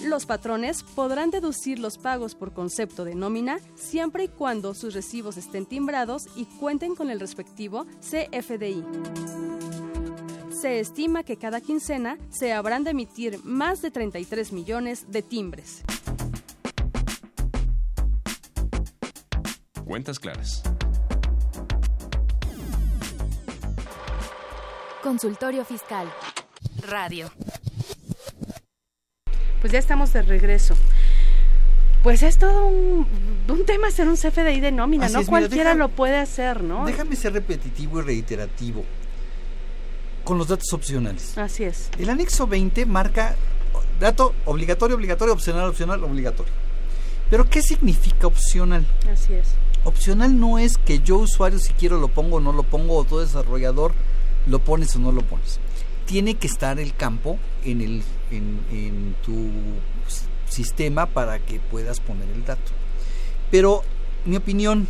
Los 0.05 0.27
patrones 0.27 0.83
podrán 0.83 1.31
deducir 1.31 1.79
los 1.79 1.99
pagos 1.99 2.35
por 2.35 2.53
concepto 2.53 3.05
de 3.05 3.15
nómina 3.15 3.59
siempre 3.75 4.25
y 4.25 4.29
cuando 4.29 4.75
sus 4.75 4.95
recibos 4.95 5.37
estén 5.37 5.67
timbrados 5.67 6.27
y 6.37 6.45
cuenten 6.45 6.95
con 6.95 7.11
el 7.11 7.19
respectivo 7.19 7.87
CFDI. 8.01 8.85
Se 10.61 10.81
estima 10.81 11.23
que 11.23 11.37
cada 11.37 11.61
quincena 11.61 12.19
se 12.31 12.53
habrán 12.53 12.85
de 12.85 12.91
emitir 12.91 13.41
más 13.45 13.83
de 13.83 13.91
33 13.91 14.53
millones 14.53 15.11
de 15.11 15.23
timbres. 15.23 15.83
Cuentas 19.85 20.19
Claras. 20.19 20.63
Consultorio 25.03 25.65
Fiscal. 25.65 26.13
Radio. 26.81 27.31
Pues 29.67 29.73
ya 29.73 29.79
estamos 29.81 30.13
de 30.13 30.23
regreso. 30.23 30.77
Pues 32.05 32.23
es 32.23 32.39
todo 32.39 32.67
un, 32.67 33.05
un 33.49 33.65
tema 33.67 33.89
hacer 33.89 34.07
un 34.07 34.15
CFDI 34.15 34.61
de 34.61 34.71
nómina, 34.71 35.07
Así 35.07 35.15
no 35.15 35.19
es, 35.23 35.27
mira, 35.27 35.41
cualquiera 35.41 35.71
deja- 35.71 35.75
lo 35.79 35.89
puede 35.89 36.19
hacer, 36.19 36.63
¿no? 36.63 36.87
Déjame 36.87 37.17
ser 37.17 37.33
repetitivo 37.33 37.99
y 37.99 38.03
reiterativo 38.03 38.85
con 40.23 40.39
los 40.39 40.47
datos 40.47 40.73
opcionales. 40.73 41.37
Así 41.37 41.65
es. 41.65 41.91
El 41.99 42.11
anexo 42.11 42.47
20 42.47 42.87
marca 42.87 43.35
dato 43.99 44.35
obligatorio, 44.45 44.95
obligatorio, 44.95 45.35
opcional, 45.35 45.69
opcional, 45.69 46.05
obligatorio. 46.05 46.53
Pero 47.29 47.51
¿qué 47.51 47.61
significa 47.61 48.29
opcional? 48.29 48.87
Así 49.13 49.33
es. 49.33 49.49
Opcional 49.83 50.39
no 50.39 50.61
es 50.61 50.79
que 50.79 51.01
yo 51.01 51.17
usuario 51.17 51.59
si 51.59 51.73
quiero 51.73 51.99
lo 51.99 52.07
pongo 52.07 52.37
o 52.37 52.41
no 52.41 52.53
lo 52.53 52.63
pongo 52.63 52.99
o 52.99 53.03
tú 53.05 53.19
desarrollador 53.19 53.91
lo 54.47 54.61
pones 54.61 54.95
o 54.95 55.01
no 55.01 55.11
lo 55.11 55.23
pones. 55.23 55.59
Tiene 56.07 56.35
que 56.37 56.47
estar 56.47 56.79
el 56.79 56.95
campo 56.95 57.37
en, 57.65 57.81
el, 57.81 58.05
en, 58.37 59.15
tu 59.25 59.51
sistema 60.49 61.07
para 61.07 61.39
que 61.39 61.59
puedas 61.59 62.01
poner 62.01 62.29
el 62.31 62.45
dato. 62.45 62.73
Pero, 63.51 63.83
mi 64.25 64.37
opinión, 64.37 64.87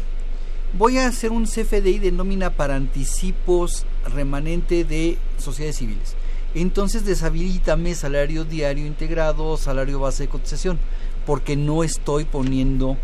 voy 0.77 0.99
a 0.99 1.07
hacer 1.07 1.33
un 1.33 1.47
CFDI 1.47 1.99
de 1.99 2.13
nómina 2.13 2.51
para 2.51 2.77
anticipos 2.77 3.87
remanente 4.15 4.85
de 4.85 5.19
sociedades 5.39 5.77
civiles. 5.77 6.17
Entonces 6.55 7.05
deshabilítame 7.05 7.95
salario 7.95 8.45
diario 8.45 8.87
integrado, 8.87 9.57
salario 9.57 10.01
base 10.01 10.25
de 10.25 10.29
cotización, 10.29 10.79
porque 11.27 11.57
no 11.57 11.85
estoy 11.85 12.25
poniendo, 12.25 12.97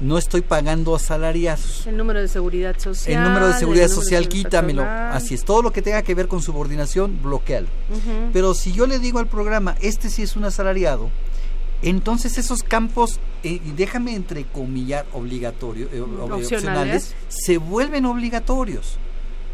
no 0.00 0.18
estoy 0.18 0.40
pagando 0.40 0.94
asalariados. 0.94 1.86
El 1.86 1.96
número 1.96 2.20
de 2.20 2.28
seguridad 2.28 2.78
social. 2.78 3.16
El 3.16 3.24
número 3.24 3.48
de 3.48 3.54
seguridad 3.54 3.86
número 3.88 4.02
social, 4.02 4.28
quítamelo. 4.28 4.82
Así 4.84 5.34
es, 5.34 5.44
todo 5.44 5.62
lo 5.62 5.72
que 5.72 5.82
tenga 5.82 6.02
que 6.02 6.14
ver 6.14 6.28
con 6.28 6.42
subordinación, 6.42 7.20
bloquealo. 7.22 7.68
Pero 8.32 8.54
si 8.54 8.72
yo 8.72 8.86
le 8.86 8.98
digo 8.98 9.18
al 9.18 9.26
programa, 9.26 9.76
este 9.80 10.10
sí 10.10 10.22
es 10.22 10.36
un 10.36 10.44
asalariado, 10.44 11.10
entonces 11.82 12.38
esos 12.38 12.62
campos, 12.62 13.18
eh, 13.42 13.60
y 13.64 13.72
déjame 13.72 14.14
entrecomillar 14.14 15.04
obligatorio, 15.12 15.88
eh, 15.92 16.00
Opcionales. 16.00 16.52
opcionales, 16.52 17.14
se 17.28 17.58
vuelven 17.58 18.06
obligatorios. 18.06 18.96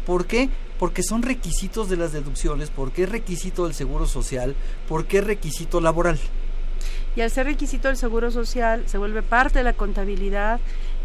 ¿Por 0.05 0.25
qué? 0.25 0.49
Porque 0.77 1.03
son 1.03 1.23
requisitos 1.23 1.89
de 1.89 1.97
las 1.97 2.13
deducciones, 2.13 2.69
porque 2.69 3.03
es 3.03 3.09
requisito 3.09 3.65
del 3.65 3.73
seguro 3.73 4.05
social, 4.07 4.55
porque 4.87 5.17
es 5.17 5.23
requisito 5.23 5.81
laboral. 5.81 6.19
Y 7.15 7.21
al 7.21 7.31
ser 7.31 7.47
requisito 7.47 7.87
del 7.87 7.97
seguro 7.97 8.31
social, 8.31 8.83
se 8.85 8.97
vuelve 8.97 9.21
parte 9.21 9.59
de 9.59 9.63
la 9.63 9.73
contabilidad 9.73 10.59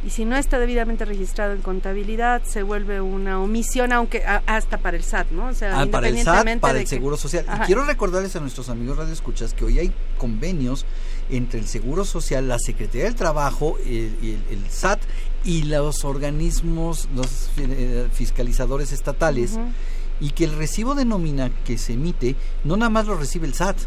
y 0.04 0.10
si 0.10 0.24
no 0.24 0.36
está 0.36 0.58
debidamente 0.58 1.04
registrado 1.04 1.54
en 1.54 1.62
contabilidad 1.62 2.42
se 2.44 2.62
vuelve 2.62 3.00
una 3.00 3.40
omisión 3.40 3.92
aunque 3.92 4.22
hasta 4.24 4.78
para 4.78 4.96
el 4.96 5.02
SAT 5.02 5.30
no 5.30 5.46
o 5.46 5.54
sea 5.54 5.80
ah, 5.80 5.86
para 5.86 6.08
el 6.08 6.22
SAT 6.22 6.60
para 6.60 6.80
el 6.80 6.86
seguro 6.86 7.16
social. 7.16 7.46
Y 7.56 7.66
quiero 7.66 7.84
recordarles 7.84 8.36
a 8.36 8.40
nuestros 8.40 8.68
amigos 8.68 8.98
radioescuchas 8.98 9.54
que 9.54 9.64
hoy 9.64 9.78
hay 9.78 9.92
convenios 10.18 10.84
entre 11.30 11.58
el 11.58 11.66
seguro 11.66 12.04
social 12.04 12.48
la 12.48 12.58
secretaría 12.58 13.04
del 13.04 13.14
trabajo 13.14 13.78
el, 13.86 14.42
el, 14.50 14.70
SAT 14.70 15.00
y 15.44 15.62
los 15.62 16.04
organismos 16.04 17.08
los 17.14 17.50
eh, 17.56 18.08
fiscalizadores 18.12 18.92
estatales. 18.92 19.58
Y 20.20 20.30
que 20.30 20.44
el 20.44 20.54
recibo 20.54 20.94
de 20.94 21.04
nómina 21.04 21.50
que 21.64 21.76
se 21.76 21.94
emite 21.94 22.36
no 22.62 22.76
nada 22.76 22.88
más 22.88 23.06
lo 23.06 23.16
recibe 23.16 23.48
el 23.48 23.54
SAT 23.54 23.78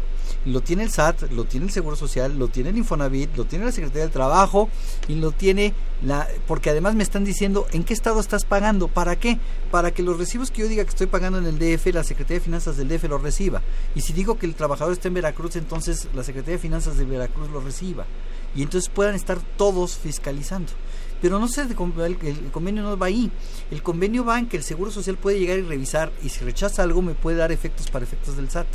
lo 0.48 0.60
tiene 0.60 0.82
el 0.82 0.90
SAT, 0.90 1.30
lo 1.30 1.44
tiene 1.44 1.66
el 1.66 1.72
Seguro 1.72 1.96
Social, 1.96 2.38
lo 2.38 2.48
tiene 2.48 2.70
el 2.70 2.78
Infonavit, 2.78 3.36
lo 3.36 3.44
tiene 3.44 3.64
la 3.64 3.72
Secretaría 3.72 4.02
del 4.02 4.10
Trabajo 4.10 4.68
y 5.06 5.14
lo 5.14 5.32
tiene 5.32 5.74
la 6.02 6.28
porque 6.46 6.70
además 6.70 6.94
me 6.94 7.02
están 7.02 7.24
diciendo 7.24 7.66
en 7.72 7.84
qué 7.84 7.92
estado 7.92 8.20
estás 8.20 8.44
pagando, 8.44 8.88
¿para 8.88 9.16
qué? 9.16 9.38
Para 9.70 9.92
que 9.92 10.02
los 10.02 10.18
recibos 10.18 10.50
que 10.50 10.62
yo 10.62 10.68
diga 10.68 10.84
que 10.84 10.90
estoy 10.90 11.06
pagando 11.06 11.38
en 11.38 11.46
el 11.46 11.58
DF, 11.58 11.86
la 11.92 12.04
Secretaría 12.04 12.38
de 12.38 12.44
Finanzas 12.44 12.76
del 12.76 12.88
DF 12.88 13.04
lo 13.04 13.18
reciba. 13.18 13.62
Y 13.94 14.00
si 14.00 14.12
digo 14.12 14.38
que 14.38 14.46
el 14.46 14.54
trabajador 14.54 14.92
está 14.92 15.08
en 15.08 15.14
Veracruz, 15.14 15.56
entonces 15.56 16.08
la 16.14 16.22
Secretaría 16.22 16.56
de 16.56 16.62
Finanzas 16.62 16.96
de 16.96 17.04
Veracruz 17.04 17.50
lo 17.50 17.60
reciba. 17.60 18.06
Y 18.54 18.62
entonces 18.62 18.90
puedan 18.90 19.14
estar 19.14 19.38
todos 19.56 19.96
fiscalizando 19.96 20.72
pero 21.20 21.38
no 21.38 21.48
sé, 21.48 21.62
el, 21.62 21.74
convenio 21.74 22.82
no 22.82 22.96
va 22.96 23.06
ahí. 23.06 23.30
El 23.70 23.82
convenio 23.82 24.24
va 24.24 24.38
en 24.38 24.46
que 24.46 24.56
el 24.56 24.62
Seguro 24.62 24.90
Social 24.90 25.16
puede 25.16 25.38
llegar 25.38 25.58
y 25.58 25.62
revisar 25.62 26.12
y 26.22 26.28
si 26.28 26.44
rechaza 26.44 26.82
algo 26.82 27.02
me 27.02 27.14
puede 27.14 27.36
dar 27.36 27.50
efectos 27.50 27.90
para 27.90 28.04
efectos 28.04 28.36
del 28.36 28.50
SAT. 28.50 28.66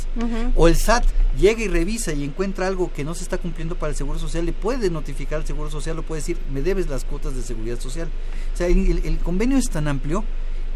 O 0.54 0.68
el 0.68 0.76
SAT 0.76 1.04
llega 1.38 1.62
y 1.62 1.68
revisa 1.68 2.12
y 2.12 2.24
encuentra 2.24 2.66
algo 2.66 2.92
que 2.92 3.04
no 3.04 3.14
se 3.14 3.22
está 3.22 3.38
cumpliendo 3.38 3.76
para 3.76 3.90
el 3.90 3.96
Seguro 3.96 4.18
Social, 4.18 4.44
le 4.44 4.52
puede 4.52 4.90
notificar 4.90 5.40
al 5.40 5.46
Seguro 5.46 5.70
Social, 5.70 5.98
o 5.98 6.02
puede 6.02 6.20
decir, 6.20 6.38
me 6.52 6.62
debes 6.62 6.88
las 6.88 7.04
cuotas 7.04 7.34
de 7.34 7.42
seguridad 7.42 7.80
social. 7.80 8.08
O 8.52 8.56
sea, 8.56 8.66
el, 8.66 9.18
convenio 9.22 9.56
es 9.56 9.70
tan 9.70 9.88
amplio 9.88 10.24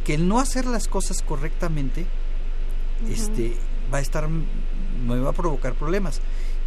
que 0.05 0.14
el 0.14 0.27
no 0.27 0.41
hacer 0.41 0.64
las 0.64 0.89
cosas 0.89 1.23
correctamente 1.23 2.07
este, 3.11 3.57
va 3.93 3.99
a 3.99 4.01
estar, 4.01 4.29
me 4.29 5.21
va 5.21 5.31
a 5.31 5.35
provocar 5.35 5.75
problemas. 5.75 6.21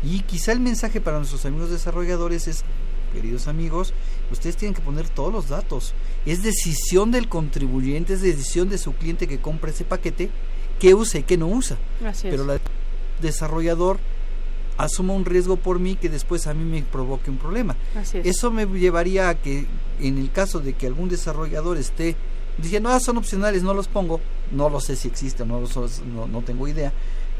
Y 0.03 0.21
quizá 0.21 0.51
el 0.51 0.59
mensaje 0.59 1.01
para 1.01 1.17
nuestros 1.17 1.45
amigos 1.45 1.69
desarrolladores 1.69 2.47
es, 2.47 2.63
queridos 3.11 3.47
amigos, 3.47 3.93
ustedes 4.31 4.57
tienen 4.57 4.73
que 4.73 4.81
poner 4.81 5.09
todos 5.09 5.31
los 5.31 5.49
datos. 5.49 5.93
Es 6.25 6.43
decisión 6.43 7.11
del 7.11 7.27
contribuyente, 7.27 8.13
es 8.13 8.21
decisión 8.21 8.69
de 8.69 8.77
su 8.77 8.93
cliente 8.93 9.27
que 9.27 9.39
compra 9.39 9.71
ese 9.71 9.83
paquete, 9.83 10.29
qué 10.79 10.93
usa 10.93 11.19
y 11.19 11.23
qué 11.23 11.37
no 11.37 11.47
usa. 11.47 11.77
Pero 12.23 12.51
el 12.51 12.61
desarrollador 13.21 13.99
asuma 14.77 15.13
un 15.13 15.25
riesgo 15.25 15.57
por 15.57 15.79
mí 15.79 15.95
que 15.95 16.09
después 16.09 16.47
a 16.47 16.53
mí 16.53 16.63
me 16.63 16.81
provoque 16.81 17.29
un 17.29 17.37
problema. 17.37 17.75
Eso 18.13 18.51
me 18.51 18.65
llevaría 18.65 19.29
a 19.29 19.35
que 19.35 19.67
en 19.99 20.17
el 20.17 20.31
caso 20.31 20.59
de 20.59 20.73
que 20.73 20.87
algún 20.87 21.09
desarrollador 21.09 21.77
esté 21.77 22.15
diciendo, 22.57 22.89
ah, 22.89 22.99
son 22.99 23.17
opcionales, 23.17 23.63
no 23.63 23.73
los 23.73 23.87
pongo, 23.87 24.19
no 24.51 24.69
lo 24.69 24.79
sé 24.79 24.95
si 24.95 25.07
existe 25.07 25.45
no, 25.45 25.61
no, 25.61 26.27
no 26.27 26.41
tengo 26.41 26.67
idea, 26.67 26.91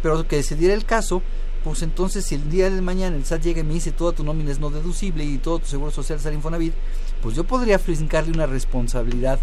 pero 0.02 0.28
que 0.28 0.42
se 0.44 0.56
diera 0.56 0.74
el 0.74 0.86
caso, 0.86 1.22
pues 1.64 1.82
entonces 1.84 2.26
si 2.26 2.36
el 2.36 2.50
día 2.50 2.70
de 2.70 2.82
mañana 2.82 3.16
el 3.16 3.26
SAT 3.26 3.44
llega 3.44 3.60
y 3.62 3.64
me 3.64 3.74
dice 3.74 3.92
toda 3.92 4.14
tu 4.14 4.24
nómina 4.24 4.52
es 4.52 4.60
no 4.60 4.70
deducible 4.70 5.24
y 5.24 5.38
todo 5.38 5.60
tu 5.60 5.68
seguro 5.68 5.92
social 5.92 6.20
sale 6.20 6.36
Infonavit, 6.36 6.74
pues 7.22 7.36
yo 7.36 7.44
podría 7.44 7.78
fincarle 7.80 8.32
una 8.32 8.48
responsabilidad 8.48 9.40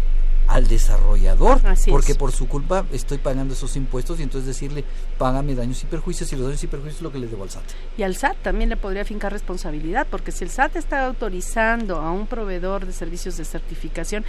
al 0.49 0.67
desarrollador, 0.67 1.61
porque 1.89 2.15
por 2.15 2.31
su 2.31 2.47
culpa 2.47 2.83
estoy 2.91 3.19
pagando 3.19 3.53
esos 3.53 3.75
impuestos 3.75 4.19
y 4.19 4.23
entonces 4.23 4.47
decirle, 4.47 4.83
págame 5.19 5.53
daños 5.53 5.83
y 5.83 5.85
perjuicios 5.85 6.33
y 6.33 6.35
los 6.35 6.45
daños 6.45 6.63
y 6.63 6.67
perjuicios 6.67 6.97
es 6.97 7.01
lo 7.03 7.11
que 7.11 7.19
le 7.19 7.27
debo 7.27 7.43
al 7.43 7.51
SAT. 7.51 7.63
Y 7.97 8.03
al 8.03 8.15
SAT 8.15 8.37
también 8.41 8.69
le 8.71 8.75
podría 8.75 9.05
fincar 9.05 9.31
responsabilidad, 9.31 10.07
porque 10.09 10.31
si 10.31 10.43
el 10.43 10.49
SAT 10.49 10.75
está 10.77 11.05
autorizando 11.05 11.97
a 11.97 12.11
un 12.11 12.25
proveedor 12.25 12.87
de 12.87 12.93
servicios 12.93 13.37
de 13.37 13.45
certificación, 13.45 14.25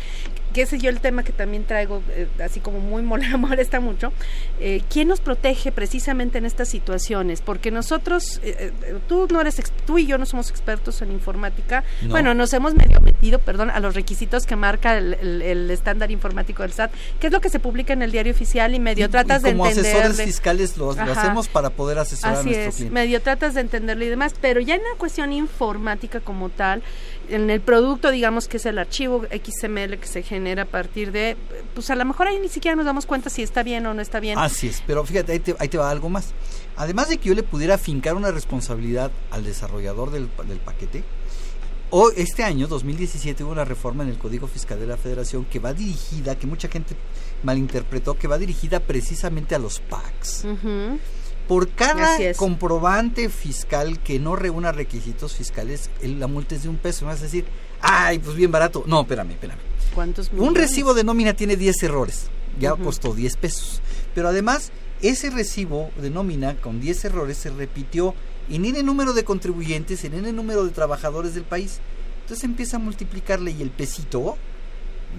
que 0.52 0.62
ese 0.62 0.78
yo 0.78 0.90
el 0.90 1.00
tema 1.00 1.22
que 1.22 1.32
también 1.32 1.64
traigo, 1.64 2.02
eh, 2.10 2.28
así 2.44 2.60
como 2.60 2.80
muy 2.80 3.02
molesta 3.38 3.80
mucho, 3.80 4.12
eh, 4.60 4.82
¿quién 4.90 5.08
nos 5.08 5.20
protege 5.20 5.72
precisamente 5.72 6.36
en 6.36 6.44
estas 6.44 6.68
situaciones? 6.68 7.40
Porque 7.40 7.70
nosotros, 7.70 8.40
eh, 8.42 8.72
tú 9.08 9.26
no 9.30 9.40
eres, 9.40 9.56
tú 9.86 9.96
y 9.96 10.06
yo 10.06 10.18
no 10.18 10.26
somos 10.26 10.50
expertos 10.50 11.00
en 11.00 11.12
informática, 11.12 11.82
bueno, 12.10 12.34
nos 12.34 12.52
hemos 12.52 12.74
medio 12.74 13.00
metido, 13.00 13.38
perdón, 13.38 13.70
a 13.70 13.80
los 13.80 13.94
requisitos 13.94 14.44
que 14.44 14.56
marca 14.56 14.98
el 14.98 15.70
estándar 15.70 16.09
informático 16.11 16.62
del 16.62 16.72
SAT, 16.72 16.92
que 17.18 17.26
es 17.28 17.32
lo 17.32 17.40
que 17.40 17.48
se 17.48 17.61
publica 17.61 17.92
en 17.92 18.02
el 18.02 18.12
diario 18.12 18.32
oficial 18.32 18.74
y 18.74 18.80
medio 18.80 19.08
tratas 19.08 19.42
de 19.42 19.50
entender. 19.50 19.74
Como 19.74 19.80
asesores 19.80 20.22
fiscales 20.22 20.76
lo, 20.76 20.90
hacemos 20.90 21.48
para 21.48 21.70
poder 21.70 21.98
asesorar 21.98 22.38
Así 22.38 22.54
a 22.54 22.62
nuestro 22.62 22.86
es, 22.86 22.92
medio 22.92 23.20
tratas 23.22 23.54
de 23.54 23.61
entenderlo 23.61 24.04
y 24.04 24.08
demás, 24.08 24.34
pero 24.40 24.61
ya 24.61 24.74
en 24.74 24.82
la 24.82 24.98
cuestión 24.98 25.32
informática 25.32 26.20
como 26.20 26.48
tal, 26.48 26.82
en 27.28 27.50
el 27.50 27.61
producto, 27.61 28.11
digamos 28.11 28.48
que 28.48 28.56
es 28.56 28.66
el 28.66 28.78
archivo 28.78 29.24
XML 29.24 29.98
que 29.98 30.06
se 30.06 30.22
genera 30.22 30.62
a 30.62 30.66
partir 30.66 31.12
de, 31.12 31.36
pues 31.74 31.90
a 31.90 31.94
lo 31.94 32.04
mejor 32.04 32.28
ahí 32.28 32.38
ni 32.40 32.48
siquiera 32.48 32.76
nos 32.76 32.86
damos 32.86 33.06
cuenta 33.06 33.30
si 33.30 33.42
está 33.42 33.62
bien 33.62 33.86
o 33.86 33.94
no 33.94 34.02
está 34.02 34.20
bien. 34.20 34.38
Así 34.38 34.68
es, 34.68 34.82
pero 34.86 35.04
fíjate, 35.04 35.32
ahí 35.32 35.38
te, 35.40 35.54
ahí 35.58 35.68
te 35.68 35.78
va 35.78 35.90
algo 35.90 36.08
más. 36.08 36.32
Además 36.76 37.08
de 37.08 37.18
que 37.18 37.28
yo 37.28 37.34
le 37.34 37.42
pudiera 37.42 37.78
fincar 37.78 38.14
una 38.14 38.30
responsabilidad 38.30 39.11
al 39.30 39.44
desarrollador 39.44 40.11
del, 40.11 40.28
del 40.46 40.58
paquete, 40.58 41.04
o 41.91 42.11
este 42.11 42.43
año, 42.43 42.66
2017, 42.68 43.45
hubo 43.45 43.53
una 43.53 43.64
reforma 43.64 44.03
en 44.03 44.11
el 44.11 44.18
Código 44.18 44.47
Fiscal 44.47 44.78
de 44.78 44.86
la 44.86 44.97
Federación 44.97 45.45
que 45.45 45.59
va 45.59 45.72
dirigida, 45.72 46.38
que 46.38 46.47
mucha 46.47 46.68
gente 46.68 46.95
malinterpretó, 47.43 48.16
que 48.16 48.28
va 48.28 48.38
dirigida 48.38 48.80
precisamente 48.80 49.55
a 49.55 49.59
los 49.59 49.80
PACs. 49.80 50.47
Por 51.49 51.68
cada 51.70 52.16
comprobante 52.34 53.28
fiscal 53.28 53.99
que 54.01 54.20
no 54.20 54.36
reúna 54.36 54.70
requisitos 54.70 55.34
fiscales, 55.34 55.91
la 56.01 56.28
multa 56.28 56.55
es 56.55 56.62
de 56.62 56.68
un 56.68 56.76
peso. 56.76 57.05
Me 57.05 57.12
vas 57.12 57.20
a 57.20 57.24
decir, 57.24 57.45
ay, 57.80 58.20
pues 58.20 58.36
bien 58.36 58.53
barato. 58.53 58.84
No, 58.86 59.01
espérame, 59.01 59.32
espérame. 59.32 59.59
¿Cuántos 59.95 60.30
Un 60.36 60.55
recibo 60.55 60.95
de 60.95 61.03
nómina 61.03 61.34
tiene 61.34 61.57
10 61.57 61.82
errores. 61.82 62.26
Ya 62.61 62.76
costó 62.76 63.14
10 63.14 63.36
pesos. 63.36 63.80
Pero 64.14 64.28
además, 64.28 64.70
ese 65.03 65.30
recibo 65.30 65.91
de 66.01 66.11
nómina 66.11 66.57
con 66.57 66.80
10 66.80 67.07
errores 67.07 67.38
se 67.38 67.51
repitió 67.51 68.14
en 68.57 68.76
el 68.76 68.84
número 68.84 69.12
de 69.12 69.24
contribuyentes, 69.24 70.05
en 70.05 70.24
el 70.24 70.34
número 70.34 70.64
de 70.64 70.70
trabajadores 70.70 71.34
del 71.34 71.44
país. 71.44 71.80
Entonces 72.22 72.44
empieza 72.44 72.76
a 72.76 72.80
multiplicarle 72.80 73.51
y 73.51 73.62
el 73.62 73.70
pesito 73.70 74.36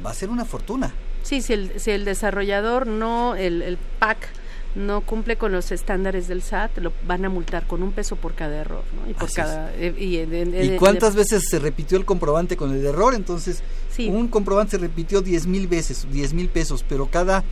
va 0.05 0.11
a 0.11 0.13
ser 0.13 0.29
una 0.29 0.45
fortuna. 0.45 0.93
Sí, 1.23 1.41
si 1.41 1.53
el, 1.53 1.79
si 1.79 1.91
el 1.91 2.05
desarrollador 2.05 2.87
no, 2.87 3.35
el, 3.35 3.61
el 3.61 3.77
PAC 3.99 4.29
no 4.75 5.01
cumple 5.01 5.37
con 5.37 5.51
los 5.51 5.71
estándares 5.71 6.27
del 6.27 6.41
SAT, 6.41 6.77
lo 6.77 6.93
van 7.05 7.25
a 7.25 7.29
multar 7.29 7.67
con 7.67 7.83
un 7.83 7.91
peso 7.91 8.15
por 8.15 8.33
cada 8.33 8.57
error, 8.57 8.83
¿no? 8.95 9.09
Y 9.09 9.13
por 9.13 9.31
cada 9.31 9.71
eh, 9.75 9.93
y, 9.97 10.77
cuántas 10.77 11.15
veces 11.15 11.43
se 11.49 11.59
repitió 11.59 11.97
el 11.97 12.05
comprobante 12.05 12.55
con 12.55 12.73
el 12.73 12.85
error? 12.85 13.13
Entonces, 13.13 13.61
un 13.99 14.29
comprobante 14.29 14.71
se 14.71 14.77
repitió 14.77 15.21
diez 15.21 15.45
mil 15.45 15.67
veces, 15.67 16.07
diez 16.11 16.33
mil 16.33 16.47
pesos, 16.47 16.85
pero 16.87 17.07
cada 17.07 17.43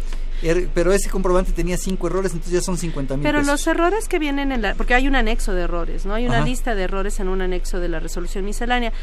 pero 0.74 0.94
ese 0.94 1.10
comprobante 1.10 1.52
tenía 1.52 1.78
cinco 1.78 2.08
errores, 2.08 2.32
entonces 2.34 2.54
ya 2.54 2.62
son 2.62 2.78
50 2.78 3.16
mil. 3.16 3.24
Pero 3.24 3.42
los 3.44 3.66
errores 3.68 4.08
que 4.08 4.20
vienen 4.20 4.52
en 4.52 4.62
la, 4.62 4.76
porque 4.76 4.94
hay 4.94 5.08
un 5.08 5.16
anexo 5.16 5.54
de 5.54 5.64
errores, 5.64 6.06
¿no? 6.06 6.14
Hay 6.14 6.26
una 6.26 6.42
lista 6.42 6.76
de 6.76 6.84
errores 6.84 7.20
en 7.20 7.28
un 7.28 7.42
anexo 7.42 7.80
de 7.80 7.90
la 7.90 8.00
resolución 8.00 8.46
miscelánea. 8.46 8.94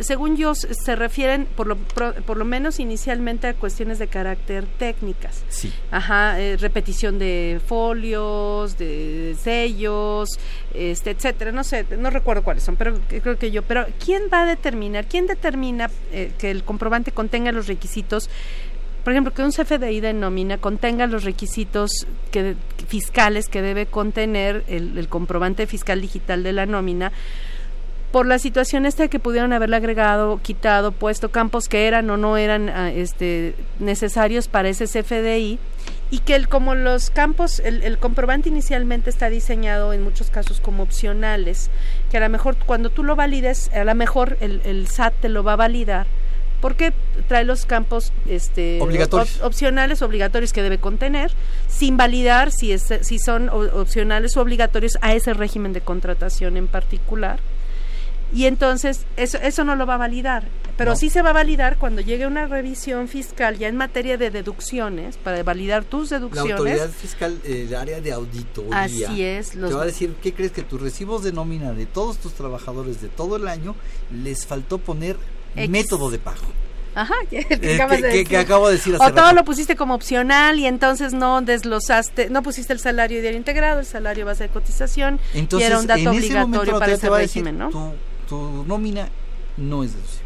Según 0.00 0.36
yo, 0.36 0.54
se 0.54 0.94
refieren 0.94 1.46
por 1.56 1.66
lo, 1.66 1.76
por 1.76 2.36
lo 2.36 2.44
menos 2.44 2.78
inicialmente 2.78 3.48
a 3.48 3.54
cuestiones 3.54 3.98
de 3.98 4.06
carácter 4.06 4.64
técnicas. 4.78 5.42
Sí. 5.48 5.72
Ajá, 5.90 6.40
eh, 6.40 6.56
repetición 6.56 7.18
de 7.18 7.60
folios, 7.66 8.78
de 8.78 9.36
sellos, 9.42 10.28
este, 10.74 11.10
etcétera. 11.10 11.50
No 11.50 11.64
sé, 11.64 11.86
no 11.98 12.10
recuerdo 12.10 12.44
cuáles 12.44 12.62
son, 12.62 12.76
pero 12.76 12.98
creo 13.08 13.36
que 13.36 13.50
yo. 13.50 13.62
Pero 13.62 13.86
¿quién 14.04 14.24
va 14.32 14.42
a 14.42 14.46
determinar, 14.46 15.06
quién 15.06 15.26
determina 15.26 15.90
eh, 16.12 16.32
que 16.38 16.50
el 16.50 16.62
comprobante 16.62 17.10
contenga 17.10 17.50
los 17.50 17.66
requisitos 17.66 18.30
por 19.02 19.12
ejemplo, 19.12 19.32
que 19.32 19.42
un 19.42 19.50
CFDI 19.50 20.00
de 20.00 20.12
nómina 20.12 20.58
contenga 20.58 21.06
los 21.06 21.24
requisitos 21.24 22.06
que, 22.30 22.56
fiscales 22.86 23.48
que 23.48 23.62
debe 23.62 23.86
contener 23.86 24.64
el, 24.68 25.08
comprobante 25.08 25.66
fiscal 25.66 26.00
digital 26.00 26.42
de 26.42 26.52
la 26.52 26.66
nómina, 26.66 27.12
por 28.12 28.26
la 28.26 28.38
situación 28.38 28.86
esta 28.86 29.08
que 29.08 29.20
pudieron 29.20 29.52
haberle 29.52 29.76
agregado, 29.76 30.40
quitado, 30.42 30.92
puesto 30.92 31.30
campos 31.30 31.68
que 31.68 31.86
eran 31.86 32.10
o 32.10 32.16
no 32.16 32.36
eran 32.36 32.68
ah, 32.68 32.90
este, 32.90 33.54
necesarios 33.78 34.48
para 34.48 34.68
ese 34.68 34.86
CFDI 34.86 35.60
y 36.10 36.18
que 36.18 36.34
el, 36.34 36.48
como 36.48 36.74
los 36.74 37.10
campos, 37.10 37.60
el, 37.60 37.98
comprobante 37.98 38.48
inicialmente 38.48 39.10
está 39.10 39.30
diseñado 39.30 39.92
en 39.92 40.02
muchos 40.02 40.28
casos 40.28 40.60
como 40.60 40.82
opcionales, 40.82 41.70
que 42.10 42.16
a 42.16 42.20
lo 42.20 42.28
mejor 42.28 42.56
cuando 42.66 42.90
tú 42.90 43.04
lo 43.04 43.14
valides, 43.14 43.70
a 43.72 43.84
lo 43.84 43.94
mejor 43.94 44.36
el, 44.40 44.60
el 44.64 44.88
SAT 44.88 45.14
te 45.20 45.28
lo 45.28 45.44
va 45.44 45.52
a 45.52 45.56
validar 45.56 46.06
porque 46.60 46.92
trae 47.28 47.44
los 47.44 47.64
campos 47.66 48.12
este, 48.26 48.78
opcionales 49.42 50.02
obligatorios 50.02 50.52
que 50.52 50.62
debe 50.62 50.78
contener, 50.78 51.30
sin 51.68 51.96
validar 51.96 52.50
si, 52.52 52.72
es, 52.72 52.86
si 53.02 53.18
son 53.18 53.48
opcionales 53.48 54.36
o 54.36 54.40
obligatorios 54.42 54.98
a 55.00 55.14
ese 55.14 55.32
régimen 55.34 55.72
de 55.72 55.80
contratación 55.80 56.56
en 56.56 56.66
particular. 56.68 57.38
y 58.32 58.46
entonces 58.46 59.06
eso, 59.16 59.38
eso 59.38 59.64
no 59.64 59.74
lo 59.74 59.86
va 59.86 59.94
a 59.94 59.98
validar. 59.98 60.44
Pero 60.76 60.92
No. 60.92 60.96
sí 60.96 61.10
se 61.10 61.20
va 61.20 61.30
a 61.30 61.32
validar 61.32 61.78
cuando 61.78 62.00
llegue 62.00 62.28
una 62.28 62.46
revisión 62.46 63.08
fiscal 63.08 63.58
ya 63.58 63.66
en 63.66 63.76
materia 63.76 64.16
de 64.16 64.30
deducciones, 64.30 65.16
para 65.16 65.42
validar 65.42 65.82
tus 65.84 66.12
La 66.12 66.18
deducciones. 66.18 66.52
autoridad 66.52 66.90
fiscal, 66.90 67.40
el 67.44 67.74
área 67.74 68.00
de 68.00 68.12
auditoría, 68.12 68.82
Así 68.84 69.22
es, 69.24 69.56
los- 69.56 69.70
te 69.70 69.76
va 69.76 69.82
a 69.82 69.86
decir, 69.86 70.14
¿qué 70.22 70.32
crees 70.32 70.52
que 70.52 70.62
tus 70.62 70.80
recibos 70.80 71.24
de 71.24 71.32
nómina 71.32 71.72
de 71.72 71.86
todos 71.86 72.18
tus 72.18 72.32
trabajadores 72.34 73.00
de 73.02 73.08
todo 73.08 73.34
el 73.34 73.48
año 73.48 73.74
les 74.14 74.46
faltó 74.46 74.78
poner 74.78 75.16
X. 75.56 75.68
método 75.70 76.10
de 76.10 76.18
pago? 76.18 76.38
Ajá, 76.94 77.14
que, 77.30 77.38
Eh, 77.38 77.46
que- 77.48 77.56
de 77.56 77.78
que- 77.78 78.02
decir. 78.02 78.26
que 78.28 78.36
acabo 78.36 78.66
de 78.68 78.74
decir 78.74 78.94
hace 78.96 79.04
O 79.04 79.08
todo 79.14 79.22
rato. 79.26 79.36
lo 79.36 79.44
pusiste 79.44 79.76
como 79.76 79.94
opcional 79.94 80.58
y 80.58 80.66
entonces 80.66 81.12
no 81.12 81.40
desglosaste, 81.40 82.30
no 82.30 82.42
pusiste 82.42 82.72
el 82.72 82.80
salario 82.80 83.20
diario 83.20 83.38
integrado, 83.38 83.78
el 83.78 83.86
salario 83.86 84.26
base 84.26 84.44
de 84.44 84.48
cotización 84.48 85.20
Entonces, 85.34 85.68
y 85.68 85.70
era 85.70 85.78
un 85.80 85.86
dato 85.86 86.10
obligatorio 86.10 86.78
para 86.80 86.92
ese 86.92 87.06
a 87.06 87.10
decir, 87.10 87.44
régimen, 87.44 87.58
¿no? 87.58 87.70
tu, 87.70 87.92
tu 88.28 88.64
nómina 88.66 89.08
no 89.56 89.84
es 89.84 89.92
deducible. 89.94 90.19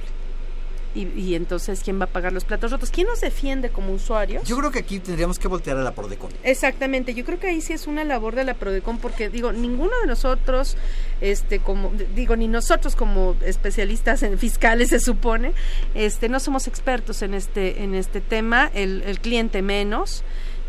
Y, 0.94 1.08
y 1.18 1.34
entonces, 1.34 1.80
¿quién 1.82 2.00
va 2.00 2.04
a 2.04 2.08
pagar 2.08 2.32
los 2.32 2.44
platos 2.44 2.70
rotos? 2.70 2.90
¿Quién 2.90 3.08
nos 3.08 3.20
defiende 3.20 3.70
como 3.70 3.92
usuarios? 3.92 4.44
Yo 4.44 4.56
creo 4.56 4.70
que 4.70 4.78
aquí 4.78 5.00
tendríamos 5.00 5.38
que 5.38 5.48
voltear 5.48 5.76
a 5.76 5.82
la 5.82 5.92
Prodecon. 5.92 6.30
Exactamente, 6.42 7.14
yo 7.14 7.24
creo 7.24 7.40
que 7.40 7.48
ahí 7.48 7.60
sí 7.60 7.72
es 7.72 7.86
una 7.86 8.04
labor 8.04 8.34
de 8.34 8.44
la 8.44 8.54
Prodecon 8.54 8.98
porque 8.98 9.28
digo, 9.28 9.52
ninguno 9.52 9.90
de 10.00 10.06
nosotros, 10.06 10.76
este, 11.20 11.58
como, 11.58 11.92
digo, 12.14 12.36
ni 12.36 12.48
nosotros 12.48 12.94
como 12.94 13.36
especialistas 13.44 14.22
en 14.22 14.38
fiscales 14.38 14.90
se 14.90 15.00
supone, 15.00 15.52
este, 15.94 16.28
no 16.28 16.38
somos 16.38 16.68
expertos 16.68 17.22
en 17.22 17.34
este, 17.34 17.82
en 17.82 17.94
este 17.94 18.20
tema, 18.20 18.70
el, 18.74 19.02
el 19.06 19.20
cliente 19.20 19.62
menos. 19.62 20.22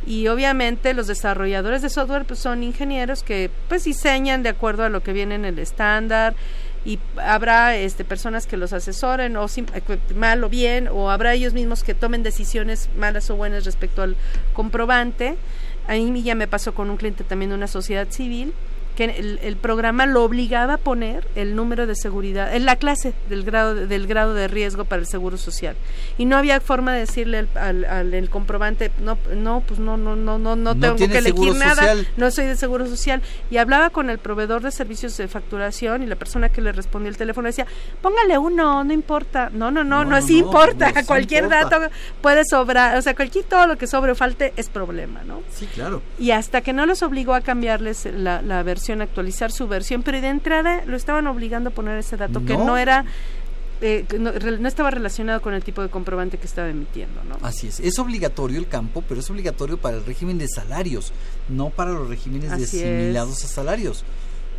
Y 0.07 0.27
obviamente 0.27 0.93
los 0.93 1.07
desarrolladores 1.07 1.81
de 1.81 1.89
software 1.89 2.25
pues, 2.25 2.39
son 2.39 2.61
ingenieros 2.61 3.23
que 3.23 3.49
pues 3.67 3.85
diseñan 3.85 4.43
de 4.43 4.49
acuerdo 4.49 4.83
a 4.83 4.89
lo 4.89 5.01
que 5.01 5.13
viene 5.13 5.33
en 5.33 5.45
el 5.45 5.57
estándar 5.57 6.35
y 6.85 6.99
habrá 7.17 7.75
este 7.75 8.05
personas 8.05 8.45
que 8.45 8.57
los 8.57 8.71
asesoren 8.71 9.35
o 9.37 9.45
eh, 9.45 9.99
mal 10.15 10.43
o 10.43 10.49
bien 10.49 10.87
o 10.87 11.09
habrá 11.09 11.33
ellos 11.33 11.53
mismos 11.53 11.83
que 11.83 11.95
tomen 11.95 12.21
decisiones 12.21 12.89
malas 12.95 13.29
o 13.31 13.35
buenas 13.35 13.65
respecto 13.65 14.03
al 14.03 14.15
comprobante. 14.53 15.35
A 15.87 15.93
mí 15.93 16.23
ya 16.23 16.35
me 16.35 16.47
pasó 16.47 16.73
con 16.73 16.89
un 16.89 16.97
cliente 16.97 17.23
también 17.23 17.49
de 17.49 17.55
una 17.55 17.67
sociedad 17.67 18.07
civil 18.09 18.53
que 18.95 19.05
el, 19.05 19.39
el 19.43 19.55
programa 19.57 20.05
lo 20.05 20.23
obligaba 20.23 20.75
a 20.75 20.77
poner 20.77 21.27
el 21.35 21.55
número 21.55 21.85
de 21.87 21.95
seguridad 21.95 22.55
en 22.55 22.65
la 22.65 22.77
clase 22.77 23.13
del 23.29 23.43
grado 23.43 23.75
de- 23.75 23.87
del 23.87 24.07
grado 24.07 24.33
de 24.33 24.47
riesgo 24.47 24.85
para 24.85 25.01
el 25.01 25.07
seguro 25.07 25.37
social 25.37 25.75
y 26.17 26.25
no 26.25 26.37
había 26.37 26.59
forma 26.61 26.93
de 26.93 26.99
decirle 27.01 27.39
al, 27.39 27.49
al- 27.55 27.85
al- 27.85 28.13
el 28.13 28.29
comprobante 28.29 28.91
no 29.01 29.17
no 29.35 29.61
pues 29.67 29.79
no 29.79 29.97
no 29.97 30.15
no 30.15 30.37
no 30.39 30.55
no 30.55 30.75
tengo 30.79 30.95
que 30.95 31.05
elegir 31.17 31.55
nada 31.55 31.75
social. 31.75 32.07
no 32.17 32.31
soy 32.31 32.45
de 32.45 32.55
seguro 32.55 32.87
social 32.87 33.21
y 33.51 33.57
hablaba 33.57 33.89
con 33.89 34.09
el 34.09 34.17
proveedor 34.19 34.61
de 34.61 34.71
servicios 34.71 35.15
de 35.17 35.27
facturación 35.27 36.01
y 36.03 36.05
la 36.05 36.15
persona 36.15 36.49
que 36.49 36.61
le 36.61 36.71
respondió 36.71 37.09
el 37.09 37.17
teléfono 37.17 37.47
decía 37.47 37.65
póngale 38.01 38.37
uno 38.37 38.83
no 38.83 38.93
importa 38.93 39.49
no 39.53 39.71
no 39.71 39.83
no 39.83 40.03
no, 40.05 40.11
No, 40.11 40.21
sí 40.21 40.39
no, 40.41 40.47
importa 40.47 40.91
no, 40.91 41.05
cualquier 41.05 41.43
importa. 41.45 41.79
dato 41.79 41.93
puede 42.21 42.43
sobrar 42.45 42.97
o 42.97 43.01
sea 43.01 43.13
cualquier 43.15 43.43
todo 43.45 43.67
lo 43.67 43.77
que 43.77 43.87
sobre 43.87 44.11
o 44.11 44.15
falte 44.15 44.53
es 44.55 44.69
problema 44.69 45.21
no 45.25 45.41
Sí, 45.51 45.65
claro. 45.67 46.01
y 46.17 46.31
hasta 46.31 46.61
que 46.61 46.71
no 46.73 46.85
los 46.85 47.01
obligó 47.03 47.33
a 47.33 47.41
cambiarles 47.41 48.05
la, 48.05 48.41
la 48.41 48.63
versión, 48.63 48.84
actualizar 48.93 49.51
su 49.51 49.67
versión, 49.67 50.03
pero 50.03 50.21
de 50.21 50.27
entrada 50.29 50.83
lo 50.85 50.95
estaban 50.95 51.27
obligando 51.27 51.69
a 51.69 51.73
poner 51.73 51.97
ese 51.97 52.17
dato 52.17 52.43
que 52.45 52.55
No. 52.57 52.77
era, 52.77 53.05
eh, 53.81 54.05
no, 54.19 54.31
no 54.31 54.67
estaba 54.67 54.89
relacionado 54.91 55.41
con 55.41 55.53
el 55.53 55.63
tipo 55.63 55.81
de 55.81 55.89
comprobante 55.89 56.37
que 56.37 56.45
estaba 56.47 56.69
emitiendo, 56.69 57.23
¿no? 57.23 57.37
Así 57.41 57.67
es. 57.67 57.79
Es 57.79 57.99
obligatorio 57.99 58.57
el 58.57 58.67
campo, 58.67 59.03
pero 59.07 59.19
es 59.19 59.29
obligatorio 59.29 59.77
para 59.77 59.97
el 59.97 60.05
régimen 60.05 60.37
de 60.37 60.47
salarios, 60.47 61.11
no 61.49 61.69
para 61.69 61.91
los 61.91 62.07
regímenes 62.07 62.49
de 62.51 62.63
Así 62.63 62.77
asimilados 62.83 63.43
a 63.43 63.47
salarios. 63.47 64.03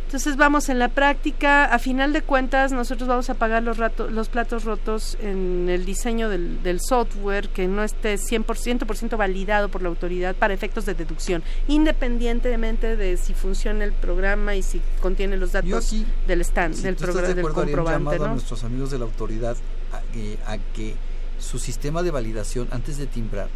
Entonces 0.07 0.37
vamos 0.37 0.69
en 0.69 0.79
la 0.79 0.87
práctica, 0.87 1.65
a 1.65 1.79
final 1.79 2.13
de 2.13 2.21
cuentas 2.21 2.71
nosotros 2.71 3.09
vamos 3.09 3.29
a 3.29 3.33
pagar 3.33 3.61
los, 3.61 3.75
rato- 3.77 4.09
los 4.09 4.29
platos 4.29 4.63
rotos 4.63 5.17
en 5.21 5.67
el 5.67 5.83
diseño 5.83 6.29
del, 6.29 6.63
del 6.63 6.79
software 6.79 7.49
que 7.49 7.67
no 7.67 7.83
esté 7.83 8.15
100%, 8.15 8.85
por 8.85 8.95
ciento 8.95 9.17
validado 9.17 9.67
por 9.67 9.81
la 9.81 9.89
autoridad 9.89 10.33
para 10.33 10.53
efectos 10.53 10.85
de 10.85 10.93
deducción, 10.93 11.43
independientemente 11.67 12.95
de 12.95 13.17
si 13.17 13.33
funciona 13.33 13.83
el 13.83 13.91
programa 13.91 14.55
y 14.55 14.61
si 14.63 14.81
contiene 15.01 15.35
los 15.35 15.51
datos 15.51 15.87
aquí, 15.87 16.05
del 16.25 16.39
stand, 16.39 16.75
si 16.75 16.83
del 16.83 16.95
programa 16.95 17.27
de 17.27 17.33
del 17.35 17.43
comprobante, 17.51 17.91
llamado 17.99 18.23
a 18.23 18.27
¿no? 18.29 18.33
nuestros 18.35 18.63
amigos 18.63 18.91
de 18.91 18.99
la 18.99 19.03
autoridad 19.05 19.57
a 19.91 19.99
que, 20.13 20.37
a 20.45 20.57
que 20.73 20.95
su 21.37 21.59
sistema 21.59 22.01
de 22.01 22.11
validación 22.11 22.69
antes 22.71 22.97
de 22.97 23.07
timbrar 23.07 23.49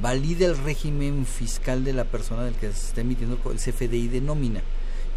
valide 0.00 0.44
el 0.44 0.56
régimen 0.56 1.26
fiscal 1.26 1.82
de 1.82 1.92
la 1.94 2.04
persona 2.04 2.44
del 2.44 2.54
que 2.54 2.72
se 2.72 2.88
está 2.88 3.00
emitiendo 3.00 3.38
el 3.50 3.58
CFDI 3.58 4.06
de 4.08 4.20
nómina 4.20 4.60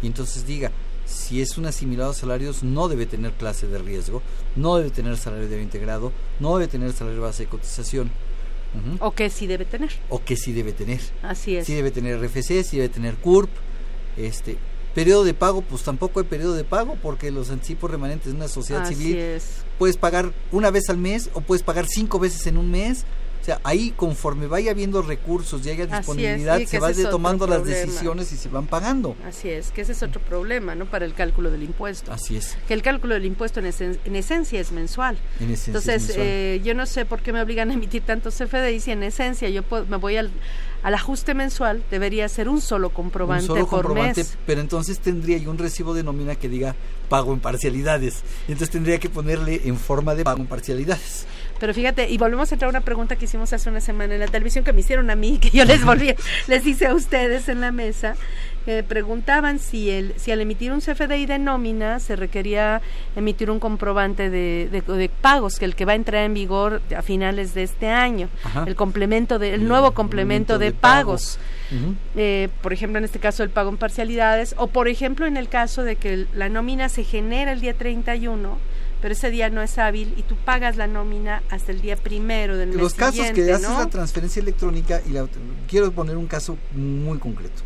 y 0.02 0.06
entonces 0.06 0.46
diga 0.46 0.70
si 1.04 1.42
es 1.42 1.58
un 1.58 1.66
asimilado 1.66 2.10
a 2.10 2.14
salarios 2.14 2.62
no 2.62 2.88
debe 2.88 3.06
tener 3.06 3.32
clase 3.32 3.66
de 3.66 3.78
riesgo, 3.78 4.22
no 4.56 4.76
debe 4.76 4.90
tener 4.90 5.16
salario 5.16 5.48
de 5.48 5.60
integrado, 5.62 6.12
no 6.38 6.56
debe 6.56 6.68
tener 6.70 6.92
salario 6.92 7.20
base 7.20 7.44
de 7.44 7.48
cotización. 7.48 8.10
O 9.00 9.10
que 9.12 9.30
sí 9.30 9.48
debe 9.48 9.64
tener. 9.64 9.90
O 10.08 10.22
que 10.22 10.36
sí 10.36 10.52
debe 10.52 10.72
tener. 10.72 11.00
Así 11.22 11.56
es. 11.56 11.66
Sí 11.66 11.74
debe 11.74 11.90
tener 11.90 12.20
RFC, 12.20 12.62
sí 12.62 12.76
debe 12.76 12.88
tener 12.88 13.16
CURP. 13.16 13.50
Este, 14.16 14.56
periodo 14.94 15.24
de 15.24 15.34
pago, 15.34 15.62
pues 15.62 15.82
tampoco 15.82 16.20
hay 16.20 16.26
periodo 16.26 16.54
de 16.54 16.64
pago 16.64 16.96
porque 17.02 17.30
los 17.30 17.50
anticipos 17.50 17.90
remanentes 17.90 18.32
de 18.32 18.36
una 18.36 18.48
sociedad 18.48 18.82
Así 18.82 18.94
civil 18.94 19.16
es. 19.16 19.64
puedes 19.78 19.96
pagar 19.96 20.32
una 20.52 20.70
vez 20.70 20.88
al 20.88 20.98
mes 20.98 21.30
o 21.34 21.40
puedes 21.40 21.62
pagar 21.62 21.86
cinco 21.88 22.18
veces 22.18 22.46
en 22.46 22.56
un 22.58 22.70
mes. 22.70 23.04
Sea, 23.50 23.60
ahí 23.64 23.92
conforme 23.96 24.46
vaya 24.46 24.70
habiendo 24.70 25.02
recursos 25.02 25.64
y 25.66 25.70
haya 25.70 25.84
es, 25.84 25.90
disponibilidad, 25.90 26.60
se 26.64 26.78
van 26.78 26.94
tomando 27.10 27.46
las 27.46 27.58
problema. 27.60 27.80
decisiones 27.86 28.32
y 28.32 28.36
se 28.36 28.48
van 28.48 28.66
pagando. 28.66 29.16
Así 29.26 29.48
es, 29.48 29.70
que 29.72 29.80
ese 29.80 29.92
es 29.92 30.02
otro 30.02 30.20
problema, 30.20 30.74
¿no? 30.74 30.86
Para 30.86 31.04
el 31.04 31.14
cálculo 31.14 31.50
del 31.50 31.62
impuesto. 31.64 32.12
Así 32.12 32.36
es. 32.36 32.56
Que 32.68 32.74
el 32.74 32.82
cálculo 32.82 33.14
del 33.14 33.24
impuesto 33.24 33.58
en, 33.60 33.66
esen- 33.66 33.98
en 34.04 34.14
esencia 34.16 34.60
es 34.60 34.70
mensual. 34.72 35.18
En 35.40 35.50
esencia 35.50 35.54
es 35.54 35.68
Entonces, 35.68 36.02
mensual. 36.08 36.26
eh, 36.28 36.60
yo 36.64 36.74
no 36.74 36.86
sé 36.86 37.04
por 37.06 37.22
qué 37.22 37.32
me 37.32 37.40
obligan 37.42 37.70
a 37.70 37.74
emitir 37.74 38.02
tantos 38.02 38.36
CFDI 38.36 38.78
si 38.80 38.92
en 38.92 39.02
esencia 39.02 39.48
yo 39.48 39.62
puedo- 39.64 39.86
me 39.86 39.96
voy 39.96 40.16
al, 40.16 40.30
al 40.82 40.94
ajuste 40.94 41.34
mensual, 41.34 41.82
debería 41.90 42.28
ser 42.28 42.48
un 42.48 42.60
solo 42.60 42.90
comprobante 42.90 43.42
un 43.44 43.46
solo 43.48 43.60
por 43.66 43.82
comprobante, 43.84 44.20
mes. 44.22 44.38
pero 44.46 44.60
entonces 44.60 44.98
tendría 45.00 45.38
yo 45.38 45.50
un 45.50 45.58
recibo 45.58 45.92
de 45.92 46.02
nómina 46.04 46.36
que 46.36 46.48
diga 46.48 46.76
pago 47.08 47.32
en 47.32 47.40
parcialidades. 47.40 48.22
Entonces 48.46 48.70
tendría 48.70 48.98
que 49.00 49.10
ponerle 49.10 49.62
en 49.64 49.76
forma 49.76 50.14
de 50.14 50.22
pago 50.22 50.40
en 50.40 50.46
parcialidades. 50.46 51.26
Pero 51.60 51.74
fíjate, 51.74 52.08
y 52.10 52.16
volvemos 52.18 52.50
a 52.50 52.54
entrar 52.56 52.68
a 52.68 52.70
una 52.70 52.80
pregunta 52.80 53.14
que 53.16 53.26
hicimos 53.26 53.52
hace 53.52 53.68
una 53.68 53.80
semana 53.80 54.14
en 54.14 54.20
la 54.20 54.26
televisión 54.26 54.64
que 54.64 54.72
me 54.72 54.80
hicieron 54.80 55.10
a 55.10 55.14
mí, 55.14 55.38
que 55.42 55.50
yo 55.50 55.64
les 55.64 55.84
volví, 55.84 56.14
les 56.48 56.66
hice 56.66 56.86
a 56.86 56.94
ustedes 56.94 57.48
en 57.48 57.60
la 57.60 57.70
mesa. 57.70 58.16
eh, 58.66 58.82
preguntaban 58.86 59.58
si 59.58 59.90
el, 59.90 60.12
si 60.16 60.32
al 60.32 60.40
emitir 60.40 60.70
un 60.72 60.80
CFDI 60.80 61.24
de 61.26 61.38
nómina 61.38 61.98
se 62.00 62.14
requería 62.16 62.80
emitir 63.16 63.50
un 63.50 63.58
comprobante 63.58 64.28
de, 64.30 64.68
de- 64.70 64.80
de 64.82 65.08
pagos, 65.08 65.58
que 65.58 65.64
el 65.64 65.74
que 65.74 65.84
va 65.86 65.92
a 65.92 65.96
entrar 65.96 66.24
en 66.24 66.34
vigor 66.34 66.82
a 66.96 67.02
finales 67.02 67.54
de 67.54 67.62
este 67.62 67.88
año, 67.88 68.28
Ajá. 68.44 68.64
el 68.66 68.74
complemento 68.76 69.38
de, 69.38 69.54
el 69.54 69.66
nuevo 69.68 69.92
complemento 69.92 70.58
de, 70.58 70.72
pago. 70.72 71.12
pagos. 71.12 71.38
Eh, 72.16 72.48
por 72.62 72.72
ejemplo, 72.72 72.98
en 72.98 73.04
este 73.04 73.18
caso 73.18 73.42
el 73.42 73.50
pago 73.50 73.70
en 73.70 73.76
parcialidades, 73.76 74.54
o 74.58 74.66
por 74.66 74.88
ejemplo 74.88 75.26
en 75.26 75.36
el 75.36 75.48
caso 75.48 75.82
de 75.82 75.96
que 75.96 76.12
el- 76.14 76.28
la 76.34 76.48
nómina 76.48 76.88
se 76.88 77.04
genera 77.04 77.52
el 77.52 77.60
día 77.60 77.74
31, 77.74 78.58
pero 79.00 79.12
ese 79.12 79.30
día 79.30 79.50
no 79.50 79.62
es 79.62 79.78
hábil 79.78 80.14
y 80.16 80.22
tú 80.22 80.36
pagas 80.36 80.76
la 80.76 80.86
nómina 80.86 81.42
hasta 81.50 81.72
el 81.72 81.80
día 81.80 81.96
primero 81.96 82.56
del 82.56 82.70
mes 82.70 82.78
Los 82.78 82.94
casos 82.94 83.14
siguiente, 83.14 83.46
que 83.46 83.52
haces 83.52 83.68
la 83.70 83.88
transferencia 83.88 84.40
electrónica 84.40 85.00
y 85.06 85.10
la, 85.10 85.26
quiero 85.68 85.90
poner 85.92 86.16
un 86.16 86.26
caso 86.26 86.56
muy 86.74 87.18
concreto. 87.18 87.62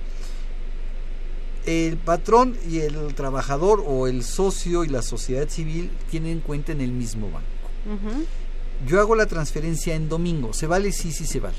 El 1.67 1.97
patrón 1.97 2.57
y 2.69 2.81
el 2.81 3.15
trabajador 3.15 3.83
o 3.87 4.07
el 4.07 4.23
socio 4.23 4.85
y 4.85 4.89
la 4.89 5.01
sociedad 5.01 5.49
civil 5.49 5.91
tienen 6.11 6.41
cuenta 6.41 6.73
en 6.73 6.83
el 6.83 6.93
mismo 6.93 7.31
banco. 7.31 7.49
Yo 8.87 9.01
hago 9.01 9.15
la 9.15 9.27
transferencia 9.27 9.95
en 9.95 10.09
domingo. 10.09 10.53
¿Se 10.53 10.67
vale? 10.67 10.93
Sí, 10.93 11.13
sí 11.13 11.27
se 11.27 11.41
vale. 11.41 11.57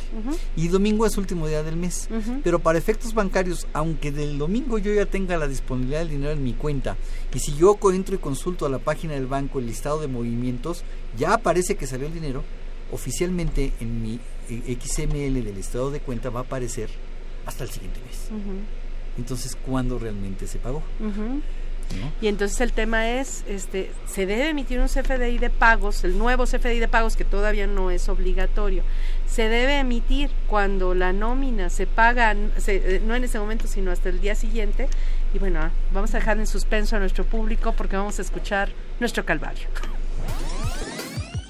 Y 0.55 0.67
domingo 0.67 1.05
es 1.05 1.17
último 1.17 1.47
día 1.47 1.63
del 1.63 1.75
mes. 1.75 2.07
Pero 2.43 2.59
para 2.59 2.77
efectos 2.77 3.13
bancarios, 3.13 3.67
aunque 3.73 4.11
del 4.11 4.37
domingo 4.37 4.77
yo 4.77 4.93
ya 4.93 5.05
tenga 5.05 5.37
la 5.37 5.47
disponibilidad 5.47 5.99
del 5.99 6.09
dinero 6.09 6.31
en 6.31 6.43
mi 6.43 6.53
cuenta, 6.53 6.97
y 7.33 7.39
si 7.39 7.55
yo 7.55 7.77
entro 7.93 8.15
y 8.15 8.19
consulto 8.19 8.65
a 8.65 8.69
la 8.69 8.79
página 8.79 9.13
del 9.13 9.27
banco 9.27 9.59
el 9.59 9.67
listado 9.67 9.99
de 9.99 10.07
movimientos, 10.07 10.83
ya 11.17 11.33
aparece 11.33 11.75
que 11.75 11.87
salió 11.87 12.07
el 12.07 12.13
dinero, 12.13 12.43
oficialmente 12.91 13.73
en 13.79 14.01
mi 14.01 14.19
eh, 14.49 14.77
XML 14.79 15.43
del 15.43 15.57
estado 15.57 15.91
de 15.91 15.99
cuenta 15.99 16.29
va 16.29 16.41
a 16.41 16.43
aparecer 16.43 16.89
hasta 17.45 17.63
el 17.63 17.69
siguiente 17.69 17.99
mes. 18.01 18.29
Entonces, 19.17 19.55
¿cuándo 19.65 19.97
realmente 19.97 20.45
se 20.47 20.59
pagó? 20.59 20.83
Y 22.21 22.27
entonces 22.27 22.59
el 22.61 22.71
tema 22.73 23.09
es, 23.19 23.43
este, 23.47 23.91
se 24.05 24.25
debe 24.25 24.49
emitir 24.49 24.79
un 24.79 24.87
CFDI 24.87 25.37
de 25.37 25.49
pagos, 25.49 26.03
el 26.03 26.17
nuevo 26.17 26.45
CFDI 26.45 26.79
de 26.79 26.87
pagos 26.87 27.15
que 27.15 27.23
todavía 27.25 27.67
no 27.67 27.91
es 27.91 28.09
obligatorio. 28.09 28.83
Se 29.27 29.49
debe 29.49 29.79
emitir 29.79 30.29
cuando 30.47 30.93
la 30.93 31.13
nómina 31.13 31.69
se 31.69 31.87
paga, 31.87 32.35
se- 32.57 32.95
eh, 32.95 33.01
no 33.05 33.15
en 33.15 33.23
ese 33.23 33.39
momento, 33.39 33.67
sino 33.67 33.91
hasta 33.91 34.09
el 34.09 34.19
día 34.21 34.35
siguiente. 34.35 34.87
Y 35.33 35.39
bueno, 35.39 35.59
ah, 35.61 35.71
vamos 35.93 36.13
a 36.13 36.19
dejar 36.19 36.37
en 36.39 36.47
suspenso 36.47 36.95
a 36.95 36.99
nuestro 36.99 37.23
público 37.25 37.73
porque 37.73 37.95
vamos 37.97 38.19
a 38.19 38.21
escuchar 38.21 38.69
nuestro 38.99 39.25
calvario. 39.25 39.67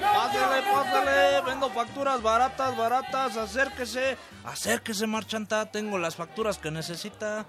Pásale, 0.00 0.62
pásale, 0.62 1.40
vendo 1.44 1.70
facturas 1.70 2.22
baratas, 2.22 2.76
baratas, 2.76 3.36
acérquese, 3.36 4.16
acérquese, 4.44 5.06
marchanta, 5.08 5.66
tengo 5.66 5.98
las 5.98 6.14
facturas 6.14 6.58
que 6.58 6.70
necesita. 6.70 7.44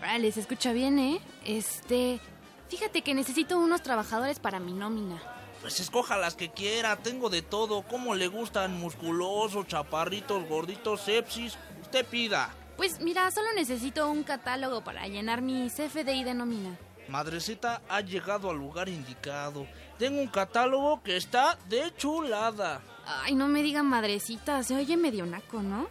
Vale, 0.00 0.32
se 0.32 0.40
escucha 0.40 0.72
bien, 0.72 0.98
¿eh? 0.98 1.20
Este, 1.44 2.20
fíjate 2.68 3.02
que 3.02 3.14
necesito 3.14 3.58
unos 3.58 3.82
trabajadores 3.82 4.40
para 4.40 4.58
mi 4.58 4.72
nómina. 4.72 5.37
Pues 5.60 5.80
escoja 5.80 6.16
las 6.16 6.34
que 6.34 6.50
quiera, 6.50 6.96
tengo 6.96 7.30
de 7.30 7.42
todo, 7.42 7.82
como 7.82 8.14
le 8.14 8.28
gustan, 8.28 8.78
musculosos, 8.78 9.66
chaparritos, 9.66 10.48
gorditos, 10.48 11.00
sepsis, 11.00 11.58
usted 11.82 12.06
pida. 12.06 12.54
Pues 12.76 13.00
mira, 13.00 13.28
solo 13.32 13.48
necesito 13.54 14.08
un 14.08 14.22
catálogo 14.22 14.84
para 14.84 15.08
llenar 15.08 15.42
mi 15.42 15.68
CFDI 15.68 16.22
de 16.22 16.34
nómina. 16.34 16.78
Madrecita 17.08 17.82
ha 17.88 18.00
llegado 18.02 18.50
al 18.50 18.56
lugar 18.56 18.88
indicado. 18.88 19.66
Tengo 19.98 20.20
un 20.20 20.28
catálogo 20.28 21.02
que 21.02 21.16
está 21.16 21.58
de 21.68 21.92
chulada. 21.96 22.80
Ay, 23.04 23.34
no 23.34 23.48
me 23.48 23.62
digan 23.62 23.86
madrecita, 23.86 24.62
se 24.62 24.76
oye 24.76 24.96
medio 24.96 25.26
naco, 25.26 25.62
¿no? 25.62 25.88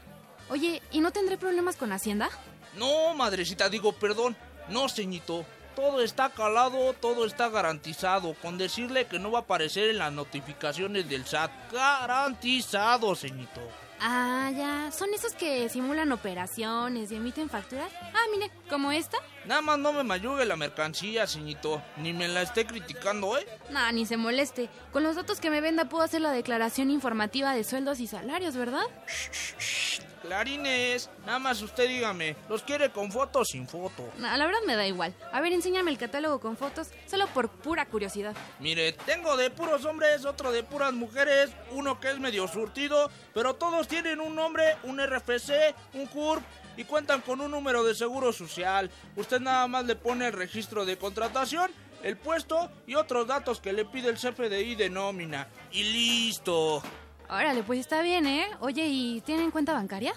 Oye, 0.49 0.81
¿y 0.91 1.01
no 1.01 1.11
tendré 1.11 1.37
problemas 1.37 1.75
con 1.75 1.91
Hacienda? 1.91 2.29
No, 2.77 3.13
madrecita, 3.15 3.67
digo, 3.67 3.91
perdón. 3.91 4.37
No, 4.69 4.87
ceñito. 4.87 5.45
Todo 5.77 6.01
está 6.01 6.31
calado, 6.31 6.91
todo 6.99 7.23
está 7.23 7.49
garantizado. 7.49 8.33
Con 8.41 8.57
decirle 8.57 9.05
que 9.05 9.19
no 9.19 9.29
va 9.29 9.39
a 9.39 9.41
aparecer 9.43 9.91
en 9.91 9.99
las 9.99 10.11
notificaciones 10.11 11.07
del 11.07 11.23
SAT. 11.23 11.51
Garantizado, 11.71 13.13
ceñito. 13.15 13.61
Ah, 13.99 14.49
ya. 14.57 14.91
¿Son 14.91 15.13
esos 15.13 15.33
que 15.33 15.69
simulan 15.69 16.11
operaciones 16.11 17.11
y 17.11 17.17
emiten 17.17 17.47
facturas? 17.47 17.91
Ah, 18.11 18.25
mire, 18.33 18.49
como 18.67 18.91
esta. 18.91 19.19
Nada 19.47 19.61
más 19.61 19.79
no 19.79 19.93
me 19.93 20.03
mayugue 20.03 20.43
la 20.43 20.57
mercancía, 20.57 21.25
ceñito. 21.25 21.81
Ni 21.95 22.11
me 22.11 22.27
la 22.27 22.41
esté 22.41 22.65
criticando, 22.65 23.37
¿eh? 23.37 23.47
No, 23.69 23.89
ni 23.93 24.05
se 24.05 24.17
moleste. 24.17 24.69
Con 24.91 25.03
los 25.03 25.15
datos 25.15 25.39
que 25.39 25.49
me 25.49 25.61
venda 25.61 25.85
puedo 25.85 26.03
hacer 26.03 26.19
la 26.19 26.31
declaración 26.31 26.91
informativa 26.91 27.53
de 27.53 27.63
sueldos 27.63 28.01
y 28.01 28.07
salarios, 28.07 28.57
¿verdad? 28.57 28.83
Shh, 29.07 29.31
shh, 29.31 29.57
shh. 29.57 30.01
Clarines, 30.21 31.09
nada 31.25 31.39
más 31.39 31.61
usted 31.61 31.87
dígame, 31.87 32.35
¿los 32.49 32.61
quiere 32.63 32.91
con 32.91 33.09
foto 33.09 33.39
o 33.39 33.45
sin 33.45 33.65
foto? 33.65 34.11
No, 34.17 34.35
la 34.35 34.45
verdad 34.45 34.59
me 34.65 34.75
da 34.75 34.85
igual. 34.85 35.13
A 35.31 35.39
ver, 35.39 35.53
enséñame 35.53 35.91
el 35.91 35.97
catálogo 35.97 36.41
con 36.41 36.57
fotos, 36.57 36.89
solo 37.05 37.27
por 37.27 37.49
pura 37.49 37.85
curiosidad. 37.85 38.35
Mire, 38.59 38.91
tengo 38.91 39.37
de 39.37 39.49
puros 39.49 39.85
hombres, 39.85 40.25
otro 40.25 40.51
de 40.51 40.63
puras 40.63 40.91
mujeres, 40.91 41.51
uno 41.71 42.01
que 42.01 42.09
es 42.09 42.19
medio 42.19 42.47
surtido, 42.49 43.09
pero 43.33 43.55
todos 43.55 43.87
tienen 43.87 44.19
un 44.19 44.35
nombre, 44.35 44.75
un 44.83 44.99
RFC, 44.99 45.73
un 45.93 46.07
CURP 46.07 46.43
y 46.77 46.85
cuentan 46.85 47.21
con 47.21 47.41
un 47.41 47.51
número 47.51 47.83
de 47.83 47.95
seguro 47.95 48.31
social. 48.31 48.89
Usted 49.15 49.41
nada 49.41 49.67
más 49.67 49.85
le 49.85 49.95
pone 49.95 50.27
el 50.27 50.33
registro 50.33 50.85
de 50.85 50.97
contratación, 50.97 51.71
el 52.03 52.15
puesto 52.15 52.71
y 52.85 52.95
otros 52.95 53.27
datos 53.27 53.59
que 53.59 53.73
le 53.73 53.83
pide 53.83 54.09
el 54.09 54.15
CFDI 54.15 54.75
de 54.75 54.89
nómina. 54.89 55.47
Y 55.71 55.83
listo. 55.83 56.81
Órale, 57.29 57.63
pues 57.63 57.79
está 57.79 58.01
bien, 58.01 58.25
¿eh? 58.27 58.47
Oye, 58.61 58.85
¿y 58.87 59.21
tienen 59.21 59.51
cuenta 59.51 59.73
bancaria? 59.73 60.13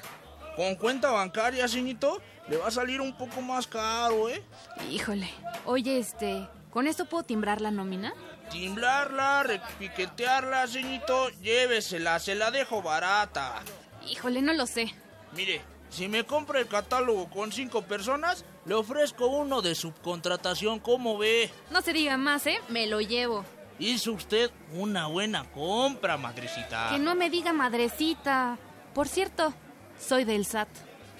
Con 0.54 0.76
cuenta 0.76 1.10
bancaria, 1.10 1.66
señito, 1.66 2.20
le 2.48 2.58
va 2.58 2.68
a 2.68 2.70
salir 2.70 3.00
un 3.00 3.16
poco 3.16 3.40
más 3.40 3.66
caro, 3.66 4.28
¿eh? 4.28 4.42
Híjole. 4.90 5.28
Oye, 5.64 5.98
este, 5.98 6.46
¿con 6.70 6.86
esto 6.86 7.06
puedo 7.06 7.24
timbrar 7.24 7.60
la 7.60 7.70
nómina? 7.70 8.12
Timblarla, 8.50 9.44
repiquetearla, 9.44 10.66
señito, 10.66 11.30
llévesela, 11.40 12.18
se 12.18 12.34
la 12.34 12.50
dejo 12.50 12.82
barata. 12.82 13.62
Híjole, 14.08 14.42
no 14.42 14.52
lo 14.52 14.66
sé. 14.66 14.92
Mire, 15.34 15.62
si 15.90 16.08
me 16.08 16.24
compra 16.24 16.60
el 16.60 16.68
catálogo 16.68 17.28
con 17.28 17.52
cinco 17.52 17.82
personas, 17.82 18.44
le 18.64 18.74
ofrezco 18.74 19.26
uno 19.26 19.60
de 19.60 19.74
subcontratación, 19.74 20.78
¿cómo 20.78 21.18
ve? 21.18 21.50
No 21.70 21.82
se 21.82 21.92
diga 21.92 22.16
más, 22.16 22.46
¿eh? 22.46 22.60
Me 22.68 22.86
lo 22.86 23.00
llevo. 23.00 23.44
Hizo 23.78 24.12
usted 24.12 24.50
una 24.74 25.06
buena 25.06 25.44
compra, 25.50 26.16
madrecita. 26.16 26.90
Que 26.90 26.98
no 26.98 27.14
me 27.14 27.30
diga 27.30 27.52
madrecita. 27.52 28.58
Por 28.94 29.08
cierto, 29.08 29.52
soy 29.98 30.24
del 30.24 30.44
SAT. 30.44 30.68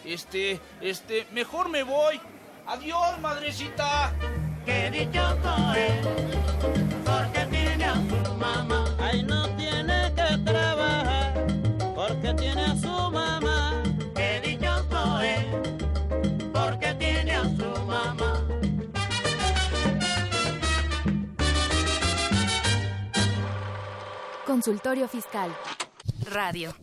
Este, 0.05 0.61
este, 0.81 1.27
mejor 1.33 1.69
me 1.69 1.83
voy. 1.83 2.21
Adiós, 2.67 3.19
madrecita. 3.21 4.13
Qué 4.65 4.91
dichoso 4.91 5.73
es, 5.75 6.07
porque 7.05 7.47
tiene 7.51 7.85
a 7.85 7.95
su 7.95 8.35
mamá. 8.35 8.80
Consultorio 24.61 25.09
Fiscal. 25.09 25.51
Radio. 26.31 26.75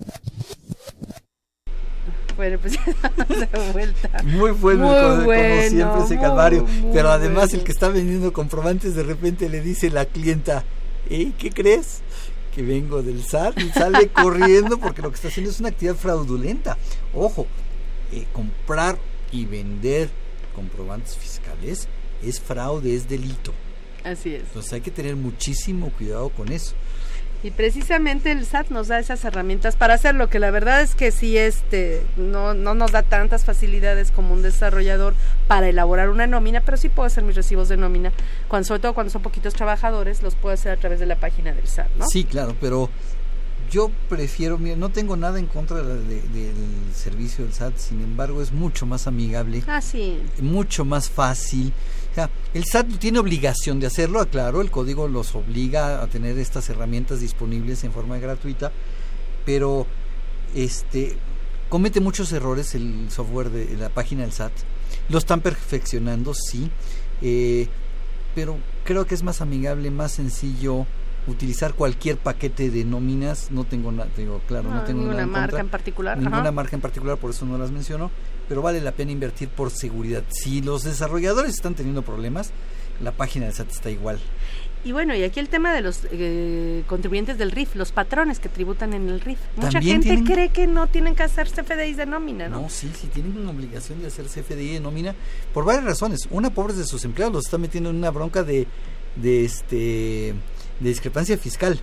Bueno, 2.35 2.57
pues 2.57 2.73
de 3.51 3.71
vuelta. 3.71 4.23
Muy 4.23 4.49
bueno, 4.49 4.87
Muy 4.87 4.95
como, 4.95 5.25
bueno, 5.25 5.55
como 5.55 5.69
siempre 5.69 6.03
ese 6.05 6.15
calvario. 6.15 6.65
Pero 6.91 7.11
además 7.11 7.49
bueno. 7.49 7.59
el 7.59 7.63
que 7.63 7.71
está 7.71 7.89
vendiendo 7.89 8.33
comprobantes 8.33 8.95
de 8.95 9.03
repente 9.03 9.47
le 9.47 9.61
dice 9.61 9.91
la 9.91 10.05
clienta, 10.05 10.63
¿eh? 11.11 11.33
¿Qué 11.37 11.51
crees? 11.51 11.99
Que 12.55 12.63
vengo 12.63 13.03
del 13.03 13.23
SAT 13.23 13.59
y 13.59 13.69
sale 13.69 14.07
corriendo 14.23 14.79
porque 14.79 15.03
lo 15.03 15.11
que 15.11 15.17
está 15.17 15.27
haciendo 15.27 15.51
es 15.51 15.59
una 15.59 15.69
actividad 15.69 15.97
fraudulenta. 15.97 16.79
Ojo, 17.13 17.45
eh, 18.11 18.25
comprar 18.33 18.97
y 19.31 19.45
vender 19.45 20.09
comprobantes 20.55 21.15
fiscales 21.15 21.87
es 22.23 22.39
fraude, 22.39 22.95
es 22.95 23.07
delito. 23.07 23.53
Así 24.03 24.33
es. 24.33 24.41
Entonces 24.41 24.73
hay 24.73 24.81
que 24.81 24.89
tener 24.89 25.15
muchísimo 25.15 25.91
cuidado 25.91 26.29
con 26.29 26.51
eso. 26.51 26.73
Y 27.43 27.51
precisamente 27.51 28.31
el 28.31 28.45
SAT 28.45 28.69
nos 28.71 28.87
da 28.87 28.99
esas 28.99 29.23
herramientas 29.23 29.75
para 29.75 29.93
hacerlo, 29.93 30.27
que 30.29 30.39
la 30.39 30.49
verdad 30.51 30.81
es 30.81 30.95
que 30.95 31.11
sí 31.11 31.37
este 31.37 32.01
no, 32.17 32.53
no 32.55 32.73
nos 32.73 32.91
da 32.91 33.03
tantas 33.03 33.45
facilidades 33.45 34.11
como 34.11 34.33
un 34.33 34.41
desarrollador 34.41 35.13
para 35.47 35.69
elaborar 35.69 36.09
una 36.09 36.25
nómina, 36.27 36.61
pero 36.61 36.77
sí 36.77 36.89
puedo 36.89 37.05
hacer 37.07 37.23
mis 37.23 37.35
recibos 37.35 37.69
de 37.69 37.77
nómina, 37.77 38.11
cuando, 38.47 38.67
sobre 38.67 38.81
todo 38.81 38.93
cuando 38.93 39.11
son 39.11 39.21
poquitos 39.21 39.53
trabajadores, 39.53 40.23
los 40.23 40.35
puedo 40.35 40.53
hacer 40.53 40.71
a 40.71 40.77
través 40.77 40.99
de 40.99 41.05
la 41.05 41.15
página 41.15 41.53
del 41.53 41.67
SAT, 41.67 41.87
¿no? 41.97 42.07
Sí, 42.07 42.23
claro, 42.23 42.55
pero 42.59 42.89
yo 43.69 43.91
prefiero, 44.09 44.57
mira, 44.57 44.75
no 44.75 44.89
tengo 44.89 45.15
nada 45.15 45.37
en 45.39 45.45
contra 45.45 45.77
de- 45.83 46.01
de- 46.03 46.21
del 46.21 46.55
servicio 46.95 47.43
del 47.43 47.53
SAT, 47.53 47.77
sin 47.77 48.01
embargo 48.01 48.41
es 48.41 48.51
mucho 48.51 48.85
más 48.85 49.07
amigable, 49.07 49.61
Ah, 49.67 49.81
sí. 49.81 50.19
mucho 50.41 50.85
más 50.85 51.09
fácil. 51.09 51.71
El 52.53 52.65
SAT 52.65 52.97
tiene 52.97 53.19
obligación 53.19 53.79
de 53.79 53.87
hacerlo, 53.87 54.25
claro, 54.29 54.61
el 54.61 54.71
código 54.71 55.07
los 55.07 55.35
obliga 55.35 56.01
a 56.01 56.07
tener 56.07 56.37
estas 56.39 56.69
herramientas 56.69 57.19
disponibles 57.19 57.83
en 57.83 57.91
forma 57.91 58.17
gratuita, 58.17 58.71
pero 59.45 59.85
este 60.55 61.15
comete 61.69 61.99
muchos 61.99 62.31
errores 62.31 62.75
el 62.75 63.09
software 63.09 63.49
de 63.49 63.77
la 63.77 63.89
página 63.89 64.21
del 64.21 64.31
SAT. 64.31 64.53
Lo 65.09 65.17
están 65.17 65.41
perfeccionando, 65.41 66.33
sí, 66.33 66.69
eh, 67.21 67.67
pero 68.35 68.57
creo 68.83 69.05
que 69.05 69.15
es 69.15 69.23
más 69.23 69.41
amigable, 69.41 69.91
más 69.91 70.13
sencillo 70.13 70.85
utilizar 71.27 71.73
cualquier 71.73 72.17
paquete 72.17 72.71
de 72.71 72.85
nóminas. 72.85 73.51
No 73.51 73.65
tengo 73.65 73.91
nada, 73.91 74.09
digo, 74.15 74.41
claro, 74.47 74.69
no, 74.69 74.75
No, 74.75 74.83
tengo 74.83 75.01
ninguna 75.01 75.25
marca 75.25 75.47
contra, 75.47 75.61
en 75.61 75.69
particular, 75.69 76.17
Ninguna 76.17 76.39
ajá. 76.39 76.51
marca 76.51 76.75
en 76.75 76.81
particular, 76.81 77.17
por 77.17 77.31
eso 77.31 77.45
no 77.45 77.57
las 77.57 77.71
menciono, 77.71 78.09
pero 78.49 78.61
vale 78.61 78.81
la 78.81 78.91
pena 78.91 79.11
invertir 79.11 79.49
por 79.49 79.69
seguridad. 79.71 80.23
Si 80.29 80.61
los 80.61 80.83
desarrolladores 80.83 81.53
están 81.55 81.75
teniendo 81.75 82.01
problemas, 82.01 82.51
la 83.01 83.11
página 83.11 83.45
del 83.45 83.53
SAT 83.55 83.69
está 83.71 83.89
igual. 83.91 84.19
Y 84.83 84.91
bueno, 84.93 85.13
y 85.15 85.23
aquí 85.23 85.39
el 85.39 85.49
tema 85.49 85.73
de 85.73 85.81
los 85.81 86.01
eh, 86.11 86.83
contribuyentes 86.87 87.37
del 87.37 87.51
RIF, 87.51 87.75
los 87.75 87.91
patrones 87.91 88.39
que 88.39 88.47
tributan 88.47 88.93
en 88.93 89.09
el 89.09 89.19
RIF. 89.19 89.39
Mucha 89.57 89.81
gente 89.81 90.07
tienen- 90.07 90.25
cree 90.25 90.49
que 90.49 90.65
no 90.67 90.87
tienen 90.87 91.13
que 91.15 91.23
hacer 91.23 91.49
CFDIs 91.49 91.97
de 91.97 92.05
nómina, 92.05 92.47
¿no? 92.47 92.61
No, 92.61 92.69
sí, 92.69 92.89
sí, 92.99 93.07
tienen 93.07 93.37
una 93.37 93.49
obligación 93.51 93.99
de 94.01 94.07
hacer 94.07 94.27
CFDI 94.27 94.73
de 94.73 94.79
nómina 94.79 95.13
por 95.53 95.65
varias 95.65 95.83
razones. 95.83 96.21
Una, 96.31 96.51
pobres 96.51 96.77
de 96.77 96.85
sus 96.85 97.03
empleados, 97.03 97.33
los 97.33 97.45
está 97.45 97.57
metiendo 97.57 97.89
en 97.89 97.97
una 97.97 98.11
bronca 98.11 98.43
de, 98.43 98.65
de, 99.17 99.43
este, 99.45 100.33
de 100.79 100.89
discrepancia 100.89 101.37
fiscal. 101.37 101.79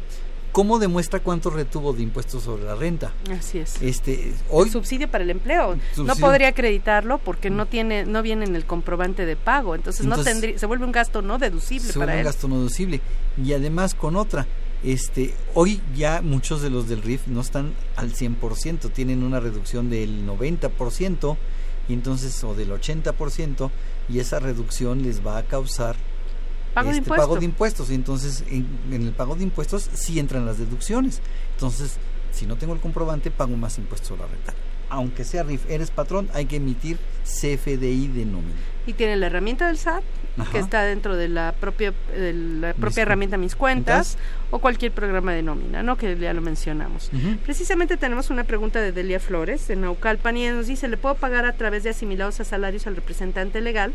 Cómo 0.55 0.79
demuestra 0.79 1.19
cuánto 1.19 1.51
retuvo 1.51 1.93
de 1.93 2.05
impuestos 2.05 2.45
sobre 2.45 2.63
la 2.63 2.77
renta. 2.77 3.13
Así 3.37 3.59
es. 3.59 3.83
Este, 3.83 4.33
hoy 4.49 4.71
subsidio 4.71 5.11
para 5.11 5.25
el 5.25 5.31
empleo. 5.31 5.77
No 5.97 6.15
podría 6.15 6.47
acreditarlo 6.47 7.19
porque 7.19 7.51
no 7.51 7.67
tiene, 7.67 8.07
no 8.07 8.23
viene 8.23 8.45
en 8.45 8.55
el 8.55 8.65
comprobante 8.65 9.27
de 9.27 9.35
pago. 9.35 9.75
Entonces, 9.75 10.07
no 10.07 10.23
tendría, 10.23 10.57
se 10.57 10.67
vuelve 10.67 10.85
un 10.85 10.93
gasto 10.93 11.23
no 11.23 11.39
deducible 11.39 11.89
se 11.89 11.99
para 11.99 12.13
vuelve 12.13 12.21
un 12.21 12.27
gasto 12.27 12.47
no 12.47 12.59
deducible. 12.59 13.01
Y 13.37 13.53
además 13.53 13.97
con 13.97 14.15
otra, 14.15 14.47
este, 14.85 15.35
hoy 15.55 15.81
ya 15.97 16.23
muchos 16.23 16.63
de 16.63 16.71
los 16.71 16.89
del 16.89 17.03
RIF 17.03 17.27
no 17.27 17.41
están 17.41 17.75
al 17.97 18.15
100%, 18.15 18.93
tienen 18.93 19.25
una 19.25 19.41
reducción 19.41 19.91
del 19.91 20.25
90% 20.25 21.37
y 21.89 21.95
entonces 21.95 22.45
o 22.45 22.55
del 22.55 22.71
80% 22.71 23.71
y 24.09 24.21
esa 24.21 24.39
reducción 24.39 25.03
les 25.03 25.27
va 25.27 25.37
a 25.37 25.43
causar 25.43 25.97
Pago 26.75 26.91
de 26.91 26.97
este, 26.97 27.05
impuesto. 27.05 27.27
pago 27.27 27.39
de 27.39 27.45
impuestos 27.45 27.91
y 27.91 27.95
entonces 27.95 28.45
en, 28.51 28.67
en 28.91 29.03
el 29.03 29.13
pago 29.13 29.37
de 29.37 29.45
impuestos 29.45 29.89
sí 29.95 30.19
entran 30.19 30.45
las 30.45 30.59
deducciones. 30.59 31.21
Entonces, 31.55 31.99
si 32.33 32.47
no 32.47 32.57
tengo 32.57 32.75
el 32.75 32.81
comprobante, 32.81 33.31
pago 33.31 33.57
más 33.57 33.79
impuestos 33.79 34.09
sobre 34.09 34.23
la 34.23 34.29
renta. 34.29 34.55
Aunque 34.91 35.25
sea 35.25 35.43
RIF, 35.43 35.69
eres 35.71 35.91
patrón, 35.91 36.29
hay 36.35 36.47
que 36.47 36.57
emitir 36.57 36.99
CFDI 37.25 38.09
de 38.09 38.27
nómina. 38.27 38.55
Y 38.87 38.93
tiene 38.93 39.17
la 39.17 39.27
herramienta 39.27 39.67
del 39.67 39.79
SAT, 39.79 40.05
Ajá. 40.37 40.53
que 40.53 40.59
está 40.59 40.83
dentro 40.83 41.17
de 41.17 41.29
la 41.29 41.55
propia, 41.59 41.95
de 42.15 42.35
la 42.35 42.75
propia 42.75 43.03
herramienta 43.03 43.39
Mis 43.39 43.57
Cuentas, 43.57 44.19
o 44.51 44.59
cualquier 44.59 44.93
programa 44.93 45.33
de 45.33 45.43
nómina, 45.43 45.83
¿no? 45.83 45.97
Que 45.97 46.17
ya 46.19 46.35
lo 46.35 46.43
mencionamos. 46.43 47.11
Precisamente 47.45 47.97
tenemos 47.97 48.31
una 48.31 48.45
pregunta 48.45 48.81
de 48.81 48.93
Delia 48.93 49.21
Flores, 49.21 49.67
de 49.69 49.77
Naucalpan, 49.77 50.37
y 50.37 50.49
nos 50.49 50.67
dice, 50.67 50.87
¿le 50.87 50.97
puedo 50.97 51.15
pagar 51.15 51.47
a 51.47 51.55
través 51.55 51.83
de 51.83 51.91
asimilados 51.91 52.41
a 52.41 52.45
salarios 52.45 52.87
al 52.87 52.95
representante 52.95 53.61
legal? 53.61 53.93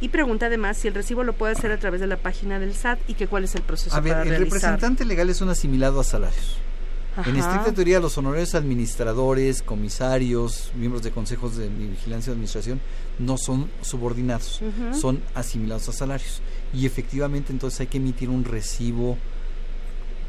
Y 0.00 0.08
pregunta 0.08 0.46
además 0.46 0.76
si 0.76 0.88
el 0.88 0.94
recibo 0.94 1.24
lo 1.24 1.32
puede 1.32 1.52
hacer 1.52 1.72
a 1.72 1.78
través 1.78 2.00
de 2.00 2.06
la 2.06 2.16
página 2.16 2.58
del 2.58 2.74
SAT 2.74 2.98
y 3.08 3.14
que 3.14 3.26
cuál 3.26 3.44
es 3.44 3.54
el 3.54 3.62
proceso 3.62 3.94
A 3.94 4.00
ver, 4.00 4.12
para 4.12 4.22
el 4.22 4.28
realizar. 4.28 4.52
representante 4.54 5.04
legal 5.04 5.28
es 5.28 5.40
un 5.40 5.48
asimilado 5.48 6.00
a 6.00 6.04
salarios. 6.04 6.56
En 7.26 7.34
estricta 7.34 7.72
teoría, 7.72 7.98
los 7.98 8.16
honorarios 8.16 8.54
administradores, 8.54 9.62
comisarios, 9.62 10.70
miembros 10.76 11.02
de 11.02 11.10
consejos 11.10 11.56
de 11.56 11.68
vigilancia 11.68 12.30
y 12.30 12.32
administración 12.34 12.80
no 13.18 13.36
son 13.36 13.68
subordinados, 13.82 14.60
son 14.92 15.20
asimilados 15.34 15.88
a 15.88 15.92
salarios. 15.92 16.40
Y 16.72 16.86
efectivamente, 16.86 17.52
entonces 17.52 17.80
hay 17.80 17.88
que 17.88 17.96
emitir 17.96 18.28
un 18.28 18.44
recibo 18.44 19.18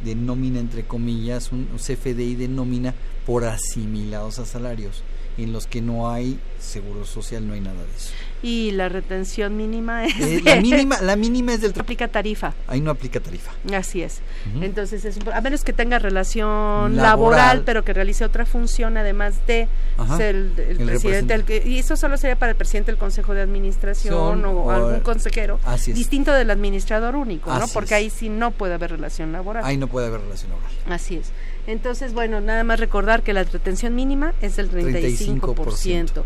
de 0.03 0.15
nómina, 0.15 0.59
entre 0.59 0.87
comillas, 0.87 1.51
un 1.51 1.67
CFDI 1.77 2.33
de 2.33 2.47
nómina 2.47 2.95
por 3.23 3.43
asimilados 3.45 4.39
a 4.39 4.45
salarios, 4.47 5.03
en 5.37 5.53
los 5.53 5.67
que 5.67 5.81
no 5.81 6.09
hay 6.09 6.39
seguro 6.59 7.05
social, 7.05 7.47
no 7.47 7.53
hay 7.53 7.61
nada 7.61 7.83
de 7.83 7.95
eso. 7.95 8.13
Y 8.41 8.71
la 8.71 8.87
retención 8.87 9.57
mínima 9.57 10.05
es... 10.05 10.15
Eh, 10.19 10.41
la 10.45 10.55
mínima, 10.55 11.01
la 11.01 11.15
mínima 11.17 11.53
es 11.53 11.61
del 11.61 11.73
No 11.75 11.81
aplica 11.81 12.07
tarifa. 12.07 12.53
ahí 12.67 12.79
no 12.79 12.89
aplica 12.91 13.19
tarifa. 13.19 13.51
Así 13.73 14.01
es. 14.01 14.21
Entonces, 14.61 15.03
es, 15.03 15.17
a 15.33 15.41
menos 15.41 15.63
que 15.65 15.73
tenga 15.73 15.99
relación 15.99 16.95
laboral, 16.95 16.95
Laboral. 16.95 17.61
pero 17.65 17.83
que 17.83 17.93
realice 17.93 18.23
otra 18.23 18.45
función 18.45 18.95
además 18.97 19.35
de 19.45 19.67
Ajá. 19.97 20.17
ser 20.17 20.35
el, 20.35 20.53
el 20.57 20.79
El 20.81 20.85
presidente. 20.87 21.37
del 21.37 21.67
y 21.67 21.79
eso 21.79 21.97
solo 21.97 22.15
sería 22.17 22.37
para 22.37 22.51
el 22.51 22.55
presidente 22.57 22.91
del 22.91 22.99
Consejo 22.99 23.33
de 23.33 23.41
Administración 23.41 24.13
Son, 24.13 24.45
o, 24.45 24.51
o- 24.51 24.71
algún 24.71 24.99
consejero, 25.01 25.59
Así 25.65 25.91
es. 25.91 25.97
distinto 25.97 26.31
del 26.31 26.49
administrador 26.49 27.15
único, 27.15 27.53
¿no? 27.53 27.67
Porque 27.67 27.87
es. 27.95 27.99
ahí 27.99 28.09
sí 28.09 28.29
no 28.29 28.51
puede 28.51 28.75
haber 28.75 28.91
relación 28.91 29.31
laboral. 29.33 29.65
Ahí 29.65 29.77
no 29.77 29.87
puede 29.87 30.07
haber 30.07 30.21
relación 30.21 30.51
laboral. 30.51 30.71
Así 30.89 31.15
es. 31.17 31.31
Entonces, 31.69 32.13
bueno, 32.13 32.41
nada 32.41 32.63
más 32.63 32.79
recordar 32.79 33.21
que 33.21 33.31
la 33.31 33.43
retención 33.43 33.93
mínima 33.93 34.33
es 34.41 34.55
del 34.55 34.71
35%. 34.71 36.23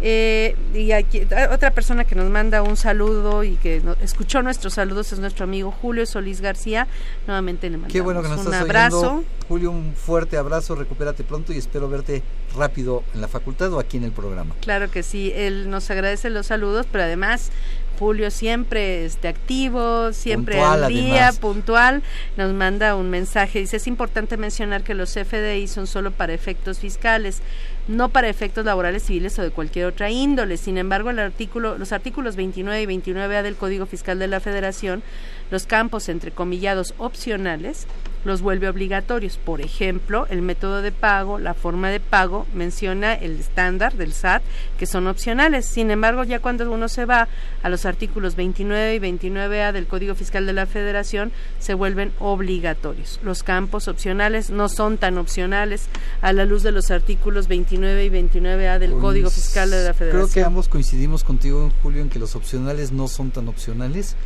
Eh, 0.00 0.56
y 0.74 0.92
aquí, 0.92 1.22
a- 1.36 1.52
otra 1.52 1.70
persona 1.72 2.04
que 2.04 2.14
nos 2.14 2.30
manda 2.30 2.62
un 2.62 2.78
saludo 2.78 3.44
y 3.44 3.56
que 3.56 3.80
no- 3.82 3.94
escuchó 4.02 4.42
nuestros 4.42 4.72
saludos 4.74 5.12
es 5.12 5.18
nuestro 5.18 5.44
amigo 5.44 5.70
Julio 5.70 6.06
Solís 6.06 6.40
García. 6.40 6.86
Nuevamente 7.26 7.68
le 7.68 7.76
mandamos 7.76 7.92
Qué 7.92 8.00
bueno 8.00 8.22
que 8.22 8.28
nos 8.28 8.40
un 8.40 8.46
estás 8.46 8.62
abrazo. 8.62 8.98
oyendo. 9.12 9.24
Julio, 9.48 9.70
un 9.70 9.94
fuerte 9.94 10.36
abrazo, 10.38 10.74
recupérate 10.74 11.22
pronto 11.24 11.52
y 11.52 11.58
espero 11.58 11.88
verte 11.88 12.22
rápido 12.56 13.04
en 13.14 13.20
la 13.20 13.28
facultad 13.28 13.72
o 13.74 13.78
aquí 13.78 13.98
en 13.98 14.04
el 14.04 14.12
programa. 14.12 14.54
Claro 14.62 14.90
que 14.90 15.02
sí, 15.02 15.30
él 15.36 15.70
nos 15.70 15.88
agradece 15.90 16.30
los 16.30 16.46
saludos, 16.46 16.86
pero 16.90 17.04
además 17.04 17.50
Julio 17.98 18.30
siempre 18.30 19.04
este, 19.04 19.28
activo, 19.28 20.12
siempre 20.12 20.56
Puntual, 20.56 20.84
al 20.84 20.92
día, 20.92 21.14
además. 21.14 21.38
puntual, 21.38 22.02
nos 22.36 22.52
manda 22.52 22.94
un 22.94 23.10
mensaje. 23.10 23.60
Dice, 23.60 23.76
es 23.78 23.86
importante 23.86 24.36
mencionar 24.36 24.82
que 24.82 24.94
los 24.94 25.12
FDI 25.14 25.66
son 25.68 25.86
solo 25.86 26.10
para 26.10 26.32
efectos 26.32 26.78
fiscales, 26.78 27.42
no 27.88 28.08
para 28.08 28.28
efectos 28.28 28.64
laborales, 28.64 29.04
civiles 29.04 29.38
o 29.38 29.42
de 29.42 29.50
cualquier 29.50 29.86
otra 29.86 30.10
índole. 30.10 30.56
Sin 30.56 30.78
embargo, 30.78 31.10
el 31.10 31.18
artículo, 31.18 31.78
los 31.78 31.92
artículos 31.92 32.36
29 32.36 32.82
y 32.82 32.86
29A 32.86 33.42
del 33.42 33.56
Código 33.56 33.86
Fiscal 33.86 34.18
de 34.18 34.26
la 34.28 34.40
Federación, 34.40 35.02
los 35.50 35.66
campos 35.66 36.08
entrecomillados 36.08 36.94
opcionales, 36.98 37.86
los 38.26 38.42
vuelve 38.42 38.68
obligatorios. 38.68 39.38
Por 39.38 39.60
ejemplo, 39.60 40.26
el 40.28 40.42
método 40.42 40.82
de 40.82 40.92
pago, 40.92 41.38
la 41.38 41.54
forma 41.54 41.88
de 41.90 42.00
pago, 42.00 42.46
menciona 42.52 43.14
el 43.14 43.38
estándar 43.38 43.94
del 43.94 44.12
SAT, 44.12 44.42
que 44.78 44.86
son 44.86 45.06
opcionales. 45.06 45.64
Sin 45.64 45.90
embargo, 45.90 46.24
ya 46.24 46.40
cuando 46.40 46.70
uno 46.70 46.88
se 46.88 47.04
va 47.04 47.28
a 47.62 47.68
los 47.68 47.86
artículos 47.86 48.34
29 48.34 48.96
y 48.96 48.98
29A 48.98 49.72
del 49.72 49.86
Código 49.86 50.14
Fiscal 50.14 50.44
de 50.44 50.52
la 50.52 50.66
Federación, 50.66 51.32
se 51.60 51.74
vuelven 51.74 52.12
obligatorios. 52.18 53.20
Los 53.22 53.42
campos 53.42 53.88
opcionales 53.88 54.50
no 54.50 54.68
son 54.68 54.98
tan 54.98 55.18
opcionales 55.18 55.88
a 56.20 56.32
la 56.32 56.44
luz 56.44 56.62
de 56.62 56.72
los 56.72 56.90
artículos 56.90 57.46
29 57.46 58.04
y 58.04 58.10
29A 58.10 58.78
del 58.78 58.92
Código 58.94 59.30
Fiscal 59.30 59.70
de 59.70 59.84
la 59.84 59.94
Federación. 59.94 60.28
Creo 60.28 60.34
que 60.34 60.44
ambos 60.44 60.68
coincidimos 60.68 61.22
contigo, 61.22 61.70
Julio, 61.82 62.02
en 62.02 62.08
que 62.08 62.18
los 62.18 62.34
opcionales 62.34 62.90
no 62.90 63.06
son 63.06 63.30
tan 63.30 63.46
opcionales, 63.46 64.16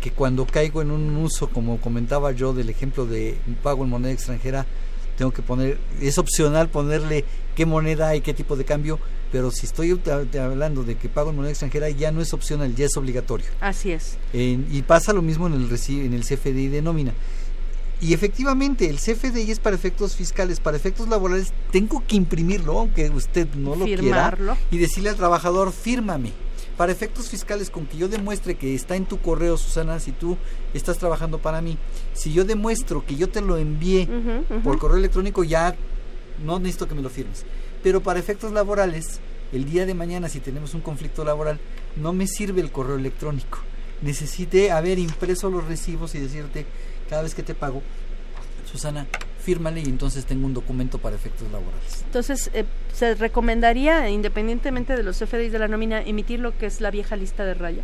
que 0.00 0.10
cuando 0.10 0.46
caigo 0.46 0.80
en 0.82 0.90
un 0.90 1.16
uso, 1.16 1.48
como 1.48 1.80
comentaba 1.80 2.32
yo, 2.32 2.52
del 2.52 2.70
ejemplo 2.70 3.06
de 3.06 3.36
un 3.46 3.54
pago 3.54 3.84
en 3.84 3.90
moneda 3.90 4.12
extranjera, 4.12 4.66
tengo 5.18 5.30
que 5.32 5.42
poner, 5.42 5.78
es 6.00 6.16
opcional 6.16 6.68
ponerle 6.70 7.24
qué 7.54 7.66
moneda 7.66 8.16
y 8.16 8.22
qué 8.22 8.32
tipo 8.32 8.56
de 8.56 8.64
cambio, 8.64 8.98
pero 9.30 9.50
si 9.50 9.66
estoy 9.66 9.94
ta- 9.96 10.24
hablando 10.42 10.82
de 10.82 10.96
que 10.96 11.08
pago 11.10 11.30
en 11.30 11.36
moneda 11.36 11.50
extranjera, 11.50 11.90
ya 11.90 12.10
no 12.10 12.22
es 12.22 12.32
opcional, 12.32 12.74
ya 12.74 12.86
es 12.86 12.96
obligatorio. 12.96 13.46
Así 13.60 13.92
es. 13.92 14.16
En- 14.32 14.66
y 14.70 14.80
pasa 14.82 15.12
lo 15.12 15.20
mismo 15.20 15.46
en 15.46 15.52
el, 15.54 15.68
en 15.88 16.14
el 16.14 16.24
CFDI 16.24 16.68
de 16.68 16.80
nómina. 16.82 17.12
Y 18.00 18.14
efectivamente, 18.14 18.88
el 18.88 18.96
CFDI 18.96 19.50
es 19.50 19.58
para 19.60 19.76
efectos 19.76 20.16
fiscales, 20.16 20.58
para 20.58 20.78
efectos 20.78 21.06
laborales, 21.10 21.52
tengo 21.70 22.02
que 22.06 22.16
imprimirlo, 22.16 22.78
aunque 22.78 23.10
usted 23.10 23.46
no 23.56 23.76
lo 23.76 23.84
Firmarlo. 23.84 24.54
quiera, 24.54 24.66
y 24.70 24.78
decirle 24.78 25.10
al 25.10 25.16
trabajador, 25.16 25.70
fírmame. 25.70 26.32
Para 26.80 26.92
efectos 26.92 27.28
fiscales, 27.28 27.68
con 27.68 27.84
que 27.84 27.98
yo 27.98 28.08
demuestre 28.08 28.54
que 28.54 28.74
está 28.74 28.96
en 28.96 29.04
tu 29.04 29.20
correo, 29.20 29.58
Susana, 29.58 30.00
si 30.00 30.12
tú 30.12 30.38
estás 30.72 30.96
trabajando 30.96 31.36
para 31.36 31.60
mí, 31.60 31.76
si 32.14 32.32
yo 32.32 32.46
demuestro 32.46 33.04
que 33.04 33.16
yo 33.16 33.28
te 33.28 33.42
lo 33.42 33.58
envié 33.58 34.08
por 34.64 34.78
correo 34.78 34.96
electrónico, 34.96 35.44
ya 35.44 35.76
no 36.42 36.58
necesito 36.58 36.88
que 36.88 36.94
me 36.94 37.02
lo 37.02 37.10
firmes. 37.10 37.44
Pero 37.82 38.02
para 38.02 38.18
efectos 38.18 38.52
laborales, 38.52 39.20
el 39.52 39.66
día 39.66 39.84
de 39.84 39.92
mañana, 39.92 40.30
si 40.30 40.40
tenemos 40.40 40.72
un 40.72 40.80
conflicto 40.80 41.22
laboral, 41.22 41.60
no 41.96 42.14
me 42.14 42.26
sirve 42.26 42.62
el 42.62 42.72
correo 42.72 42.96
electrónico. 42.96 43.58
Necesité 44.00 44.70
haber 44.70 44.98
impreso 44.98 45.50
los 45.50 45.66
recibos 45.66 46.14
y 46.14 46.18
decirte, 46.18 46.64
cada 47.10 47.20
vez 47.20 47.34
que 47.34 47.42
te 47.42 47.54
pago, 47.54 47.82
Susana, 48.70 49.06
fírmale 49.42 49.80
y 49.80 49.84
entonces 49.86 50.24
tengo 50.26 50.46
un 50.46 50.54
documento 50.54 50.98
para 50.98 51.16
efectos 51.16 51.50
laborales. 51.50 52.02
Entonces, 52.04 52.50
eh, 52.54 52.64
se 52.92 53.14
recomendaría, 53.14 54.08
independientemente 54.10 54.96
de 54.96 55.02
los 55.02 55.16
FDI 55.18 55.48
de 55.48 55.58
la 55.58 55.68
nómina, 55.68 56.02
emitir 56.02 56.40
lo 56.40 56.56
que 56.56 56.66
es 56.66 56.80
la 56.80 56.90
vieja 56.90 57.16
lista 57.16 57.44
de 57.44 57.54
raya 57.54 57.82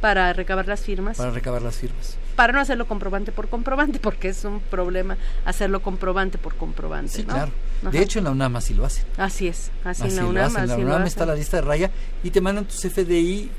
para 0.00 0.32
recabar 0.32 0.66
las 0.68 0.80
firmas, 0.82 1.16
Para 1.16 1.30
recabar 1.30 1.62
las 1.62 1.76
firmas. 1.76 2.16
para 2.36 2.52
no 2.52 2.60
hacerlo 2.60 2.86
comprobante 2.86 3.32
por 3.32 3.48
comprobante, 3.48 3.98
porque 4.02 4.28
es 4.28 4.44
un 4.44 4.60
problema 4.60 5.16
hacerlo 5.44 5.80
comprobante 5.82 6.38
por 6.38 6.54
comprobante. 6.56 7.12
Sí, 7.12 7.22
¿no? 7.24 7.34
claro. 7.34 7.52
Ajá. 7.82 7.90
De 7.90 8.00
hecho, 8.00 8.18
en 8.18 8.26
la 8.26 8.30
UNAM 8.30 8.56
así 8.56 8.74
lo 8.74 8.84
hacen. 8.84 9.04
así 9.16 9.48
es, 9.48 9.70
así, 9.84 10.02
Así 10.04 10.10
en 10.10 10.16
la 10.16 10.22
lo 10.22 10.28
UNAM, 10.28 10.44
hacen. 10.46 10.60
En 10.62 10.68
la 10.68 10.74
así 10.74 10.82
lo 10.82 10.86
UNAM 10.88 10.96
hacen. 11.02 11.06
está 11.08 11.26
la 11.26 11.34
lista 11.34 11.56
de 11.56 11.62
raya 11.62 11.90
y 12.22 12.30
te 12.30 12.40
mandan 12.40 12.64
tu 12.66 12.74
CFDI 12.76 13.50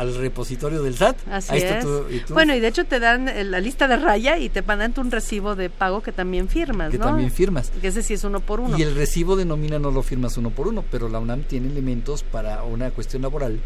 al 0.00 0.14
repositorio 0.14 0.82
del 0.82 0.96
SAT. 0.96 1.16
Así 1.30 1.52
Ahí 1.52 1.58
está 1.62 1.78
es. 1.78 1.84
tu- 1.84 2.04
y 2.10 2.20
tú, 2.20 2.32
Bueno, 2.34 2.54
y 2.54 2.60
de 2.60 2.68
hecho 2.68 2.84
te 2.86 2.98
dan 3.00 3.28
eh, 3.28 3.44
la 3.44 3.60
lista 3.60 3.86
de 3.86 3.96
raya 3.98 4.38
y 4.38 4.48
te 4.48 4.62
mandan 4.62 4.94
un 4.96 5.10
recibo 5.10 5.54
de 5.56 5.68
pago 5.68 6.02
que 6.02 6.10
también 6.10 6.48
firmas, 6.48 6.90
que 6.90 6.98
¿no? 6.98 7.04
también 7.04 7.30
firmas. 7.30 7.70
Que 7.82 7.88
ese 7.88 8.02
sí 8.02 8.14
es 8.14 8.24
uno 8.24 8.40
por 8.40 8.60
uno. 8.60 8.78
Y 8.78 8.82
el 8.82 8.94
recibo 8.94 9.36
de 9.36 9.44
nómina 9.44 9.78
no 9.78 9.90
lo 9.90 10.02
firmas 10.02 10.36
uno 10.38 10.50
por 10.50 10.68
uno, 10.68 10.82
pero 10.90 11.08
la 11.08 11.18
UNAM 11.18 11.42
tiene 11.42 11.68
elementos 11.68 12.22
para 12.22 12.62
una 12.62 12.90
cuestión 12.90 13.22
laboral 13.22 13.60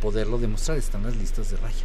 poderlo 0.00 0.38
demostrar. 0.38 0.78
Están 0.78 1.02
las 1.02 1.16
listas 1.16 1.50
de 1.50 1.56
raya. 1.56 1.84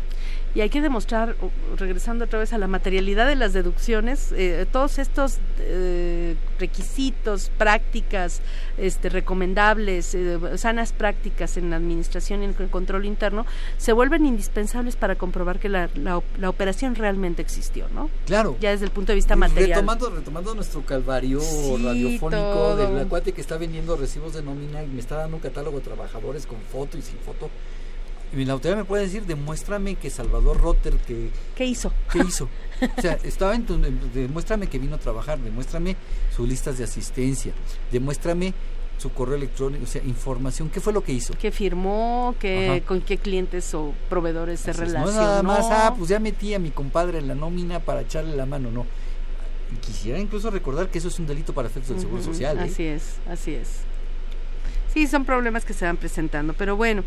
Y 0.56 0.62
hay 0.62 0.70
que 0.70 0.82
demostrar, 0.82 1.36
regresando 1.78 2.26
otra 2.26 2.40
vez 2.40 2.54
a 2.54 2.58
la 2.58 2.68
materialidad 2.68 3.28
de 3.28 3.36
las 3.36 3.54
deducciones, 3.54 4.32
eh, 4.32 4.66
todos 4.72 4.98
estos 4.98 5.38
eh, 5.60 6.36
requisitos, 6.60 7.52
prácticas 7.58 8.42
este, 8.78 9.10
recomendables, 9.10 10.16
eh, 10.16 10.40
sanas 10.58 10.92
prácticas 10.92 11.58
en 11.58 11.70
la 11.70 11.76
administración 11.76 12.42
y 12.42 12.46
en 12.46 12.56
el 12.58 12.70
control 12.70 13.06
interno, 13.06 13.46
se 13.78 13.94
vuelven 13.94 14.26
indispensables 14.26 14.96
para 14.96 15.16
comprobar 15.16 15.60
que 15.60 15.70
la, 15.70 15.90
la, 15.96 16.18
op- 16.18 16.38
la 16.40 16.50
operación 16.50 16.96
realmente 16.96 17.42
existió, 17.42 17.88
¿no? 17.94 18.10
Claro. 18.26 18.58
Ya 18.60 18.72
desde 18.72 18.86
el 18.86 18.92
punto 18.92 19.12
de 19.12 19.16
vista 19.18 19.36
material. 19.36 19.80
Retomando, 19.82 20.10
retomando 20.10 20.56
nuestro 20.56 20.82
calvario 20.84 21.40
Sí, 21.40 21.78
radiofónico 21.84 22.76
del 22.76 23.00
acuate 23.00 23.34
que 23.34 23.42
está 23.42 23.58
vendiendo 23.58 23.96
recibos 23.98 24.34
de 24.34 24.42
nómina 24.42 24.84
y 24.84 24.88
me 24.88 25.00
está 25.00 25.16
dando 25.18 25.38
un 25.38 25.42
catálogo 25.42 25.78
de 25.78 25.84
trabajadores 25.86 26.46
con 26.46 26.58
foto 26.60 26.98
y 26.98 27.02
sin 27.02 27.18
foto. 27.20 27.50
Y 28.36 28.46
la 28.46 28.54
autoridad 28.54 28.78
me 28.78 28.86
puede 28.86 29.04
decir, 29.04 29.26
demuéstrame 29.26 29.96
que 29.96 30.10
Salvador 30.10 30.60
Rotter, 30.60 30.98
que... 30.98 31.30
¿Qué 31.56 31.66
hizo? 31.66 31.92
¿Qué 32.12 32.20
hizo? 32.20 32.48
O 32.98 33.02
sea, 33.02 33.18
estaba 33.24 33.56
en 33.56 33.66
tu, 33.66 33.78
demuéstrame 34.14 34.68
que 34.68 34.78
vino 34.78 34.96
a 34.96 35.00
trabajar, 35.00 35.40
demuéstrame 35.40 35.96
sus 36.36 36.48
listas 36.48 36.78
de 36.78 36.84
asistencia, 36.84 37.54
demuéstrame 37.92 38.54
su 39.00 39.12
correo 39.12 39.36
electrónico, 39.36 39.84
o 39.84 39.88
sea, 39.88 40.04
información, 40.04 40.70
¿qué 40.70 40.80
fue 40.80 40.94
lo 40.94 41.02
que 41.02 41.14
hizo? 41.14 41.34
¿Qué 41.40 41.52
firmó? 41.52 42.36
Qué, 42.40 42.84
¿Con 42.86 43.02
qué 43.02 43.18
clientes 43.18 43.74
o 43.74 43.94
proveedores 44.10 44.60
se 44.60 44.74
relacionó? 44.74 45.06
No 45.06 45.12
nada 45.12 45.44
más, 45.44 45.66
ah, 45.72 45.96
pues 45.98 46.10
ya 46.10 46.20
metí 46.20 46.54
a 46.54 46.60
mi 46.60 46.70
compadre 46.72 47.20
en 47.20 47.28
la 47.28 47.36
nómina 47.36 47.80
para 47.80 48.02
echarle 48.02 48.36
la 48.36 48.46
mano, 48.46 48.70
no. 48.72 48.86
Quisiera 49.82 50.20
incluso 50.20 50.50
recordar 50.50 50.90
que 50.90 50.98
eso 50.98 51.08
es 51.08 51.20
un 51.20 51.28
delito 51.28 51.54
para 51.54 51.68
efectos 51.68 51.92
del 51.92 52.02
Seguro 52.02 52.24
Social. 52.24 52.58
¿eh? 52.60 52.64
Así 52.64 52.84
es, 52.84 53.16
así 53.28 53.54
es. 53.54 53.89
Sí, 54.94 55.08
son 55.08 55.26
problemas 55.26 55.66
que 55.66 55.74
se 55.74 55.86
van 55.86 55.98
presentando, 55.98 56.54
pero 56.54 56.76
bueno, 56.76 57.04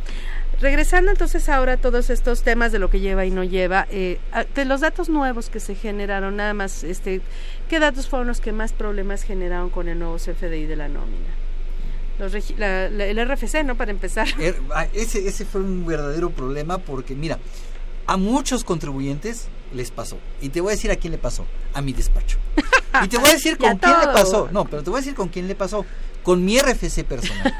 regresando 0.61 1.11
entonces 1.11 1.49
ahora 1.49 1.74
a 1.74 1.76
todos 1.76 2.11
estos 2.11 2.43
temas 2.43 2.70
de 2.72 2.78
lo 2.78 2.91
que 2.91 3.01
lleva 3.01 3.24
y 3.24 3.30
no 3.30 3.43
lleva, 3.43 3.87
eh, 3.91 4.18
de 4.55 4.64
los 4.64 4.80
datos 4.80 5.09
nuevos 5.09 5.51
que 5.51 5.61
se 5.61 5.74
generaron, 5.74 6.37
nada 6.37 6.55
más, 6.55 6.85
este, 6.85 7.20
¿qué 7.68 7.80
datos 7.80 8.09
fueron 8.09 8.28
los 8.28 8.41
que 8.41 8.53
más 8.53 8.72
problemas 8.72 9.22
generaron 9.24 9.70
con 9.70 9.89
el 9.89 9.99
nuevo 9.99 10.16
CFDI 10.16 10.66
de 10.66 10.76
la 10.76 10.89
nómina? 10.89 11.43
el 12.20 13.28
RFC, 13.28 13.64
¿no? 13.64 13.74
Para 13.76 13.91
empezar. 13.91 14.28
Er, 14.39 14.55
ah, 14.72 14.87
ese, 14.93 15.26
ese 15.26 15.45
fue 15.45 15.61
un 15.61 15.85
verdadero 15.85 16.30
problema 16.30 16.78
porque, 16.78 17.14
mira, 17.16 17.39
a 18.07 18.16
muchos 18.16 18.64
contribuyentes 18.64 19.49
les 19.74 19.91
pasó. 19.91 20.18
Y 20.41 20.51
te 20.51 20.61
voy 20.61 20.70
a 20.72 20.76
decir 20.76 20.91
a 20.91 20.97
quién 20.97 21.12
le 21.12 21.18
pasó. 21.18 21.47
A 21.74 21.83
mi 21.83 21.93
despacho. 21.93 22.39
Y 23.03 23.09
te 23.09 23.16
voy 23.16 23.30
a 23.30 23.33
decir 23.33 23.57
con 23.57 23.78
quién 23.78 23.99
le 24.01 24.07
pasó. 24.09 24.51
No, 24.53 24.66
pero 24.66 24.83
te 24.83 24.91
voy 24.91 24.99
a 24.99 25.01
decir 25.01 25.14
con 25.14 25.28
quién 25.30 25.49
le 25.49 25.55
pasó. 25.55 25.87
Con 26.22 26.44
mi 26.44 26.58
RFC 26.58 27.04
personal. 27.04 27.54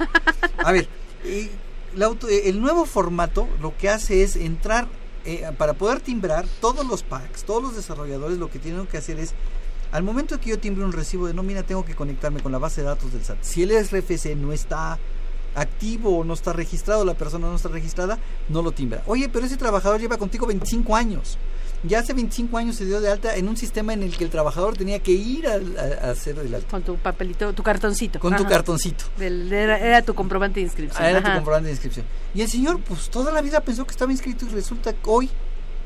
A 0.59 0.73
ver, 0.73 0.89
eh, 1.25 1.51
eh, 1.97 2.43
el 2.47 2.61
nuevo 2.61 2.87
formato 2.87 3.49
lo 3.61 3.77
que 3.77 3.89
hace 3.89 4.23
es 4.23 4.37
entrar, 4.37 4.87
eh, 5.25 5.51
para 5.59 5.75
poder 5.75 6.01
timbrar 6.01 6.47
todos 6.61 6.87
los 6.87 7.03
packs, 7.03 7.45
todos 7.45 7.63
los 7.63 7.77
desarrolladores 7.77 8.39
lo 8.39 8.51
que 8.51 8.59
tienen 8.59 8.87
que 8.87 8.99
hacer 8.99 9.19
es 9.19 9.35
al 9.93 10.03
momento 10.03 10.41
que 10.41 10.51
yo 10.51 10.59
timbre 10.59 10.85
un 10.85 10.93
recibo 10.93 11.27
de 11.27 11.35
nómina, 11.35 11.63
tengo 11.63 11.85
que 11.85 11.95
conectarme 11.95 12.41
con 12.41 12.51
la 12.51 12.59
base 12.59 12.81
de 12.81 12.87
datos 12.87 13.13
del 13.13 13.25
SAT. 13.25 13.43
Si 13.43 13.63
el 13.63 13.71
RFC 13.71 14.35
no 14.37 14.53
está 14.55 14.99
activo 15.55 16.19
o 16.19 16.25
no 16.25 16.33
está 16.33 16.55
registrado, 16.55 17.05
la 17.05 17.13
persona 17.13 17.49
no 17.49 17.57
está 17.57 17.69
registrada, 17.69 18.19
no 18.49 18.63
lo 18.63 18.73
timbra. 18.73 19.03
Oye, 19.07 19.29
pero 19.29 19.45
ese 19.45 19.59
trabajador 19.59 20.01
lleva 20.01 20.17
contigo 20.17 20.47
25 20.47 20.97
años. 20.97 21.37
Ya 21.85 21.99
hace 21.99 22.13
25 22.13 22.57
años 22.59 22.77
se 22.77 22.85
dio 22.85 23.01
de 23.01 23.11
alta 23.11 23.35
en 23.37 23.49
un 23.49 23.57
sistema 23.57 23.93
en 23.93 24.05
el 24.05 24.17
que 24.17 24.25
el 24.25 24.31
trabajador 24.31 24.77
tenía 24.77 25.01
que 25.01 25.11
ir 25.13 25.47
a, 25.49 26.11
hacer 26.11 26.39
el 26.39 26.55
alta. 26.55 26.69
Con 26.71 26.83
tu 26.83 26.97
papelito, 26.97 27.53
tu 27.53 27.63
cartoncito. 27.63 28.21
Con 28.21 28.37
tu 28.37 28.45
cartoncito. 28.45 29.05
era, 29.19 30.03
tu 30.03 30.15
comprobante 30.15 30.61
de 30.61 30.67
inscripción. 30.67 31.05
Ah, 31.05 31.11
era 31.11 31.23
tu 31.23 31.33
comprobante 31.33 31.67
de 31.67 31.73
inscripción. 31.73 32.07
Y 32.35 32.43
el 32.43 32.49
señor, 32.49 32.81
pues 32.81 33.11
toda 33.11 33.33
la 33.33 33.43
vida 33.43 33.61
pensó 33.61 33.85
que 33.85 33.91
estaba 33.91 34.13
inscrito 34.13 34.47
y 34.47 34.51
resulta 34.51 34.93
que 34.93 35.01
hoy 35.05 35.31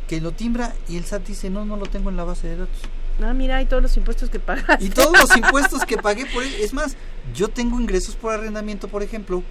que 0.06 0.20
lo 0.20 0.32
timbra 0.32 0.74
y 0.88 0.96
el 0.96 1.04
SAT 1.04 1.26
dice, 1.26 1.50
no, 1.50 1.64
no 1.64 1.76
lo 1.76 1.86
tengo 1.86 2.10
en 2.10 2.16
la 2.16 2.24
base 2.24 2.48
de 2.48 2.56
datos. 2.56 2.76
Ah, 3.22 3.32
mira, 3.32 3.60
y 3.62 3.66
todos 3.66 3.82
los 3.82 3.96
impuestos 3.96 4.28
que 4.28 4.38
pagas. 4.38 4.80
Y 4.82 4.90
todos 4.90 5.18
los 5.18 5.36
impuestos 5.36 5.84
que 5.84 5.96
pagué 5.96 6.26
por 6.26 6.42
él. 6.42 6.54
Es 6.60 6.74
más, 6.74 6.96
yo 7.34 7.48
tengo 7.48 7.80
ingresos 7.80 8.14
por 8.14 8.32
arrendamiento, 8.32 8.88
por 8.88 9.02
ejemplo, 9.02 9.42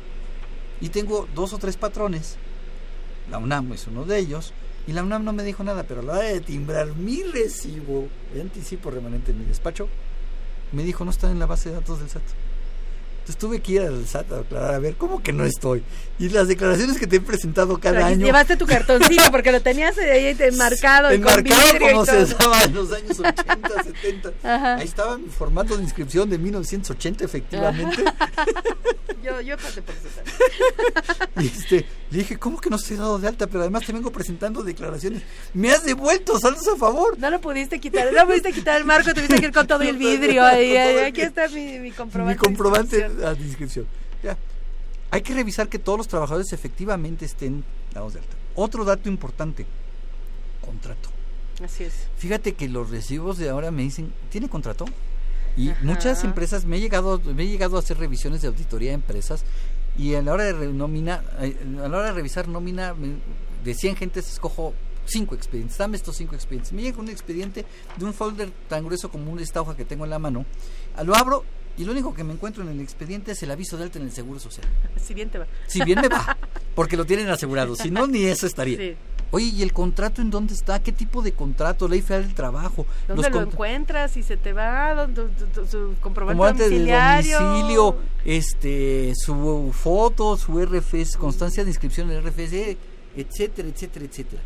y 0.79 0.89
tengo 0.89 1.27
dos 1.33 1.53
o 1.53 1.57
tres 1.57 1.75
patrones. 1.75 2.37
La 3.29 3.39
UNAM 3.39 3.73
es 3.73 3.87
uno 3.87 4.05
de 4.05 4.19
ellos. 4.19 4.53
Y 4.87 4.93
la 4.93 5.03
UNAM 5.03 5.23
no 5.23 5.33
me 5.33 5.43
dijo 5.43 5.63
nada, 5.63 5.83
pero 5.83 6.01
a 6.01 6.03
la 6.03 6.13
hora 6.13 6.23
de 6.23 6.41
timbrar 6.41 6.95
mi 6.95 7.23
recibo 7.23 8.07
de 8.33 8.41
anticipo 8.41 8.91
remanente 8.91 9.31
en 9.31 9.39
mi 9.39 9.45
despacho, 9.45 9.89
me 10.71 10.83
dijo, 10.83 11.05
no 11.05 11.11
está 11.11 11.31
en 11.31 11.39
la 11.39 11.45
base 11.45 11.69
de 11.69 11.75
datos 11.75 11.99
del 11.99 12.09
SAT. 12.09 12.23
Entonces 13.25 13.39
tuve 13.39 13.59
que 13.59 13.71
ir 13.71 13.81
al 13.81 14.05
SAT 14.05 14.31
a 14.33 14.39
aclarar, 14.41 14.75
a 14.75 14.77
ver, 14.77 14.97
¿cómo 14.97 15.23
que 15.23 15.33
no 15.33 15.45
estoy? 15.45 15.81
Y 16.19 16.29
las 16.29 16.47
declaraciones 16.47 16.99
que 16.99 17.07
te 17.07 17.15
he 17.15 17.19
presentado 17.19 17.79
cada 17.79 18.05
año. 18.05 18.23
Llevaste 18.23 18.55
tu 18.55 18.67
cartoncito 18.67 19.31
porque 19.31 19.51
lo 19.51 19.63
tenías 19.63 19.97
ahí 19.97 20.37
enmarcado. 20.37 21.09
Enmarcado 21.15 21.79
como 21.79 22.05
se 22.05 22.21
usaba 22.21 22.61
en 22.61 22.75
los 22.75 22.93
años 22.93 23.19
80, 23.19 23.83
70. 23.83 24.33
Ahí 24.75 24.85
estaba 24.85 25.17
mi 25.17 25.29
formato 25.29 25.75
de 25.75 25.81
inscripción 25.81 26.29
de 26.29 26.37
1980, 26.37 27.25
efectivamente. 27.25 28.03
yo, 29.23 29.41
yo 29.41 29.57
pasé 29.57 29.81
por 29.81 29.95
eso. 29.95 30.07
y 31.41 31.47
este, 31.47 31.85
le 32.11 32.19
dije, 32.19 32.37
¿cómo 32.37 32.61
que 32.61 32.69
no 32.69 32.77
he 32.77 32.95
dado 32.95 33.17
de 33.17 33.27
alta? 33.27 33.47
Pero 33.47 33.61
además 33.61 33.85
te 33.87 33.91
vengo 33.91 34.11
presentando 34.11 34.61
declaraciones. 34.61 35.23
Me 35.55 35.71
has 35.71 35.83
devuelto, 35.83 36.39
saldos 36.39 36.67
a 36.67 36.75
favor. 36.75 37.17
No 37.17 37.31
lo 37.31 37.41
pudiste 37.41 37.79
quitar, 37.79 38.13
no 38.13 38.27
pudiste 38.27 38.53
quitar 38.53 38.77
el 38.77 38.85
marco, 38.85 39.13
tuviste 39.15 39.39
que 39.39 39.47
ir 39.47 39.51
con 39.51 39.65
todo 39.65 39.81
el 39.81 39.97
vidrio. 39.97 40.43
ahí, 40.43 40.77
aquí 40.77 41.21
está 41.21 41.47
mi, 41.47 41.79
mi 41.79 41.91
comprobante. 41.91 42.35
Mi 42.35 42.47
comprobante 42.47 43.14
a 43.23 43.33
inscripción. 43.33 43.85
Ya. 44.23 44.37
Hay 45.11 45.21
que 45.21 45.33
revisar 45.33 45.69
que 45.69 45.79
todos 45.79 45.97
los 45.97 46.07
trabajadores 46.07 46.51
efectivamente 46.53 47.25
estén 47.25 47.63
dados 47.93 48.13
de 48.13 48.19
alta. 48.19 48.35
Otro 48.55 48.85
dato 48.85 49.09
importante, 49.09 49.65
contrato. 50.61 51.09
Así 51.63 51.85
es. 51.85 51.93
Fíjate 52.17 52.53
que 52.53 52.67
los 52.67 52.89
recibos 52.89 53.37
de 53.37 53.49
ahora 53.49 53.71
me 53.71 53.83
dicen, 53.83 54.13
¿tiene 54.29 54.49
contrato? 54.49 54.85
Y 55.57 55.71
muchas 55.83 56.25
empresas, 56.25 56.65
me 56.65 56.77
he, 56.77 56.79
llegado, 56.81 57.21
me 57.33 57.43
he 57.43 57.47
llegado 57.47 57.77
a 57.77 57.79
hacer 57.79 57.97
revisiones 57.97 58.41
de 58.41 58.49
auditoría 58.49 58.89
de 58.89 58.95
empresas 58.95 59.45
y 59.97 60.15
a 60.15 60.21
la 60.21 60.33
hora 60.33 60.43
de, 60.43 60.67
nómina, 60.67 61.23
eh, 61.39 61.55
a 61.81 61.87
la 61.87 61.97
hora 61.97 62.07
de 62.07 62.11
revisar 62.11 62.49
nómina, 62.49 62.93
de 63.63 63.73
100 63.73 63.95
gentes 63.95 64.29
escojo 64.29 64.73
cinco 65.05 65.35
expedientes, 65.35 65.77
dame 65.77 65.95
estos 65.95 66.17
cinco 66.17 66.35
expedientes. 66.35 66.73
Me 66.73 66.81
llega 66.81 66.99
un 66.99 67.09
expediente 67.09 67.65
de 67.95 68.05
un 68.05 68.13
folder 68.13 68.51
tan 68.67 68.83
grueso 68.83 69.09
como 69.09 69.37
esta 69.39 69.61
hoja 69.61 69.77
que 69.77 69.85
tengo 69.85 70.03
en 70.03 70.09
la 70.09 70.19
mano, 70.19 70.45
lo 71.03 71.15
abro 71.15 71.45
y 71.77 71.83
lo 71.83 71.91
único 71.91 72.13
que 72.13 72.23
me 72.23 72.33
encuentro 72.33 72.63
en 72.63 72.69
el 72.69 72.79
expediente 72.79 73.33
es 73.33 73.43
el 73.43 73.51
aviso 73.51 73.77
de 73.77 73.83
alta 73.83 73.99
en 73.99 74.05
el 74.05 74.11
Seguro 74.11 74.39
Social. 74.39 74.65
Si 75.05 75.13
bien 75.13 75.29
te 75.29 75.37
va. 75.37 75.45
Si 75.67 75.83
bien 75.83 76.01
me 76.01 76.07
va, 76.07 76.35
porque 76.75 76.97
lo 76.97 77.05
tienen 77.05 77.29
asegurado, 77.29 77.75
si 77.75 77.91
no, 77.91 78.07
ni 78.07 78.23
eso 78.25 78.47
estaría. 78.47 78.95
Oye, 79.31 79.45
¿y 79.47 79.61
el 79.63 79.73
contrato 79.73 80.21
en 80.21 80.29
dónde 80.29 80.53
está? 80.53 80.81
¿Qué 80.81 80.91
tipo 80.91 81.21
de 81.21 81.33
contrato? 81.33 81.87
Ley 81.87 82.01
Federal 82.01 82.25
del 82.25 82.35
Trabajo. 82.35 82.85
¿Dónde 83.07 83.29
lo 83.29 83.41
encuentras? 83.41 84.11
Si 84.11 84.23
se 84.23 84.37
te 84.37 84.53
va, 84.53 85.07
su 85.69 85.95
comprobante 85.99 86.63
domiciliario. 86.63 87.39
De 87.39 87.45
domicilio, 87.45 87.97
este, 88.23 89.13
su 89.15 89.71
foto, 89.73 90.37
su 90.37 90.63
RFS, 90.63 91.17
constancia 91.17 91.63
de 91.63 91.69
inscripción 91.69 92.09
en 92.11 92.17
el 92.17 92.23
RFS, 92.23 92.77
etcétera, 93.15 93.67
etcétera, 93.67 94.05
etcétera. 94.05 94.41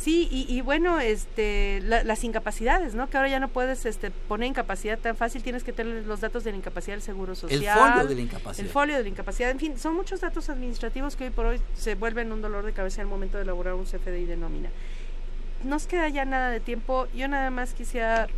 Sí, 0.00 0.28
y, 0.30 0.60
bueno, 0.60 1.00
este, 1.00 1.80
las 1.82 2.22
incapacidades, 2.22 2.94
¿no? 2.94 3.10
Que 3.10 3.16
ahora 3.16 3.28
ya 3.28 3.40
no 3.40 3.48
puedes 3.48 3.84
este, 3.84 4.12
poner 4.12 4.48
incapacidad 4.48 4.96
tan 4.96 5.16
fácil, 5.16 5.42
tienes 5.42 5.64
que 5.64 5.72
tener 5.72 6.06
los 6.06 6.20
datos 6.20 6.44
de 6.44 6.52
la 6.52 6.56
incapacidad 6.56 6.94
del 6.94 7.02
Seguro 7.02 7.34
Social. 7.34 7.60
El 7.60 7.68
folio 7.68 8.06
de 8.06 8.14
la 8.14 8.20
incapacidad. 8.20 8.64
El 8.64 8.72
folio 8.72 8.96
de 8.96 9.02
la 9.02 9.08
incapacidad, 9.08 9.50
en 9.50 9.58
fin, 9.58 9.76
son 9.76 9.96
muchos 9.96 10.20
datos 10.20 10.48
administrativos 10.50 11.16
que 11.16 11.24
hoy 11.24 11.30
por 11.30 11.46
hoy 11.46 11.60
se 11.74 11.96
vuelven 11.96 12.30
un 12.30 12.40
dolor 12.40 12.64
de 12.64 12.72
cabeza 12.72 13.02
al 13.02 13.08
momento 13.08 13.38
de 13.38 13.42
elaborar 13.42 13.74
un 13.74 13.86
CFDI 13.86 14.24
de 14.24 14.36
nómina. 14.36 14.70
Nos 15.64 15.88
queda 15.88 16.08
ya 16.08 16.24
nada 16.24 16.50
de 16.50 16.60
tiempo, 16.60 17.08
yo 17.12 17.26
nada 17.26 17.50
más 17.50 17.74
quisiera 17.74 18.28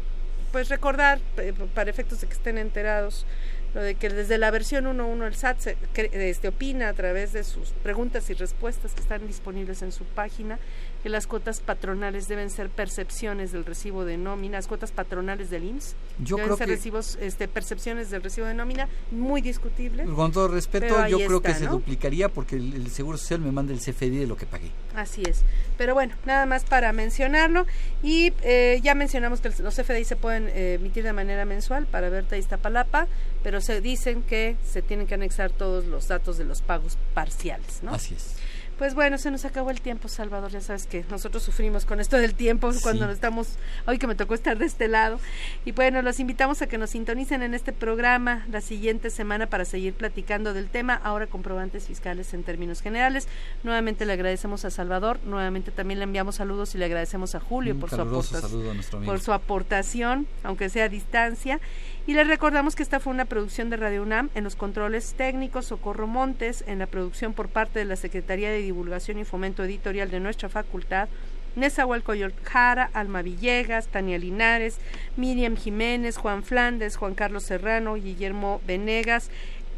pues 0.53 0.69
recordar, 0.69 1.21
eh, 1.37 1.53
para 1.75 1.91
efectos 1.91 2.21
de 2.21 2.27
que 2.27 2.33
estén 2.33 2.59
enterados, 2.59 3.27
lo 3.75 3.83
de 3.83 3.95
que 3.95 4.09
desde 4.09 4.37
la 4.39 4.51
versión 4.51 4.87
1.1 4.87 5.27
el 5.27 5.35
SAT 5.35 5.59
se, 5.61 5.77
este, 5.95 6.49
opina 6.49 6.89
a 6.89 6.93
través 6.93 7.33
de 7.33 7.45
sus 7.45 7.71
preguntas 7.71 8.29
y 8.31 8.35
respuestas 8.35 8.93
que 8.95 9.01
están 9.01 9.27
disponibles 9.27 9.83
en 9.83 9.93
su 9.93 10.05
página 10.05 10.59
que 11.03 11.09
las 11.09 11.27
cuotas 11.27 11.61
patronales 11.61 12.29
deben 12.29 12.51
ser 12.51 12.69
percepciones 12.69 13.53
del 13.53 13.65
recibo 13.65 14.05
de 14.05 14.17
nómina, 14.17 14.59
las 14.59 14.67
cuotas 14.67 14.93
patronales 14.93 15.51
del 15.51 15.65
IMSS. 15.65 15.95
Yo 16.19 16.37
deben 16.37 16.57
ser 16.57 16.69
recibos, 16.69 17.19
este, 17.21 17.49
percepciones 17.49 18.11
del 18.11 18.23
recibo 18.23 18.47
de 18.47 18.55
nómina, 18.55 18.89
muy 19.11 19.41
discutible. 19.41 20.05
Con 20.05 20.33
todo 20.33 20.49
respeto, 20.49 21.07
yo 21.07 21.19
creo 21.19 21.41
que 21.41 21.55
se 21.55 21.67
duplicaría 21.67 22.29
porque 22.29 22.57
el, 22.57 22.91
Seguro 22.91 23.17
Social 23.17 23.41
me 23.41 23.53
manda 23.53 23.73
el 23.73 23.79
CFDI 23.79 24.19
de 24.19 24.27
lo 24.27 24.37
que 24.37 24.47
pagué. 24.47 24.71
Así 24.95 25.23
es. 25.23 25.43
Pero 25.79 25.95
bueno, 25.95 26.15
nada 26.27 26.45
más 26.47 26.65
para 26.65 26.93
mencionarlo. 26.93 27.67
Y 28.03 28.33
eh, 28.43 28.81
ya 28.83 28.95
mencionamos 28.95 29.41
que 29.41 29.51
los 29.63 29.75
CFDI 29.75 30.05
se 30.05 30.17
pueden 30.17 30.49
eh, 30.49 30.75
emitir 30.75 31.05
de 31.05 31.13
manera 31.13 31.45
mensual 31.45 31.87
para 31.87 32.11
Berta 32.11 32.37
y 32.37 32.41
Iztapalapa, 32.41 33.07
pero 33.43 33.61
se 33.61 33.81
dicen 33.81 34.23
que 34.23 34.57
se 34.65 34.83
tienen 34.83 35.07
que 35.07 35.15
anexar 35.15 35.51
todos 35.51 35.87
los 35.87 36.09
datos 36.09 36.37
de 36.37 36.45
los 36.45 36.63
pagos 36.63 36.99
parciales, 37.15 37.83
¿no? 37.83 37.95
Así 37.95 38.15
es. 38.15 38.37
Pues 38.81 38.95
bueno, 38.95 39.19
se 39.19 39.31
nos 39.31 39.45
acabó 39.45 39.71
el 39.71 39.83
tiempo, 39.83 40.09
Salvador. 40.09 40.51
Ya 40.51 40.63
sabes 40.63 40.87
que 40.87 41.05
nosotros 41.11 41.43
sufrimos 41.43 41.85
con 41.85 42.01
esto 42.01 42.17
del 42.17 42.35
tiempo 42.35 42.71
cuando 42.83 43.11
estamos, 43.11 43.59
hoy 43.87 43.99
que 43.99 44.07
me 44.07 44.15
tocó 44.15 44.33
estar 44.33 44.57
de 44.57 44.65
este 44.65 44.89
lado. 44.89 45.21
Y 45.67 45.73
bueno, 45.73 46.01
los 46.01 46.19
invitamos 46.19 46.63
a 46.63 46.67
que 46.67 46.79
nos 46.79 46.89
sintonicen 46.89 47.43
en 47.43 47.53
este 47.53 47.75
programa 47.75 48.47
la 48.51 48.63
siguiente 48.63 49.11
semana 49.11 49.49
para 49.49 49.67
seguir 49.67 49.93
platicando 49.93 50.55
del 50.55 50.71
tema, 50.71 50.95
ahora 50.95 51.27
comprobantes 51.27 51.89
fiscales 51.89 52.33
en 52.33 52.43
términos 52.43 52.81
generales. 52.81 53.29
Nuevamente 53.65 54.07
le 54.07 54.15
agradecemos 54.15 54.65
a 54.65 54.71
Salvador, 54.71 55.21
nuevamente 55.27 55.73
también 55.73 55.99
le 55.99 56.05
enviamos 56.05 56.37
saludos 56.37 56.75
y 56.75 56.79
le 56.79 56.87
agradecemos 56.87 57.35
a 57.35 57.41
Julio 57.41 57.79
por 57.79 57.91
su, 57.91 58.01
aportación, 58.01 59.05
por 59.05 59.21
su 59.21 59.35
aportación, 59.35 60.27
aunque 60.43 60.71
sea 60.71 60.87
a 60.87 60.89
distancia. 60.89 61.61
Y 62.07 62.15
les 62.15 62.27
recordamos 62.27 62.75
que 62.75 62.83
esta 62.83 62.99
fue 62.99 63.13
una 63.13 63.27
producción 63.27 63.71
de 63.71 63.77
Radio 63.77 64.03
UNAM 64.03 64.31
en 64.35 64.43
los 64.43 64.57
controles 64.57 65.15
técnicos, 65.17 65.67
Socorro 65.67 66.07
Montes, 66.07 66.65
en 66.67 66.79
la 66.79 66.87
producción 66.87 67.35
por 67.35 67.49
parte 67.49 67.79
de 67.79 67.85
la 67.85 67.97
Secretaría 67.97 68.51
de 68.51 68.63
Divulgación 68.63 69.19
y 69.19 69.25
Fomento 69.25 69.63
Editorial 69.63 70.11
de 70.11 70.19
nuestra 70.19 70.49
facultad, 70.49 71.09
Nezahualcóyotl 71.57 72.43
Jara, 72.43 72.91
Alma 72.95 73.23
Villegas, 73.23 73.89
Tania 73.89 74.19
Linares, 74.19 74.79
Miriam 75.17 75.57
Jiménez, 75.57 76.17
Juan 76.17 76.43
Flandes, 76.43 76.97
Juan 76.97 77.15
Carlos 77.15 77.45
Serrano, 77.45 77.95
Guillermo 77.95 78.61
Venegas, 78.67 79.31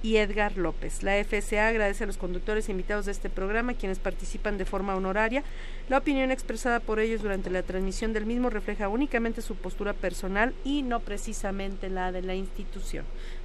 y 0.02 0.16
Edgar 0.16 0.56
López. 0.56 1.02
La 1.02 1.22
FSA 1.22 1.68
agradece 1.68 2.04
a 2.04 2.06
los 2.06 2.16
conductores 2.16 2.68
e 2.68 2.72
invitados 2.72 3.06
de 3.06 3.12
este 3.12 3.30
programa, 3.30 3.74
quienes 3.74 3.98
participan 3.98 4.58
de 4.58 4.64
forma 4.64 4.96
honoraria. 4.96 5.44
La 5.88 5.98
opinión 5.98 6.30
expresada 6.30 6.80
por 6.80 6.98
ellos 7.00 7.22
durante 7.22 7.50
la 7.50 7.62
transmisión 7.62 8.12
del 8.12 8.26
mismo 8.26 8.50
refleja 8.50 8.88
únicamente 8.88 9.42
su 9.42 9.54
postura 9.54 9.92
personal 9.92 10.54
y 10.64 10.82
no 10.82 11.00
precisamente 11.00 11.88
la 11.88 12.12
de 12.12 12.22
la 12.22 12.34
institución. 12.34 13.04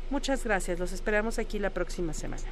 Muchas 0.10 0.44
gracias, 0.44 0.80
los 0.80 0.92
esperamos 0.92 1.38
aquí 1.38 1.60
la 1.60 1.70
próxima 1.70 2.14
semana. 2.14 2.44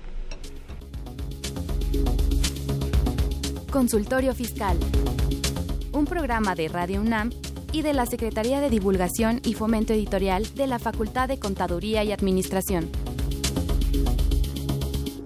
Consultorio 3.71 4.33
Fiscal. 4.33 4.77
Un 5.91 6.05
programa 6.05 6.55
de 6.55 6.67
Radio 6.67 7.01
UNAM 7.01 7.31
y 7.71 7.81
de 7.81 7.93
la 7.93 8.05
Secretaría 8.05 8.61
de 8.61 8.69
Divulgación 8.69 9.41
y 9.43 9.53
Fomento 9.53 9.93
Editorial 9.93 10.47
de 10.55 10.67
la 10.67 10.79
Facultad 10.79 11.27
de 11.27 11.39
Contaduría 11.39 12.03
y 12.03 12.13
Administración. 12.13 12.89